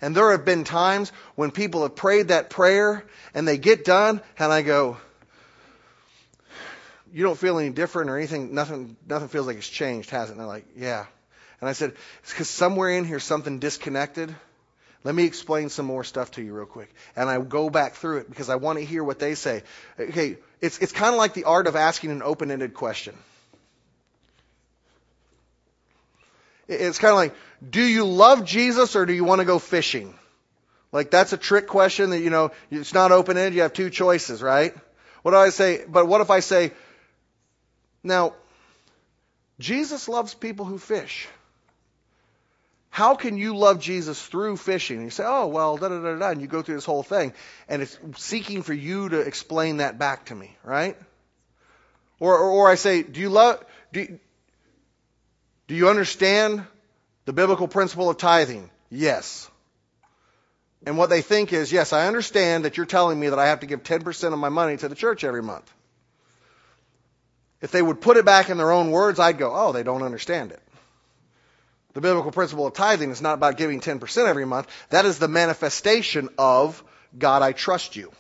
And 0.01 0.15
there 0.15 0.31
have 0.31 0.45
been 0.45 0.65
times 0.65 1.11
when 1.35 1.51
people 1.51 1.83
have 1.83 1.95
prayed 1.95 2.27
that 2.27 2.49
prayer 2.49 3.05
and 3.33 3.47
they 3.47 3.57
get 3.57 3.85
done 3.85 4.21
and 4.37 4.51
I 4.51 4.61
go, 4.61 4.97
you 7.13 7.23
don't 7.23 7.37
feel 7.37 7.57
any 7.59 7.69
different 7.69 8.09
or 8.09 8.17
anything, 8.17 8.53
nothing, 8.53 8.97
nothing 9.07 9.29
feels 9.29 9.47
like 9.47 9.55
it's 9.55 9.69
changed, 9.69 10.09
has 10.09 10.29
it? 10.29 10.33
And 10.33 10.39
they're 10.39 10.47
like, 10.47 10.65
yeah. 10.75 11.05
And 11.61 11.69
I 11.69 11.73
said, 11.73 11.93
it's 12.21 12.31
because 12.31 12.49
somewhere 12.49 12.89
in 12.89 13.05
here 13.05 13.19
something 13.21 13.59
disconnected. 13.59 14.35
Let 15.05 15.13
me 15.13 15.23
explain 15.23 15.69
some 15.69 15.85
more 15.85 16.03
stuff 16.03 16.31
to 16.31 16.41
you 16.41 16.51
real 16.51 16.65
quick. 16.65 16.93
And 17.15 17.29
I 17.29 17.39
go 17.39 17.69
back 17.69 17.93
through 17.93 18.17
it 18.17 18.29
because 18.29 18.49
I 18.49 18.55
want 18.55 18.79
to 18.79 18.85
hear 18.85 19.03
what 19.03 19.19
they 19.19 19.35
say. 19.35 19.61
Okay, 19.99 20.37
it's, 20.59 20.79
it's 20.79 20.91
kind 20.91 21.13
of 21.13 21.19
like 21.19 21.35
the 21.35 21.43
art 21.43 21.67
of 21.67 21.75
asking 21.75 22.09
an 22.09 22.23
open-ended 22.23 22.73
question. 22.73 23.15
It's 26.67 26.97
kind 26.97 27.11
of 27.11 27.17
like, 27.17 27.35
do 27.69 27.83
you 27.83 28.03
love 28.03 28.45
Jesus 28.45 28.95
or 28.95 29.05
do 29.05 29.13
you 29.13 29.23
want 29.23 29.39
to 29.39 29.45
go 29.45 29.59
fishing? 29.59 30.15
Like 30.91 31.11
that's 31.11 31.33
a 31.33 31.37
trick 31.37 31.67
question 31.67 32.09
that, 32.09 32.21
you 32.21 32.31
know, 32.31 32.49
it's 32.71 32.95
not 32.95 33.11
open 33.11 33.37
ended. 33.37 33.53
You 33.53 33.61
have 33.61 33.73
two 33.73 33.91
choices, 33.91 34.41
right? 34.41 34.73
What 35.21 35.31
do 35.31 35.37
I 35.37 35.49
say? 35.49 35.85
But 35.87 36.07
what 36.07 36.21
if 36.21 36.31
I 36.31 36.39
say, 36.39 36.71
now, 38.01 38.33
Jesus 39.59 40.07
loves 40.07 40.33
people 40.33 40.65
who 40.65 40.79
fish. 40.79 41.27
How 42.95 43.15
can 43.15 43.37
you 43.37 43.57
love 43.57 43.81
Jesus 43.81 44.25
through 44.25 44.55
fishing? 44.55 44.95
And 44.95 45.05
you 45.07 45.09
say, 45.09 45.25
oh, 45.27 45.47
well, 45.47 45.75
da 45.75 45.89
da 45.89 45.99
da 45.99 46.17
da, 46.17 46.29
and 46.29 46.39
you 46.39 46.47
go 46.47 46.61
through 46.61 46.75
this 46.75 46.85
whole 46.85 47.03
thing, 47.03 47.33
and 47.67 47.81
it's 47.81 47.99
seeking 48.15 48.63
for 48.63 48.73
you 48.73 49.09
to 49.09 49.19
explain 49.19 49.77
that 49.77 49.99
back 49.99 50.27
to 50.27 50.35
me, 50.35 50.55
right? 50.63 50.95
Or, 52.21 52.37
or, 52.37 52.49
or 52.51 52.69
I 52.69 52.75
say, 52.75 53.03
do 53.03 53.19
you 53.19 53.27
love, 53.27 53.61
do, 53.91 54.17
do 55.67 55.75
you 55.75 55.89
understand 55.89 56.65
the 57.25 57.33
biblical 57.33 57.67
principle 57.67 58.09
of 58.09 58.15
tithing? 58.15 58.69
Yes. 58.89 59.51
And 60.85 60.97
what 60.97 61.09
they 61.09 61.21
think 61.21 61.51
is, 61.51 61.73
yes, 61.73 61.91
I 61.91 62.07
understand 62.07 62.63
that 62.63 62.77
you're 62.77 62.85
telling 62.85 63.19
me 63.19 63.27
that 63.27 63.39
I 63.39 63.47
have 63.47 63.59
to 63.59 63.65
give 63.65 63.83
10% 63.83 64.31
of 64.31 64.39
my 64.39 64.47
money 64.47 64.77
to 64.77 64.87
the 64.87 64.95
church 64.95 65.25
every 65.25 65.43
month. 65.43 65.69
if 67.61 67.71
they 67.71 67.81
would 67.81 67.99
put 67.99 68.15
it 68.15 68.23
back 68.23 68.49
in 68.49 68.57
their 68.57 68.71
own 68.71 68.89
words, 68.89 69.19
I'd 69.19 69.37
go, 69.37 69.51
oh, 69.53 69.73
they 69.73 69.83
don't 69.83 70.03
understand 70.03 70.53
it. 70.53 70.61
The 71.95 72.01
biblical 72.01 72.31
principle 72.31 72.67
of 72.67 72.73
tithing 72.73 73.09
is 73.09 73.21
not 73.21 73.35
about 73.35 73.55
giving 73.55 73.79
10% 73.79 74.27
every 74.27 74.45
month. 74.45 74.67
That 74.89 75.05
is 75.05 75.17
the 75.17 75.29
manifestation 75.29 76.27
of 76.37 76.83
God, 77.17 77.41
I 77.41 77.53
trust 77.53 77.95
you. 77.95 78.11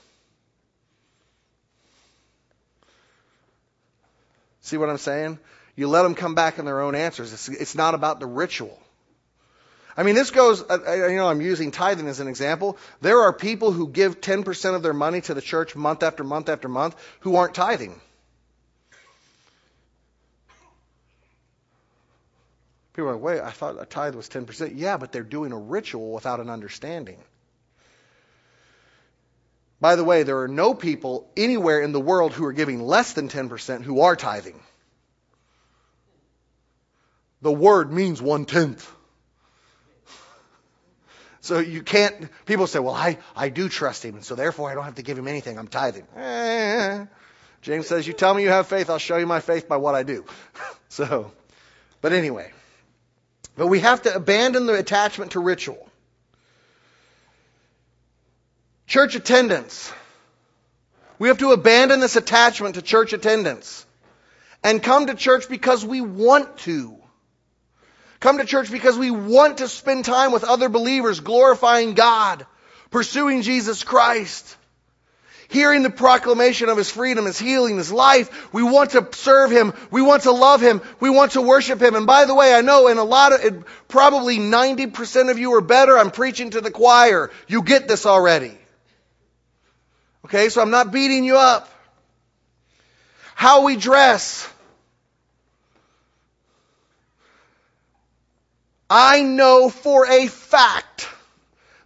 See 4.61 4.77
what 4.77 4.89
I'm 4.89 4.97
saying? 4.97 5.39
You 5.75 5.89
let 5.89 6.03
them 6.03 6.15
come 6.15 6.35
back 6.35 6.57
in 6.57 6.63
their 6.63 6.79
own 6.79 6.95
answers. 6.95 7.33
It's, 7.33 7.49
it's 7.49 7.75
not 7.75 7.95
about 7.95 8.21
the 8.21 8.25
ritual. 8.25 8.79
I 9.97 10.03
mean, 10.03 10.15
this 10.15 10.31
goes, 10.31 10.61
you 10.61 11.15
know, 11.17 11.27
I'm 11.27 11.41
using 11.41 11.71
tithing 11.71 12.07
as 12.07 12.21
an 12.21 12.29
example. 12.29 12.77
There 13.01 13.23
are 13.23 13.33
people 13.33 13.73
who 13.73 13.89
give 13.89 14.21
10% 14.21 14.75
of 14.75 14.83
their 14.83 14.93
money 14.93 15.19
to 15.21 15.33
the 15.33 15.41
church 15.41 15.75
month 15.75 16.01
after 16.01 16.23
month 16.23 16.47
after 16.47 16.69
month 16.69 16.95
who 17.19 17.35
aren't 17.35 17.53
tithing. 17.53 17.99
People 22.95 23.09
are 23.09 23.13
like, 23.15 23.21
wait, 23.21 23.41
I 23.41 23.51
thought 23.51 23.75
a 23.77 23.85
tithe 23.85 24.15
was 24.15 24.29
10%. 24.29 24.71
Yeah, 24.75 24.95
but 24.95 25.11
they're 25.11 25.23
doing 25.23 25.51
a 25.51 25.57
ritual 25.57 26.13
without 26.13 26.39
an 26.39 26.49
understanding. 26.49 27.17
By 29.81 29.97
the 29.97 30.03
way, 30.05 30.23
there 30.23 30.39
are 30.43 30.47
no 30.47 30.73
people 30.73 31.29
anywhere 31.35 31.81
in 31.81 31.91
the 31.91 31.99
world 31.99 32.31
who 32.31 32.45
are 32.45 32.53
giving 32.53 32.81
less 32.81 33.11
than 33.11 33.27
10% 33.27 33.83
who 33.83 33.99
are 33.99 34.15
tithing. 34.15 34.61
The 37.41 37.51
word 37.51 37.91
means 37.91 38.21
one 38.21 38.45
tenth. 38.45 38.89
So 41.41 41.59
you 41.59 41.83
can't, 41.83 42.29
people 42.45 42.65
say, 42.65 42.79
well, 42.79 42.95
I, 42.95 43.17
I 43.35 43.49
do 43.49 43.67
trust 43.67 44.05
him, 44.05 44.15
and 44.15 44.23
so 44.23 44.35
therefore 44.35 44.71
I 44.71 44.73
don't 44.73 44.85
have 44.85 44.95
to 44.95 45.03
give 45.03 45.17
him 45.17 45.27
anything. 45.27 45.59
I'm 45.59 45.67
tithing. 45.67 46.07
Eh. 46.15 47.05
James 47.61 47.87
says, 47.87 48.07
you 48.07 48.13
tell 48.13 48.33
me 48.33 48.43
you 48.43 48.49
have 48.49 48.67
faith, 48.67 48.89
I'll 48.89 48.99
show 48.99 49.17
you 49.17 49.27
my 49.27 49.41
faith 49.41 49.67
by 49.67 49.75
what 49.75 49.95
I 49.95 50.03
do. 50.03 50.23
so, 50.87 51.33
but 52.01 52.13
anyway. 52.13 52.53
But 53.55 53.67
we 53.67 53.79
have 53.79 54.01
to 54.03 54.13
abandon 54.13 54.65
the 54.65 54.75
attachment 54.75 55.31
to 55.31 55.39
ritual. 55.39 55.89
Church 58.87 59.15
attendance. 59.15 59.91
We 61.17 61.29
have 61.29 61.37
to 61.39 61.51
abandon 61.51 62.01
this 62.01 62.15
attachment 62.15 62.75
to 62.75 62.81
church 62.81 63.13
attendance 63.13 63.85
and 64.63 64.83
come 64.83 65.07
to 65.07 65.15
church 65.15 65.47
because 65.47 65.85
we 65.85 66.01
want 66.01 66.57
to. 66.59 66.97
Come 68.19 68.39
to 68.39 68.45
church 68.45 68.71
because 68.71 68.97
we 68.97 69.11
want 69.11 69.59
to 69.59 69.67
spend 69.67 70.05
time 70.05 70.31
with 70.31 70.43
other 70.43 70.69
believers, 70.69 71.19
glorifying 71.19 71.93
God, 71.93 72.45
pursuing 72.89 73.43
Jesus 73.43 73.83
Christ. 73.83 74.57
Hearing 75.47 75.83
the 75.83 75.89
proclamation 75.89 76.69
of 76.69 76.77
His 76.77 76.89
freedom, 76.89 77.25
His 77.25 77.39
healing, 77.39 77.77
His 77.77 77.91
life. 77.91 78.53
We 78.53 78.63
want 78.63 78.91
to 78.91 79.07
serve 79.11 79.51
Him. 79.51 79.73
We 79.91 80.01
want 80.01 80.23
to 80.23 80.31
love 80.31 80.61
Him. 80.61 80.81
We 80.99 81.09
want 81.09 81.33
to 81.33 81.41
worship 81.41 81.81
Him. 81.81 81.95
And 81.95 82.07
by 82.07 82.25
the 82.25 82.35
way, 82.35 82.53
I 82.53 82.61
know 82.61 82.87
in 82.87 82.97
a 82.97 83.03
lot 83.03 83.33
of, 83.33 83.65
probably 83.87 84.37
90% 84.37 85.29
of 85.29 85.37
you 85.37 85.53
are 85.53 85.61
better. 85.61 85.97
I'm 85.97 86.11
preaching 86.11 86.51
to 86.51 86.61
the 86.61 86.71
choir. 86.71 87.31
You 87.47 87.61
get 87.61 87.87
this 87.87 88.05
already. 88.05 88.57
Okay, 90.25 90.49
so 90.49 90.61
I'm 90.61 90.71
not 90.71 90.91
beating 90.91 91.23
you 91.23 91.37
up. 91.37 91.69
How 93.35 93.63
we 93.63 93.75
dress. 93.75 94.49
I 98.89 99.21
know 99.21 99.69
for 99.69 100.07
a 100.07 100.27
fact 100.27 101.07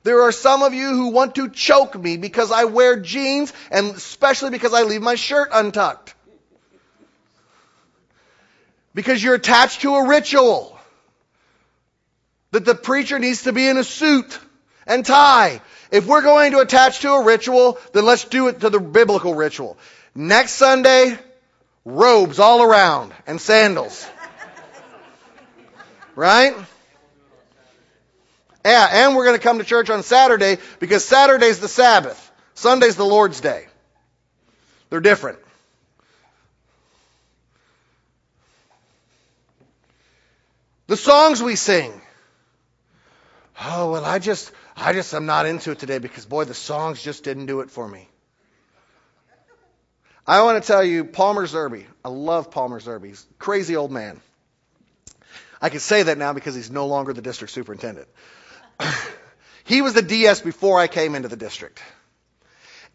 there 0.04 0.22
are 0.24 0.32
some 0.32 0.64
of 0.64 0.74
you 0.74 0.90
who 0.90 1.10
want 1.10 1.36
to 1.36 1.50
choke 1.50 2.00
me 2.00 2.18
because 2.18 2.52
I 2.52 2.66
wear 2.66 3.00
jeans 3.00 3.54
and 3.70 3.96
especially 3.96 4.50
because 4.50 4.74
I 4.74 4.84
leave 4.84 5.02
my 5.02 5.16
shirt 5.16 5.50
untucked. 5.54 6.16
Because 8.94 9.24
you're 9.24 9.36
attached 9.36 9.82
to 9.82 9.96
a 9.96 10.08
ritual. 10.08 10.78
That 12.52 12.66
the 12.66 12.76
preacher 12.76 13.20
needs 13.20 13.44
to 13.44 13.54
be 13.54 13.68
in 13.68 13.78
a 13.78 13.84
suit 13.84 14.40
and 14.88 15.06
tie. 15.06 15.62
If 15.92 16.08
we're 16.08 16.22
going 16.22 16.52
to 16.54 16.60
attach 16.60 17.00
to 17.02 17.12
a 17.12 17.24
ritual, 17.24 17.78
then 17.94 18.06
let's 18.06 18.24
do 18.24 18.48
it 18.48 18.62
to 18.62 18.70
the 18.70 18.80
biblical 18.80 19.36
ritual. 19.36 19.78
Next 20.16 20.54
Sunday, 20.54 21.18
robes 21.86 22.40
all 22.40 22.64
around 22.64 23.14
and 23.28 23.40
sandals. 23.40 24.08
Right? 26.16 26.56
Yeah, 28.70 28.88
and 28.92 29.16
we're 29.16 29.26
going 29.26 29.36
to 29.36 29.42
come 29.42 29.58
to 29.58 29.64
church 29.64 29.90
on 29.90 30.04
Saturday 30.04 30.60
because 30.80 31.04
Saturday's 31.04 31.60
the 31.60 31.68
Sabbath. 31.68 32.32
Sunday's 32.54 32.96
the 32.96 33.04
Lord's 33.04 33.42
Day. 33.42 33.66
They're 34.92 35.00
different. 35.00 35.40
The 40.86 40.98
songs 40.98 41.42
we 41.42 41.56
sing. 41.56 42.00
Oh, 43.60 43.92
well, 43.92 44.06
I 44.06 44.20
just, 44.20 44.52
I 44.78 44.94
just 44.94 45.16
am 45.16 45.26
not 45.26 45.48
into 45.48 45.72
it 45.72 45.80
today 45.80 45.98
because, 45.98 46.28
boy, 46.28 46.44
the 46.46 46.54
songs 46.54 47.02
just 47.02 47.24
didn't 47.24 47.48
do 47.48 47.62
it 47.62 47.72
for 47.72 47.88
me. 47.88 48.08
I 50.28 50.44
want 50.44 50.62
to 50.64 50.68
tell 50.68 50.84
you, 50.84 51.06
Palmer 51.06 51.48
Zerby. 51.48 51.86
I 52.06 52.10
love 52.10 52.52
Palmer 52.52 52.80
Zerby. 52.80 53.08
He's 53.08 53.26
a 53.32 53.34
crazy 53.40 53.76
old 53.76 53.90
man. 53.90 54.22
I 55.60 55.70
can 55.70 55.80
say 55.80 56.04
that 56.04 56.20
now 56.20 56.34
because 56.34 56.54
he's 56.54 56.70
no 56.70 56.86
longer 56.86 57.14
the 57.14 57.24
district 57.24 57.52
superintendent. 57.52 58.08
he 59.66 59.82
was 59.82 59.94
the 59.94 60.02
DS 60.02 60.42
before 60.42 60.80
I 60.80 60.88
came 60.88 61.16
into 61.16 61.28
the 61.28 61.36
district. 61.36 61.82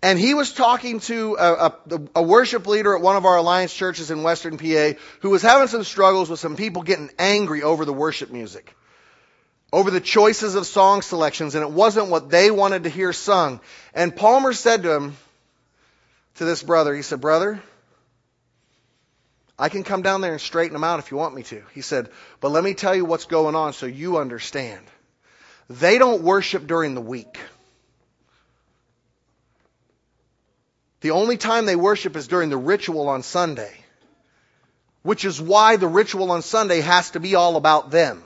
And 0.03 0.19
he 0.19 0.35
was 0.35 0.53
talking 0.53 1.01
to 1.01 1.37
a, 1.39 1.53
a, 1.55 2.01
a, 2.17 2.23
worship 2.23 2.67
leader 2.67 2.95
at 2.95 3.01
one 3.01 3.17
of 3.17 3.25
our 3.25 3.39
alliance 3.39 3.73
churches 3.73 4.11
in 4.11 4.23
Western 4.23 4.59
PA 4.59 4.99
who 5.21 5.31
was 5.31 5.41
having 5.41 5.67
some 5.69 5.83
struggles 5.83 6.29
with 6.29 6.41
some 6.41 6.57
people 6.57 6.83
getting 6.83 7.11
angry 7.19 7.63
over 7.63 7.87
the 7.87 7.93
worship 7.93 8.31
music 8.31 8.75
over 9.75 9.91
the 9.91 10.01
choices 10.01 10.55
of 10.55 10.67
song 10.67 11.03
selections, 11.03 11.57
and 11.57 11.65
it 11.65 11.71
wasn't 11.71 12.07
what 12.07 12.31
they 12.31 12.49
wanted 12.49 12.85
to 12.85 12.89
hear 12.89 13.13
sung. 13.13 13.59
And 13.93 14.15
Palmer 14.15 14.53
said 14.53 14.85
to 14.85 14.93
him, 14.95 15.17
to 16.37 16.45
this 16.45 16.63
brother, 16.63 16.95
he 16.95 17.03
said, 17.03 17.21
Brother, 17.21 17.61
I 19.59 19.69
can 19.69 19.83
come 19.83 20.03
down 20.03 20.21
there 20.21 20.33
and 20.33 20.41
straighten 20.41 20.73
them 20.73 20.85
out 20.85 21.01
if 21.01 21.11
you 21.11 21.17
want 21.17 21.35
me 21.35 21.43
to. 21.45 21.63
He 21.73 21.81
said, 21.81 22.09
But 22.41 22.51
let 22.51 22.63
me 22.63 22.75
tell 22.75 22.95
you 22.95 23.05
what's 23.05 23.25
going 23.25 23.57
on 23.57 23.73
so 23.73 23.87
you 23.87 24.19
understand. 24.19 24.85
They 25.69 25.99
don't 25.99 26.23
worship 26.23 26.67
during 26.67 26.95
the 26.95 27.01
week. 27.01 27.39
The 31.01 31.11
only 31.11 31.37
time 31.37 31.67
they 31.67 31.77
worship 31.77 32.17
is 32.17 32.29
during 32.29 32.51
the 32.51 32.57
ritual 32.57 33.09
on 33.09 33.23
Sunday, 33.23 33.73
which 35.03 35.25
is 35.25 35.41
why 35.41 35.77
the 35.77 35.89
ritual 35.89 36.31
on 36.31 36.43
Sunday 36.43 36.81
has 36.81 37.11
to 37.11 37.21
be 37.21 37.35
all 37.35 37.57
about 37.57 37.91
them. 37.91 38.23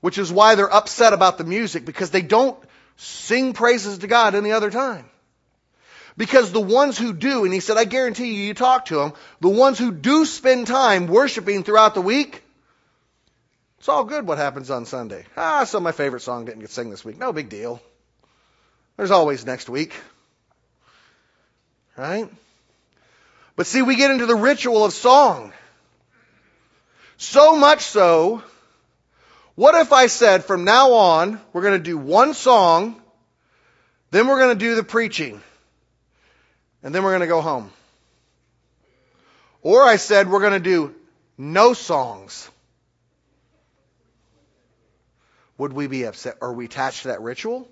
which 0.00 0.18
is 0.18 0.32
why 0.32 0.54
they're 0.54 0.72
upset 0.72 1.12
about 1.12 1.38
the 1.38 1.44
music 1.44 1.84
because 1.84 2.10
they 2.10 2.22
don't 2.22 2.58
sing 2.96 3.52
praises 3.52 3.98
to 3.98 4.06
God 4.06 4.34
any 4.34 4.52
other 4.52 4.70
time. 4.70 5.04
Because 6.16 6.50
the 6.50 6.60
ones 6.60 6.98
who 6.98 7.12
do, 7.12 7.44
and 7.44 7.54
he 7.54 7.60
said, 7.60 7.76
I 7.76 7.84
guarantee 7.84 8.32
you, 8.32 8.42
you 8.42 8.54
talk 8.54 8.86
to 8.86 8.96
them, 8.96 9.12
the 9.40 9.48
ones 9.48 9.78
who 9.78 9.92
do 9.92 10.24
spend 10.24 10.66
time 10.66 11.06
worshiping 11.06 11.62
throughout 11.62 11.94
the 11.94 12.00
week, 12.00 12.42
it's 13.78 13.88
all 13.88 14.04
good 14.04 14.26
what 14.26 14.38
happens 14.38 14.70
on 14.70 14.86
Sunday. 14.86 15.24
Ah, 15.36 15.64
so 15.64 15.80
my 15.80 15.92
favorite 15.92 16.20
song 16.20 16.44
didn't 16.44 16.60
get 16.60 16.70
sung 16.70 16.90
this 16.90 17.04
week. 17.04 17.18
No 17.18 17.32
big 17.32 17.48
deal. 17.48 17.80
There's 18.96 19.10
always 19.10 19.46
next 19.46 19.68
week. 19.68 19.94
Right? 21.96 22.28
But 23.56 23.66
see, 23.66 23.82
we 23.82 23.96
get 23.96 24.10
into 24.10 24.26
the 24.26 24.36
ritual 24.36 24.84
of 24.84 24.92
song. 24.92 25.52
So 27.16 27.56
much 27.56 27.80
so 27.80 28.42
what 29.58 29.74
if 29.74 29.92
I 29.92 30.06
said 30.06 30.44
from 30.44 30.62
now 30.62 30.92
on, 30.92 31.40
we're 31.52 31.62
going 31.62 31.82
to 31.82 31.82
do 31.82 31.98
one 31.98 32.32
song, 32.32 32.94
then 34.12 34.28
we're 34.28 34.38
going 34.38 34.56
to 34.56 34.64
do 34.64 34.76
the 34.76 34.84
preaching, 34.84 35.42
and 36.80 36.94
then 36.94 37.02
we're 37.02 37.10
going 37.10 37.22
to 37.22 37.26
go 37.26 37.40
home? 37.40 37.72
Or 39.60 39.82
I 39.82 39.96
said 39.96 40.30
we're 40.30 40.38
going 40.38 40.52
to 40.52 40.60
do 40.60 40.94
no 41.36 41.72
songs. 41.72 42.48
Would 45.58 45.72
we 45.72 45.86
be 45.86 46.04
upset? 46.04 46.38
Are 46.40 46.52
we 46.52 46.64
attached 46.64 47.02
to 47.02 47.08
that 47.08 47.20
ritual? 47.20 47.68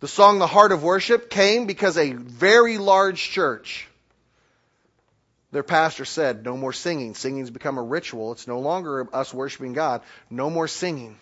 The 0.00 0.08
song 0.08 0.38
The 0.38 0.46
Heart 0.46 0.72
of 0.72 0.82
Worship 0.82 1.30
came 1.30 1.66
because 1.66 1.96
a 1.96 2.12
very 2.12 2.78
large 2.78 3.20
church 3.30 3.86
their 5.56 5.62
pastor 5.62 6.04
said, 6.04 6.44
No 6.44 6.54
more 6.56 6.74
singing. 6.74 7.14
Singing's 7.14 7.50
become 7.50 7.78
a 7.78 7.82
ritual. 7.82 8.32
It's 8.32 8.46
no 8.46 8.58
longer 8.58 9.08
us 9.14 9.32
worshiping 9.32 9.72
God. 9.72 10.02
No 10.28 10.50
more 10.50 10.68
singing. 10.68 11.16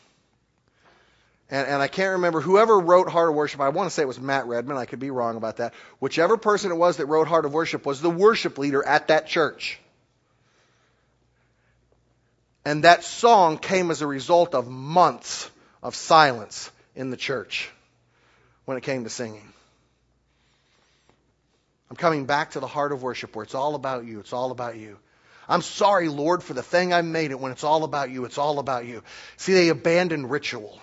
And, 1.50 1.68
and 1.68 1.80
I 1.82 1.88
can't 1.88 2.14
remember 2.14 2.40
whoever 2.40 2.80
wrote 2.80 3.08
Heart 3.08 3.28
of 3.28 3.34
Worship. 3.36 3.60
I 3.60 3.68
want 3.68 3.88
to 3.88 3.94
say 3.94 4.02
it 4.02 4.08
was 4.08 4.18
Matt 4.18 4.46
Redman. 4.46 4.76
I 4.76 4.86
could 4.86 4.98
be 4.98 5.10
wrong 5.10 5.36
about 5.36 5.58
that. 5.58 5.74
Whichever 6.00 6.36
person 6.36 6.72
it 6.72 6.76
was 6.76 6.96
that 6.96 7.06
wrote 7.06 7.28
Heart 7.28 7.44
of 7.44 7.52
Worship 7.52 7.86
was 7.86 8.00
the 8.00 8.10
worship 8.10 8.58
leader 8.58 8.84
at 8.84 9.06
that 9.06 9.28
church. 9.28 9.78
And 12.64 12.84
that 12.84 13.04
song 13.04 13.58
came 13.58 13.90
as 13.90 14.00
a 14.00 14.06
result 14.06 14.54
of 14.54 14.68
months 14.68 15.50
of 15.82 15.94
silence 15.94 16.70
in 16.96 17.10
the 17.10 17.16
church 17.16 17.70
when 18.64 18.78
it 18.78 18.82
came 18.82 19.04
to 19.04 19.10
singing. 19.10 19.52
I'm 21.90 21.96
coming 21.96 22.24
back 22.24 22.52
to 22.52 22.60
the 22.60 22.66
heart 22.66 22.92
of 22.92 23.02
worship 23.02 23.36
where 23.36 23.44
it's 23.44 23.54
all 23.54 23.74
about 23.74 24.06
you. 24.06 24.20
It's 24.20 24.32
all 24.32 24.50
about 24.50 24.76
you. 24.76 24.98
I'm 25.46 25.60
sorry, 25.60 26.08
Lord, 26.08 26.42
for 26.42 26.54
the 26.54 26.62
thing 26.62 26.94
I 26.94 27.02
made 27.02 27.30
it 27.30 27.38
when 27.38 27.52
it's 27.52 27.64
all 27.64 27.84
about 27.84 28.10
you. 28.10 28.24
It's 28.24 28.38
all 28.38 28.58
about 28.58 28.86
you. 28.86 29.02
See, 29.36 29.52
they 29.52 29.68
abandoned 29.68 30.30
ritual 30.30 30.78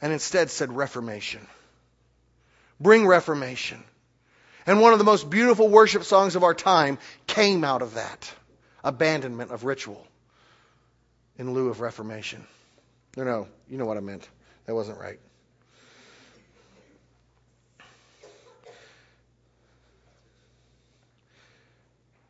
and 0.00 0.12
instead 0.12 0.50
said 0.50 0.70
reformation. 0.70 1.44
Bring 2.80 3.06
reformation. 3.06 3.82
And 4.66 4.80
one 4.80 4.92
of 4.92 5.00
the 5.00 5.04
most 5.04 5.28
beautiful 5.28 5.68
worship 5.68 6.04
songs 6.04 6.36
of 6.36 6.44
our 6.44 6.54
time 6.54 6.98
came 7.26 7.64
out 7.64 7.82
of 7.82 7.94
that 7.94 8.32
abandonment 8.84 9.50
of 9.50 9.64
ritual 9.64 10.06
in 11.38 11.52
lieu 11.52 11.70
of 11.70 11.80
reformation. 11.80 12.46
No, 13.16 13.24
no, 13.24 13.48
you 13.68 13.78
know 13.78 13.86
what 13.86 13.96
I 13.96 14.00
meant. 14.00 14.28
That 14.66 14.74
wasn't 14.74 15.00
right. 15.00 15.18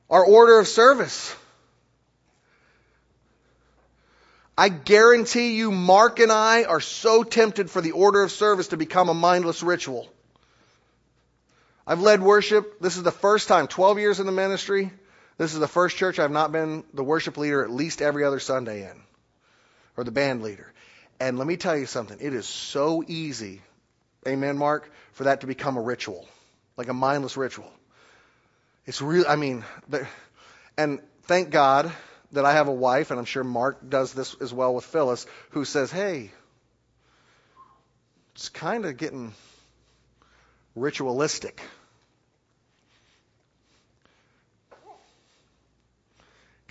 Our 0.08 0.24
order 0.24 0.60
of 0.60 0.68
service. 0.68 1.34
I 4.56 4.68
guarantee 4.68 5.56
you, 5.56 5.72
Mark 5.72 6.20
and 6.20 6.30
I 6.30 6.64
are 6.64 6.80
so 6.80 7.24
tempted 7.24 7.68
for 7.68 7.80
the 7.80 7.90
order 7.90 8.22
of 8.22 8.30
service 8.30 8.68
to 8.68 8.76
become 8.76 9.08
a 9.08 9.14
mindless 9.14 9.64
ritual. 9.64 10.08
I've 11.86 12.00
led 12.00 12.22
worship. 12.22 12.78
This 12.80 12.96
is 12.96 13.02
the 13.02 13.10
first 13.10 13.48
time, 13.48 13.66
12 13.66 13.98
years 13.98 14.20
in 14.20 14.26
the 14.26 14.32
ministry. 14.32 14.92
This 15.36 15.52
is 15.52 15.58
the 15.58 15.68
first 15.68 15.96
church 15.96 16.18
I've 16.18 16.30
not 16.30 16.52
been 16.52 16.84
the 16.94 17.02
worship 17.02 17.36
leader 17.36 17.64
at 17.64 17.70
least 17.70 18.00
every 18.00 18.24
other 18.24 18.38
Sunday 18.38 18.88
in, 18.88 19.02
or 19.96 20.04
the 20.04 20.12
band 20.12 20.42
leader. 20.42 20.72
And 21.18 21.38
let 21.38 21.46
me 21.46 21.56
tell 21.56 21.76
you 21.76 21.86
something. 21.86 22.18
It 22.20 22.34
is 22.34 22.46
so 22.46 23.02
easy, 23.06 23.62
amen, 24.26 24.58
Mark, 24.58 24.90
for 25.12 25.24
that 25.24 25.40
to 25.40 25.46
become 25.46 25.76
a 25.76 25.80
ritual, 25.80 26.26
like 26.76 26.88
a 26.88 26.94
mindless 26.94 27.36
ritual. 27.36 27.70
It's 28.86 29.00
real. 29.00 29.24
I 29.28 29.36
mean, 29.36 29.64
and 30.76 31.00
thank 31.22 31.50
God 31.50 31.90
that 32.32 32.44
I 32.44 32.52
have 32.52 32.68
a 32.68 32.72
wife, 32.72 33.10
and 33.10 33.18
I'm 33.18 33.26
sure 33.26 33.44
Mark 33.44 33.88
does 33.88 34.12
this 34.12 34.34
as 34.40 34.52
well 34.52 34.74
with 34.74 34.84
Phyllis, 34.84 35.26
who 35.50 35.64
says, 35.64 35.90
"Hey, 35.90 36.32
it's 38.34 38.48
kind 38.48 38.84
of 38.84 38.96
getting 38.96 39.32
ritualistic." 40.74 41.60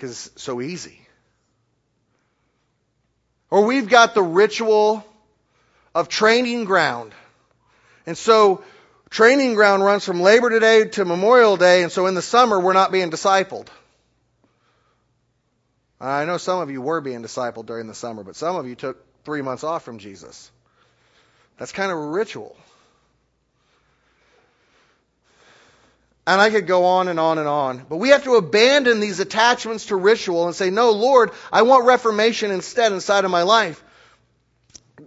Because 0.04 0.28
it's 0.34 0.44
so 0.44 0.60
easy. 0.60 1.00
Or 3.50 3.64
we've 3.64 3.88
got 3.88 4.14
the 4.14 4.22
ritual 4.22 5.06
of 5.96 6.10
training 6.10 6.66
ground. 6.66 7.14
And 8.06 8.18
so 8.18 8.66
training 9.10 9.54
ground 9.54 9.82
runs 9.82 10.04
from 10.04 10.20
Labor 10.20 10.60
Day 10.60 10.90
to 10.90 11.06
Memorial 11.06 11.56
Day, 11.56 11.84
and 11.84 11.90
so 11.90 12.08
in 12.08 12.16
the 12.16 12.22
summer 12.22 12.60
we're 12.60 12.74
not 12.74 12.92
being 12.92 13.12
discipled. 13.12 13.70
I 16.02 16.26
know 16.26 16.36
some 16.36 16.60
of 16.60 16.70
you 16.70 16.82
were 16.82 17.00
being 17.00 17.24
discipled 17.24 17.68
during 17.68 17.88
the 17.88 17.96
summer, 17.96 18.26
but 18.26 18.36
some 18.36 18.58
of 18.58 18.68
you 18.68 18.76
took 18.76 19.02
three 19.24 19.42
months 19.42 19.64
off 19.64 19.84
from 19.84 20.00
Jesus. 20.00 20.52
That's 21.58 21.72
kind 21.72 21.94
of 21.94 21.98
a 21.98 22.08
ritual. 22.08 22.58
And 26.26 26.40
I 26.40 26.50
could 26.50 26.68
go 26.68 26.86
on 26.86 27.10
and 27.10 27.20
on 27.20 27.38
and 27.38 27.48
on. 27.48 27.86
But 27.90 27.98
we 27.98 28.10
have 28.10 28.24
to 28.24 28.36
abandon 28.36 29.00
these 29.02 29.20
attachments 29.20 29.88
to 29.88 29.96
ritual 29.98 30.46
and 30.46 30.56
say, 30.56 30.70
no, 30.70 30.92
Lord, 30.92 31.32
I 31.52 31.64
want 31.64 31.86
reformation 31.86 32.50
instead 32.52 32.94
inside 32.94 33.26
of 33.26 33.32
my 33.32 33.44
life. 33.44 33.84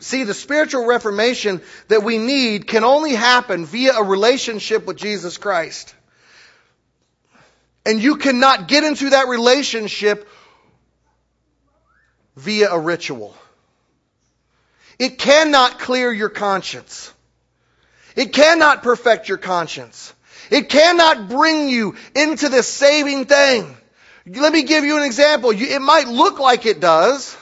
See, 0.01 0.25
the 0.25 0.35
spiritual 0.35 0.85
reformation 0.85 1.63
that 1.89 2.03
we 2.03 2.19
need 2.19 2.67
can 2.67 2.85
only 2.85 3.15
happen 3.15 3.65
via 3.65 3.95
a 3.95 4.03
relationship 4.03 4.85
with 4.85 4.99
Jesus 4.99 5.39
Christ. 5.39 5.95
And 7.87 8.03
you 8.03 8.17
cannot 8.17 8.69
get 8.69 8.85
into 8.85 9.11
that 9.11 9.29
relationship 9.29 10.29
via 12.37 12.71
a 12.71 12.79
ritual. 12.79 13.35
It 14.99 15.19
cannot 15.19 15.79
clear 15.79 16.13
your 16.13 16.29
conscience. 16.29 17.13
It 18.17 18.33
cannot 18.33 18.83
perfect 18.83 19.29
your 19.29 19.39
conscience. 19.39 20.13
It 20.51 20.69
cannot 20.69 21.29
bring 21.29 21.69
you 21.69 21.97
into 22.15 22.49
this 22.49 22.69
saving 22.69 23.27
thing. 23.27 23.77
Let 24.27 24.53
me 24.53 24.63
give 24.63 24.85
you 24.85 24.97
an 24.97 25.05
example. 25.05 25.51
It 25.51 25.81
might 25.81 26.09
look 26.09 26.39
like 26.39 26.67
it 26.67 26.81
does. 26.81 27.37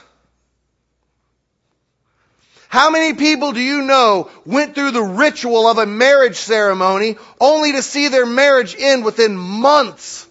How 2.67 2.89
many 2.89 3.13
people 3.13 3.53
do 3.53 3.61
you 3.61 3.83
know 3.83 4.29
went 4.45 4.75
through 4.75 4.91
the 4.91 5.01
ritual 5.01 5.67
of 5.67 5.77
a 5.77 5.85
marriage 5.85 6.35
ceremony 6.35 7.17
only 7.39 7.71
to 7.71 7.81
see 7.81 8.09
their 8.09 8.25
marriage 8.25 8.75
end 8.77 9.05
within 9.05 9.37
months? 9.37 10.27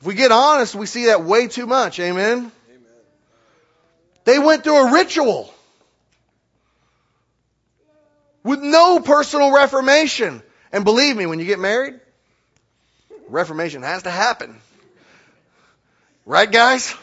If 0.00 0.06
we 0.06 0.14
get 0.14 0.32
honest, 0.32 0.74
we 0.74 0.86
see 0.86 1.06
that 1.06 1.22
way 1.22 1.46
too 1.46 1.66
much. 1.66 2.00
Amen? 2.00 2.38
Amen. 2.38 2.52
They 4.24 4.38
went 4.38 4.64
through 4.64 4.88
a 4.88 4.92
ritual 4.92 5.54
with 8.42 8.53
no 8.64 9.00
personal 9.00 9.52
reformation. 9.52 10.42
And 10.72 10.84
believe 10.84 11.16
me, 11.16 11.26
when 11.26 11.38
you 11.38 11.44
get 11.44 11.58
married, 11.58 12.00
reformation 13.28 13.82
has 13.82 14.02
to 14.04 14.10
happen. 14.10 14.56
Right, 16.26 16.50
guys? 16.50 16.94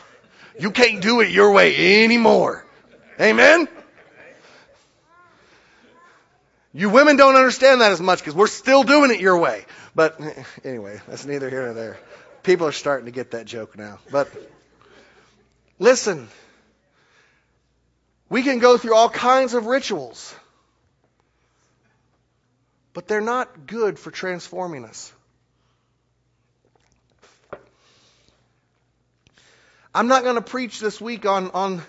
You 0.60 0.72
can't 0.72 1.02
do 1.02 1.22
it 1.22 1.30
your 1.30 1.52
way 1.52 2.04
anymore. 2.04 2.66
Amen? 3.20 3.68
You 6.74 6.90
women 6.90 7.18
don't 7.18 7.36
understand 7.36 7.82
that 7.82 7.92
as 7.92 8.02
much 8.02 8.20
because 8.20 8.34
we're 8.34 8.48
still 8.48 8.84
doing 8.84 9.12
it 9.12 9.20
your 9.20 9.38
way. 9.38 9.66
But 9.94 10.20
anyway, 10.64 11.02
that's 11.08 11.26
neither 11.26 11.50
here 11.50 11.66
nor 11.66 11.74
there. 11.74 11.98
People 12.44 12.68
are 12.68 12.72
starting 12.72 13.06
to 13.06 13.12
get 13.12 13.32
that 13.32 13.46
joke 13.46 13.78
now. 13.78 14.00
But 14.10 14.30
listen, 15.80 16.30
we 18.30 18.42
can 18.42 18.60
go 18.60 18.78
through 18.78 18.96
all 18.96 19.10
kinds 19.10 19.54
of 19.54 19.66
rituals, 19.66 20.34
but 22.94 23.08
they're 23.08 23.22
not 23.22 23.68
good 23.68 23.98
for 23.98 24.12
transforming 24.12 24.86
us. 24.86 25.12
I'm 29.94 30.08
not 30.08 30.24
going 30.24 30.36
to 30.36 30.42
preach 30.42 30.80
this 30.80 31.02
week 31.02 31.26
on, 31.26 31.52
on, 31.52 31.82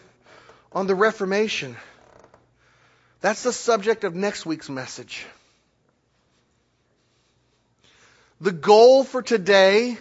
on 0.73 0.87
the 0.87 0.95
Reformation. 0.95 1.77
That's 3.21 3.45
the 3.45 3.53
subject 3.53 4.03
of 4.03 4.17
next 4.17 4.45
week's 4.45 4.69
message. 4.69 5.25
The 8.41 8.51
goal 8.51 9.05
for 9.05 9.23
today 9.23 9.97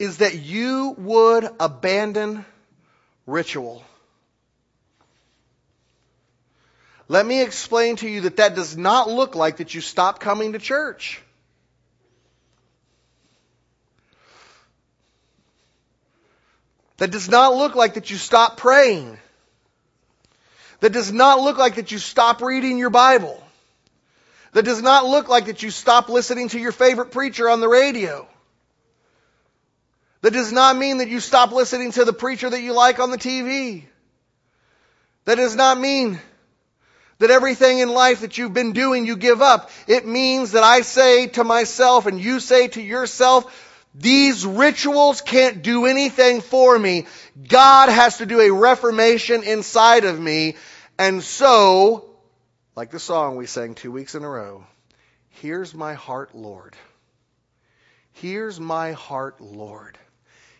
is 0.00 0.18
that 0.18 0.34
you 0.34 0.96
would 0.98 1.48
abandon 1.60 2.44
ritual. 3.26 3.84
Let 7.08 7.26
me 7.26 7.42
explain 7.42 7.96
to 7.96 8.08
you 8.08 8.22
that 8.22 8.36
that 8.36 8.54
does 8.54 8.76
not 8.76 9.10
look 9.10 9.34
like 9.34 9.58
that 9.58 9.74
you 9.74 9.80
stop 9.80 10.20
coming 10.20 10.52
to 10.52 10.58
church. 10.58 11.20
That 16.98 17.10
does 17.10 17.28
not 17.28 17.54
look 17.54 17.74
like 17.74 17.94
that 17.94 18.10
you 18.10 18.16
stop 18.16 18.56
praying. 18.56 19.18
That 20.80 20.92
does 20.92 21.12
not 21.12 21.40
look 21.40 21.58
like 21.58 21.76
that 21.76 21.90
you 21.90 21.98
stop 21.98 22.42
reading 22.42 22.78
your 22.78 22.90
Bible. 22.90 23.42
That 24.52 24.64
does 24.64 24.82
not 24.82 25.06
look 25.06 25.28
like 25.28 25.46
that 25.46 25.62
you 25.62 25.70
stop 25.70 26.08
listening 26.08 26.48
to 26.50 26.60
your 26.60 26.72
favorite 26.72 27.10
preacher 27.10 27.48
on 27.48 27.60
the 27.60 27.68
radio. 27.68 28.28
That 30.20 30.32
does 30.32 30.52
not 30.52 30.76
mean 30.76 30.98
that 30.98 31.08
you 31.08 31.18
stop 31.18 31.50
listening 31.50 31.90
to 31.92 32.04
the 32.04 32.12
preacher 32.12 32.48
that 32.48 32.62
you 32.62 32.72
like 32.72 33.00
on 33.00 33.10
the 33.10 33.18
TV. 33.18 33.84
That 35.24 35.36
does 35.36 35.56
not 35.56 35.80
mean 35.80 36.20
that 37.22 37.30
everything 37.30 37.78
in 37.78 37.88
life 37.88 38.20
that 38.20 38.36
you've 38.36 38.52
been 38.52 38.72
doing 38.72 39.06
you 39.06 39.16
give 39.16 39.40
up. 39.40 39.70
It 39.86 40.06
means 40.06 40.52
that 40.52 40.62
I 40.62 40.82
say 40.82 41.28
to 41.28 41.44
myself 41.44 42.06
and 42.06 42.20
you 42.20 42.40
say 42.40 42.68
to 42.68 42.82
yourself, 42.82 43.70
these 43.94 44.44
rituals 44.44 45.20
can't 45.20 45.62
do 45.62 45.86
anything 45.86 46.40
for 46.40 46.78
me. 46.78 47.06
God 47.48 47.88
has 47.88 48.18
to 48.18 48.26
do 48.26 48.40
a 48.40 48.50
reformation 48.50 49.42
inside 49.42 50.04
of 50.04 50.18
me. 50.18 50.56
And 50.98 51.22
so, 51.22 52.10
like 52.74 52.90
the 52.90 52.98
song 52.98 53.36
we 53.36 53.46
sang 53.46 53.74
two 53.74 53.92
weeks 53.92 54.14
in 54.14 54.24
a 54.24 54.28
row, 54.28 54.64
here's 55.30 55.74
my 55.74 55.94
heart, 55.94 56.34
Lord. 56.34 56.76
Here's 58.12 58.58
my 58.58 58.92
heart, 58.92 59.40
Lord. 59.40 59.98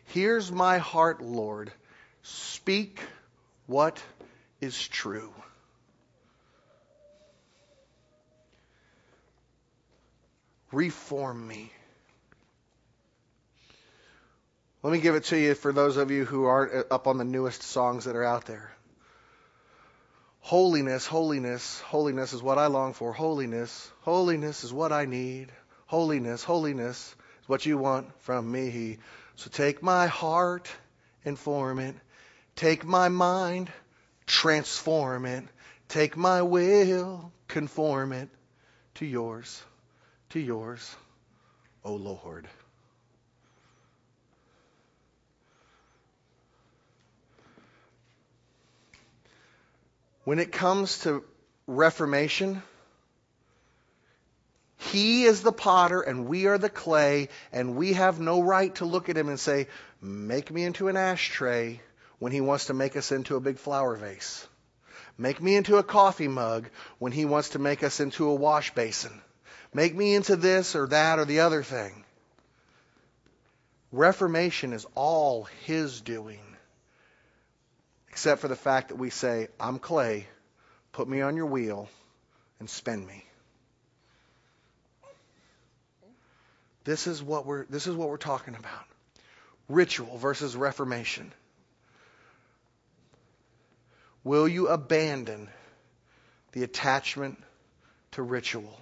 Here's 0.06 0.52
my 0.52 0.78
heart, 0.78 1.22
Lord. 1.22 1.72
Speak 2.22 3.00
what 3.66 4.02
is 4.60 4.86
true. 4.88 5.32
Reform 10.72 11.46
me. 11.46 11.70
Let 14.82 14.92
me 14.92 15.00
give 15.00 15.14
it 15.14 15.24
to 15.24 15.38
you 15.38 15.54
for 15.54 15.72
those 15.72 15.96
of 15.96 16.10
you 16.10 16.24
who 16.24 16.46
aren't 16.46 16.90
up 16.90 17.06
on 17.06 17.18
the 17.18 17.24
newest 17.24 17.62
songs 17.62 18.06
that 18.06 18.16
are 18.16 18.24
out 18.24 18.46
there. 18.46 18.72
Holiness, 20.40 21.06
holiness, 21.06 21.80
holiness 21.82 22.32
is 22.32 22.42
what 22.42 22.58
I 22.58 22.66
long 22.66 22.94
for. 22.94 23.12
Holiness, 23.12 23.92
holiness 24.00 24.64
is 24.64 24.72
what 24.72 24.90
I 24.90 25.04
need. 25.04 25.52
Holiness, 25.86 26.42
holiness 26.42 27.14
is 27.42 27.48
what 27.48 27.64
you 27.64 27.78
want 27.78 28.08
from 28.22 28.50
me. 28.50 28.98
So 29.36 29.50
take 29.50 29.84
my 29.84 30.08
heart 30.08 30.68
and 31.24 31.38
form 31.38 31.78
it. 31.78 31.94
Take 32.56 32.84
my 32.84 33.08
mind, 33.08 33.70
transform 34.26 35.26
it. 35.26 35.44
Take 35.88 36.16
my 36.16 36.42
will, 36.42 37.30
conform 37.46 38.12
it 38.12 38.28
to 38.96 39.06
yours, 39.06 39.62
to 40.32 40.40
yours, 40.40 40.96
O 41.84 41.94
Lord. 41.94 42.48
When 50.24 50.38
it 50.38 50.50
comes 50.50 51.00
to 51.00 51.22
reformation, 51.66 52.62
he 54.78 55.24
is 55.24 55.42
the 55.42 55.52
potter 55.52 56.00
and 56.00 56.26
we 56.26 56.46
are 56.46 56.56
the 56.56 56.70
clay, 56.70 57.28
and 57.52 57.76
we 57.76 57.92
have 57.92 58.18
no 58.18 58.40
right 58.40 58.74
to 58.76 58.86
look 58.86 59.10
at 59.10 59.18
him 59.18 59.28
and 59.28 59.38
say, 59.38 59.66
Make 60.00 60.50
me 60.50 60.64
into 60.64 60.88
an 60.88 60.96
ashtray 60.96 61.80
when 62.18 62.32
he 62.32 62.40
wants 62.40 62.66
to 62.66 62.74
make 62.74 62.96
us 62.96 63.12
into 63.12 63.36
a 63.36 63.40
big 63.40 63.58
flower 63.58 63.96
vase. 63.96 64.46
Make 65.18 65.42
me 65.42 65.56
into 65.56 65.76
a 65.76 65.82
coffee 65.82 66.28
mug 66.28 66.70
when 66.98 67.12
he 67.12 67.26
wants 67.26 67.50
to 67.50 67.58
make 67.58 67.82
us 67.82 68.00
into 68.00 68.28
a 68.28 68.34
wash 68.34 68.74
basin. 68.74 69.20
Make 69.74 69.94
me 69.94 70.14
into 70.14 70.36
this 70.36 70.76
or 70.76 70.86
that 70.88 71.18
or 71.18 71.24
the 71.24 71.40
other 71.40 71.62
thing. 71.62 72.04
Reformation 73.90 74.72
is 74.72 74.86
all 74.94 75.44
his 75.64 76.00
doing 76.00 76.40
except 78.12 78.42
for 78.42 78.48
the 78.48 78.56
fact 78.56 78.90
that 78.90 78.96
we 78.96 79.08
say, 79.08 79.48
I'm 79.58 79.78
clay, 79.78 80.26
put 80.92 81.08
me 81.08 81.22
on 81.22 81.34
your 81.34 81.46
wheel, 81.46 81.88
and 82.60 82.68
spin 82.68 83.04
me. 83.06 83.24
This 86.84 87.06
is 87.06 87.22
what 87.22 87.46
we're 87.46 87.64
this 87.66 87.86
is 87.86 87.96
what 87.96 88.08
we're 88.08 88.16
talking 88.16 88.54
about. 88.54 88.84
Ritual 89.68 90.18
versus 90.18 90.54
reformation. 90.54 91.32
Will 94.24 94.46
you 94.46 94.68
abandon 94.68 95.48
the 96.52 96.64
attachment 96.64 97.42
to 98.12 98.22
ritual? 98.22 98.78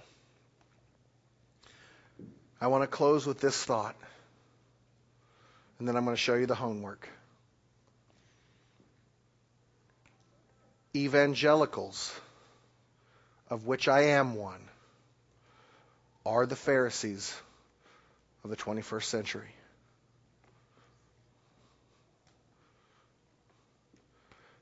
I 2.61 2.67
want 2.67 2.83
to 2.83 2.87
close 2.87 3.25
with 3.25 3.39
this 3.39 3.61
thought, 3.63 3.95
and 5.79 5.87
then 5.87 5.97
I'm 5.97 6.05
going 6.05 6.15
to 6.15 6.21
show 6.21 6.35
you 6.35 6.45
the 6.45 6.55
homework. 6.55 7.09
evangelicals, 10.95 12.13
of 13.49 13.65
which 13.65 13.87
I 13.87 14.01
am 14.01 14.35
one, 14.35 14.61
are 16.25 16.45
the 16.45 16.55
Pharisees 16.55 17.33
of 18.43 18.49
the 18.49 18.55
21st 18.55 19.03
century. 19.03 19.55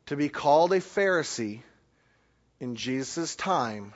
To 0.07 0.15
be 0.15 0.29
called 0.29 0.73
a 0.73 0.79
Pharisee 0.79 1.61
in 2.59 2.75
Jesus' 2.75 3.35
time 3.35 3.93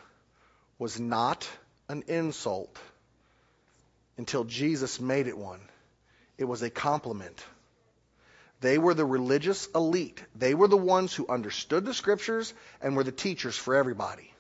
was 0.78 0.99
not 0.99 1.47
an 1.89 2.04
insult 2.08 2.78
until 4.18 4.43
Jesus 4.43 4.99
made 4.99 5.28
it 5.28 5.38
one. 5.38 5.61
It 6.38 6.45
was 6.45 6.61
a 6.61 6.70
compliment. 6.70 7.43
They 8.61 8.78
were 8.78 8.93
the 8.93 9.05
religious 9.05 9.68
elite. 9.76 10.24
They 10.36 10.53
were 10.53 10.68
the 10.68 10.78
ones 10.78 11.14
who 11.14 11.28
understood 11.28 11.86
the 11.86 11.93
scriptures 11.93 12.53
and 12.82 12.95
were 12.95 13.03
the 13.03 13.11
teachers 13.11 13.57
for 13.57 13.76
everybody. 13.76 14.34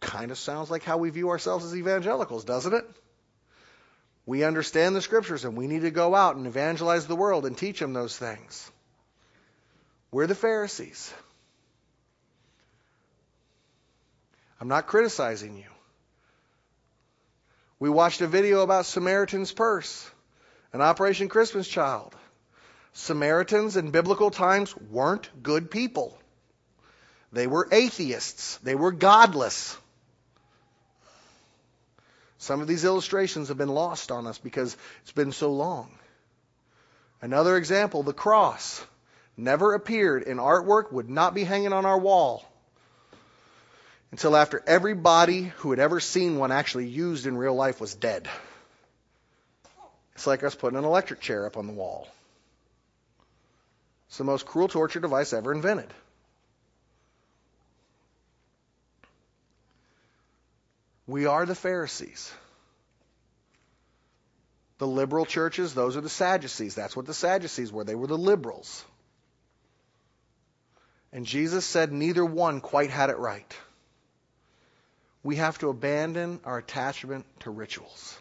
Kind 0.00 0.30
of 0.30 0.38
sounds 0.38 0.70
like 0.70 0.82
how 0.82 0.96
we 0.96 1.10
view 1.10 1.28
ourselves 1.30 1.64
as 1.66 1.76
evangelicals, 1.76 2.44
doesn't 2.44 2.72
it? 2.72 2.84
We 4.24 4.44
understand 4.44 4.96
the 4.96 5.02
scriptures 5.02 5.44
and 5.44 5.56
we 5.56 5.66
need 5.66 5.82
to 5.82 5.90
go 5.90 6.14
out 6.14 6.36
and 6.36 6.46
evangelize 6.46 7.06
the 7.06 7.16
world 7.16 7.44
and 7.44 7.58
teach 7.58 7.78
them 7.78 7.92
those 7.92 8.16
things. 8.16 8.70
We're 10.10 10.26
the 10.26 10.34
Pharisees. 10.34 11.12
I'm 14.60 14.68
not 14.68 14.86
criticizing 14.86 15.56
you. 15.56 15.64
We 17.80 17.88
watched 17.88 18.20
a 18.20 18.26
video 18.26 18.60
about 18.60 18.84
Samaritan's 18.84 19.52
Purse, 19.52 20.08
an 20.74 20.82
Operation 20.82 21.30
Christmas 21.30 21.66
Child. 21.66 22.14
Samaritans 22.92 23.78
in 23.78 23.90
biblical 23.90 24.30
times 24.30 24.76
weren't 24.76 25.30
good 25.42 25.70
people. 25.70 26.18
They 27.32 27.46
were 27.46 27.66
atheists. 27.72 28.58
They 28.58 28.74
were 28.74 28.92
godless. 28.92 29.78
Some 32.36 32.60
of 32.60 32.66
these 32.66 32.84
illustrations 32.84 33.48
have 33.48 33.56
been 33.56 33.68
lost 33.70 34.12
on 34.12 34.26
us 34.26 34.36
because 34.36 34.76
it's 35.02 35.12
been 35.12 35.32
so 35.32 35.50
long. 35.50 35.90
Another 37.22 37.56
example, 37.56 38.02
the 38.02 38.12
cross 38.12 38.84
never 39.38 39.72
appeared 39.72 40.24
in 40.24 40.36
artwork, 40.36 40.92
would 40.92 41.08
not 41.08 41.32
be 41.32 41.44
hanging 41.44 41.72
on 41.72 41.86
our 41.86 41.98
wall 41.98 42.44
until 44.10 44.36
after 44.36 44.62
everybody 44.66 45.52
who 45.58 45.70
had 45.70 45.78
ever 45.78 46.00
seen 46.00 46.36
one 46.36 46.52
actually 46.52 46.86
used 46.86 47.26
in 47.26 47.36
real 47.36 47.54
life 47.54 47.80
was 47.80 47.94
dead. 47.94 48.28
It's 50.14 50.26
like 50.26 50.42
us 50.42 50.54
putting 50.54 50.78
an 50.78 50.84
electric 50.84 51.20
chair 51.20 51.46
up 51.46 51.56
on 51.56 51.66
the 51.66 51.72
wall. 51.72 52.08
It's 54.08 54.18
the 54.18 54.24
most 54.24 54.44
cruel 54.44 54.68
torture 54.68 55.00
device 55.00 55.32
ever 55.32 55.52
invented. 55.52 55.92
We 61.06 61.26
are 61.26 61.46
the 61.46 61.54
Pharisees. 61.54 62.32
The 64.78 64.86
liberal 64.86 65.26
churches, 65.26 65.74
those 65.74 65.96
are 65.96 66.00
the 66.00 66.08
Sadducees. 66.08 66.74
That's 66.74 66.96
what 66.96 67.06
the 67.06 67.14
Sadducees 67.14 67.72
were. 67.72 67.84
They 67.84 67.94
were 67.94 68.06
the 68.06 68.18
liberals. 68.18 68.84
And 71.12 71.26
Jesus 71.26 71.64
said 71.64 71.92
neither 71.92 72.24
one 72.24 72.60
quite 72.60 72.90
had 72.90 73.10
it 73.10 73.18
right. 73.18 73.56
We 75.22 75.36
have 75.36 75.58
to 75.58 75.68
abandon 75.68 76.40
our 76.44 76.58
attachment 76.58 77.26
to 77.40 77.50
rituals. 77.50 78.18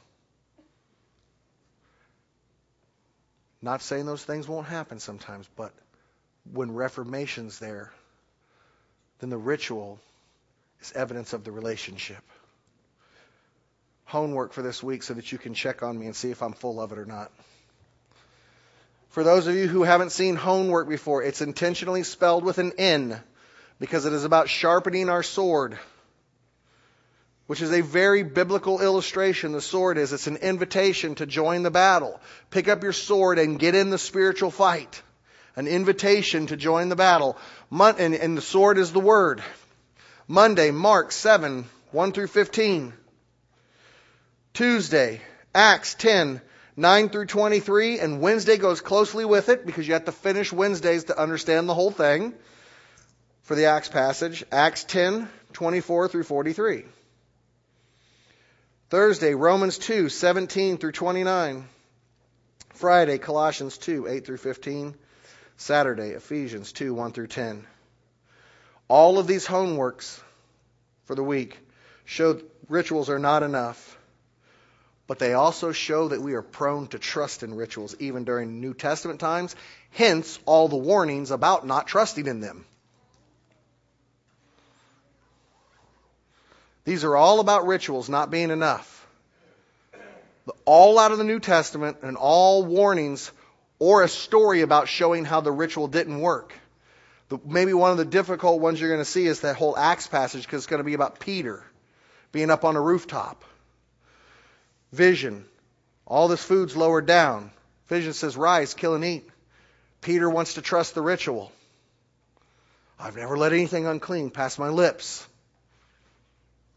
Not 3.62 3.82
saying 3.82 4.06
those 4.06 4.24
things 4.24 4.47
won't 4.47 4.68
happen 4.68 5.00
sometimes, 5.00 5.47
but 5.56 5.74
when 6.52 6.74
reformation's 6.74 7.60
there, 7.60 7.91
then 9.20 9.30
the 9.30 9.38
ritual 9.38 10.00
is 10.82 10.91
evidence 10.93 11.34
of 11.34 11.43
the 11.43 11.52
relationship. 11.52 12.24
Homework 14.06 14.54
for 14.54 14.62
this 14.62 14.82
week 14.82 15.04
so 15.04 15.14
that 15.14 15.32
you 15.32 15.38
can 15.38 15.54
check 15.54 15.84
on 15.84 15.97
me 15.97 16.06
and 16.06 16.16
see 16.16 16.32
if 16.32 16.41
I'm 16.41 16.54
full 16.54 16.82
of 16.82 16.91
it 16.91 16.97
or 16.97 17.06
not. 17.06 17.32
For 19.10 19.24
those 19.24 19.47
of 19.47 19.56
you 19.56 19.68
who 19.68 19.84
haven't 19.84 20.12
seen 20.12 20.36
homework 20.36 20.88
before, 20.88 21.24
it's 21.24 21.41
intentionally 21.41 22.04
spelled 22.04 22.43
with 22.43 22.60
an 22.60 22.74
N 22.78 23.20
because 23.80 24.06
it 24.06 24.14
is 24.14 24.24
about 24.24 24.50
sharpening 24.50 25.10
our 25.10 25.24
sword 25.24 25.78
which 27.50 27.64
is 27.64 27.74
a 27.74 27.82
very 27.82 28.22
biblical 28.22 28.80
illustration. 28.80 29.54
The 29.54 29.60
sword 29.60 29.97
is, 29.97 30.14
it's 30.14 30.28
an 30.28 30.38
invitation 30.38 31.16
to 31.16 31.26
join 31.26 31.64
the 31.64 31.72
battle. 31.72 32.22
Pick 32.52 32.68
up 32.68 32.84
your 32.84 32.93
sword 32.93 33.39
and 33.39 33.58
get 33.58 33.74
in 33.74 33.89
the 33.89 33.97
spiritual 33.97 34.52
fight. 34.52 35.02
An 35.56 35.66
invitation 35.66 36.45
to 36.45 36.56
join 36.56 36.89
the 36.89 36.95
battle. 36.95 37.39
And, 37.72 38.14
and 38.14 38.38
the 38.38 38.43
sword 38.43 38.78
is 38.78 38.91
the 38.91 39.00
word. 39.00 39.41
Monday, 40.28 40.70
Mark 40.70 41.12
7, 41.12 41.66
1 41.89 42.12
through 42.12 42.28
15. 42.28 42.93
Tuesday, 44.54 45.20
Acts 45.56 45.95
10, 45.95 46.41
9 46.78 47.10
through 47.10 47.26
23, 47.26 48.00
and 48.00 48.22
Wednesday 48.22 48.58
goes 48.58 48.80
closely 48.80 49.26
with 49.26 49.50
it 49.50 49.66
because 49.66 49.88
you 49.88 49.93
have 49.93 50.06
to 50.06 50.12
finish 50.12 50.54
Wednesdays 50.54 51.06
to 51.06 51.20
understand 51.20 51.68
the 51.68 51.74
whole 51.74 51.89
thing 51.89 52.36
for 53.41 53.56
the 53.56 53.66
Acts 53.66 53.89
passage. 53.89 54.45
Acts 54.52 54.84
10, 54.84 55.28
24 55.54 56.10
through 56.10 56.26
43. 56.26 56.86
Thursday, 58.90 59.36
Romans 59.36 59.78
2, 59.78 60.10
17 60.10 60.80
through 60.80 60.94
29. 60.94 61.68
Friday, 62.74 63.20
Colossians 63.20 63.78
2, 63.78 64.08
8 64.08 64.26
through 64.26 64.38
15. 64.38 64.96
Saturday, 65.58 66.10
Ephesians 66.12 66.72
2, 66.72 66.96
1 66.96 67.12
through 67.12 67.28
10. 67.28 67.68
All 68.88 69.20
of 69.20 69.28
these 69.28 69.46
homeworks 69.46 70.20
for 71.04 71.14
the 71.14 71.24
week 71.24 71.60
show 72.06 72.42
rituals 72.68 73.12
are 73.12 73.20
not 73.20 73.44
enough, 73.44 74.00
but 75.06 75.20
they 75.20 75.34
also 75.34 75.72
show 75.72 76.08
that 76.08 76.24
we 76.24 76.34
are 76.34 76.42
prone 76.42 76.88
to 76.88 76.98
trust 76.98 77.44
in 77.44 77.54
rituals 77.54 77.96
even 78.00 78.24
during 78.24 78.60
New 78.60 78.74
Testament 78.74 79.20
times, 79.20 79.56
hence 79.92 80.40
all 80.48 80.68
the 80.68 80.76
warnings 80.78 81.30
about 81.30 81.68
not 81.68 81.86
trusting 81.86 82.26
in 82.26 82.40
them. 82.40 82.66
These 86.86 87.03
are 87.03 87.15
all 87.15 87.39
about 87.39 87.67
rituals 87.67 88.09
not 88.09 88.32
being 88.32 88.51
enough. 88.51 88.95
All 90.65 90.97
out 90.97 91.11
of 91.11 91.17
the 91.17 91.23
New 91.23 91.39
Testament 91.39 91.97
and 92.01 92.17
all 92.17 92.65
warnings 92.65 93.32
or 93.77 94.03
a 94.03 94.09
story 94.09 94.61
about 94.61 94.88
showing 94.88 95.25
how 95.25 95.41
the 95.41 95.51
ritual 95.51 95.88
didn't 95.88 96.19
work. 96.19 96.53
The, 97.30 97.38
maybe 97.45 97.73
one 97.73 97.91
of 97.91 97.97
the 97.97 98.05
difficult 98.05 98.59
ones 98.59 98.80
you're 98.80 98.89
going 98.89 99.01
to 99.01 99.05
see 99.05 99.25
is 99.25 99.41
that 99.41 99.55
whole 99.55 99.77
Acts 99.77 100.07
passage 100.07 100.43
because 100.43 100.61
it's 100.61 100.67
going 100.67 100.80
to 100.80 100.84
be 100.86 100.95
about 100.95 101.19
Peter 101.19 101.63
being 102.32 102.49
up 102.49 102.65
on 102.65 102.75
a 102.75 102.82
rooftop. 102.82 103.43
Vision. 104.91 105.45
All 106.05 106.27
this 106.27 106.43
food's 106.43 106.75
lowered 106.75 107.05
down. 107.05 107.51
Vision 107.88 108.13
says, 108.13 108.36
Rise, 108.36 108.73
kill 108.73 108.95
and 108.95 109.05
eat. 109.05 109.30
Peter 110.01 110.30
wants 110.30 110.55
to 110.55 110.61
trust 110.61 110.95
the 110.95 111.01
ritual. 111.01 111.51
I've 112.99 113.15
never 113.15 113.38
let 113.38 113.53
anything 113.53 113.86
unclean 113.86 114.32
pass 114.32 114.57
my 114.57 114.69
lips. 114.69 115.25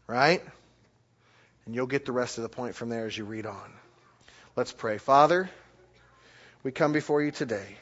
Right? 0.07 0.43
And 1.65 1.75
you'll 1.75 1.87
get 1.87 2.05
the 2.05 2.11
rest 2.11 2.37
of 2.37 2.43
the 2.43 2.49
point 2.49 2.75
from 2.75 2.89
there 2.89 3.05
as 3.05 3.17
you 3.17 3.25
read 3.25 3.45
on. 3.45 3.73
Let's 4.55 4.71
pray. 4.71 4.97
Father, 4.97 5.49
we 6.63 6.71
come 6.71 6.91
before 6.91 7.21
you 7.21 7.31
today. 7.31 7.77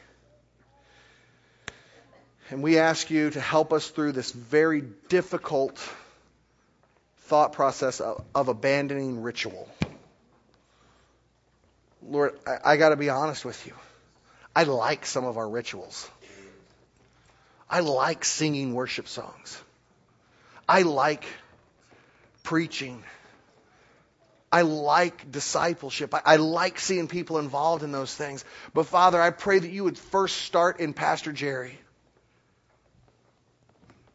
And 2.50 2.62
we 2.62 2.78
ask 2.78 3.10
you 3.10 3.30
to 3.30 3.40
help 3.40 3.72
us 3.72 3.88
through 3.88 4.12
this 4.12 4.30
very 4.30 4.82
difficult 5.08 5.78
thought 7.22 7.52
process 7.52 8.00
of, 8.00 8.24
of 8.34 8.48
abandoning 8.48 9.22
ritual. 9.22 9.68
Lord, 12.06 12.38
I, 12.46 12.72
I 12.72 12.76
got 12.76 12.90
to 12.90 12.96
be 12.96 13.08
honest 13.08 13.44
with 13.44 13.66
you. 13.66 13.74
I 14.54 14.64
like 14.64 15.06
some 15.06 15.24
of 15.24 15.38
our 15.38 15.48
rituals. 15.48 16.10
I 17.70 17.80
like 17.80 18.24
singing 18.24 18.74
worship 18.74 19.08
songs. 19.08 19.58
I 20.68 20.82
like 20.82 21.24
preaching. 22.42 23.02
I 24.50 24.62
like 24.62 25.30
discipleship. 25.30 26.14
I, 26.14 26.20
I, 26.24 26.36
like 26.36 26.78
seeing 26.78 27.08
people 27.08 27.38
involved 27.38 27.82
in 27.82 27.90
those 27.90 28.14
things. 28.14 28.44
But 28.74 28.84
Father, 28.84 29.20
I 29.20 29.30
pray 29.30 29.58
that 29.58 29.70
you 29.70 29.84
would 29.84 29.96
first 29.96 30.36
start 30.42 30.78
in 30.78 30.92
Pastor 30.92 31.32
Jerry 31.32 31.78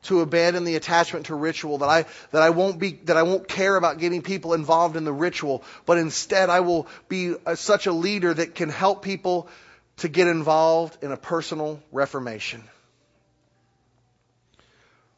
to 0.04 0.22
abandon 0.22 0.64
the 0.64 0.76
attachment 0.76 1.26
to 1.26 1.36
ritual, 1.36 1.80
that 1.80 1.90
I, 1.90 2.06
that 2.32 2.42
I 2.42 2.52
won't 2.52 2.80
be, 2.80 3.00
that 3.06 3.18
I 3.18 3.24
won't 3.24 3.48
care 3.48 3.76
about 3.76 3.98
getting 3.98 4.22
people 4.22 4.54
involved 4.54 4.96
in 4.96 5.04
the 5.04 5.12
ritual, 5.12 5.64
but 5.86 5.98
instead 5.98 6.50
I 6.50 6.62
will 6.62 6.88
be 7.10 7.34
a, 7.46 7.56
such 7.58 7.88
a 7.88 7.92
leader 7.92 8.34
that 8.34 8.56
can 8.56 8.70
help 8.70 9.02
people 9.04 9.50
to 9.98 10.08
get 10.08 10.28
involved 10.28 11.04
in 11.04 11.12
a 11.12 11.18
personal 11.18 11.82
reformation. 11.92 12.64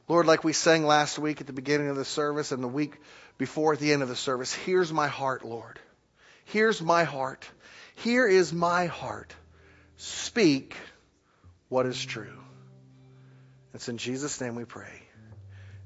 Lord, 0.10 0.26
like 0.26 0.43
we 0.43 0.53
sang 0.53 0.86
last 0.86 1.20
week 1.20 1.39
at 1.39 1.47
the 1.47 1.53
beginning 1.53 1.88
of 1.88 1.95
the 1.95 2.03
service 2.03 2.51
and 2.51 2.64
the 2.64 2.68
week 2.68 2.97
before 3.38 3.74
at 3.74 3.80
the 3.80 3.93
end 3.93 4.01
of 4.01 4.10
the 4.10 4.16
service, 4.16 4.51
here's 4.51 4.91
my 4.91 5.07
heart, 5.07 5.45
Lord. 5.45 5.80
Here's 6.45 6.82
my 6.82 7.03
heart. 7.03 7.47
Here 7.95 8.28
is 8.28 8.51
my 8.51 8.88
heart. 8.88 9.36
Speak 9.97 10.76
what 11.70 11.86
is 11.86 12.03
true. 12.03 12.39
It's 13.76 13.88
in 13.88 13.99
Jesus' 13.99 14.41
name 14.41 14.55
we 14.55 14.66
pray. 14.66 15.03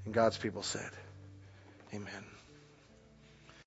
And 0.06 0.14
God's 0.14 0.38
people 0.38 0.64
said, 0.64 0.90
Amen. 1.94 2.33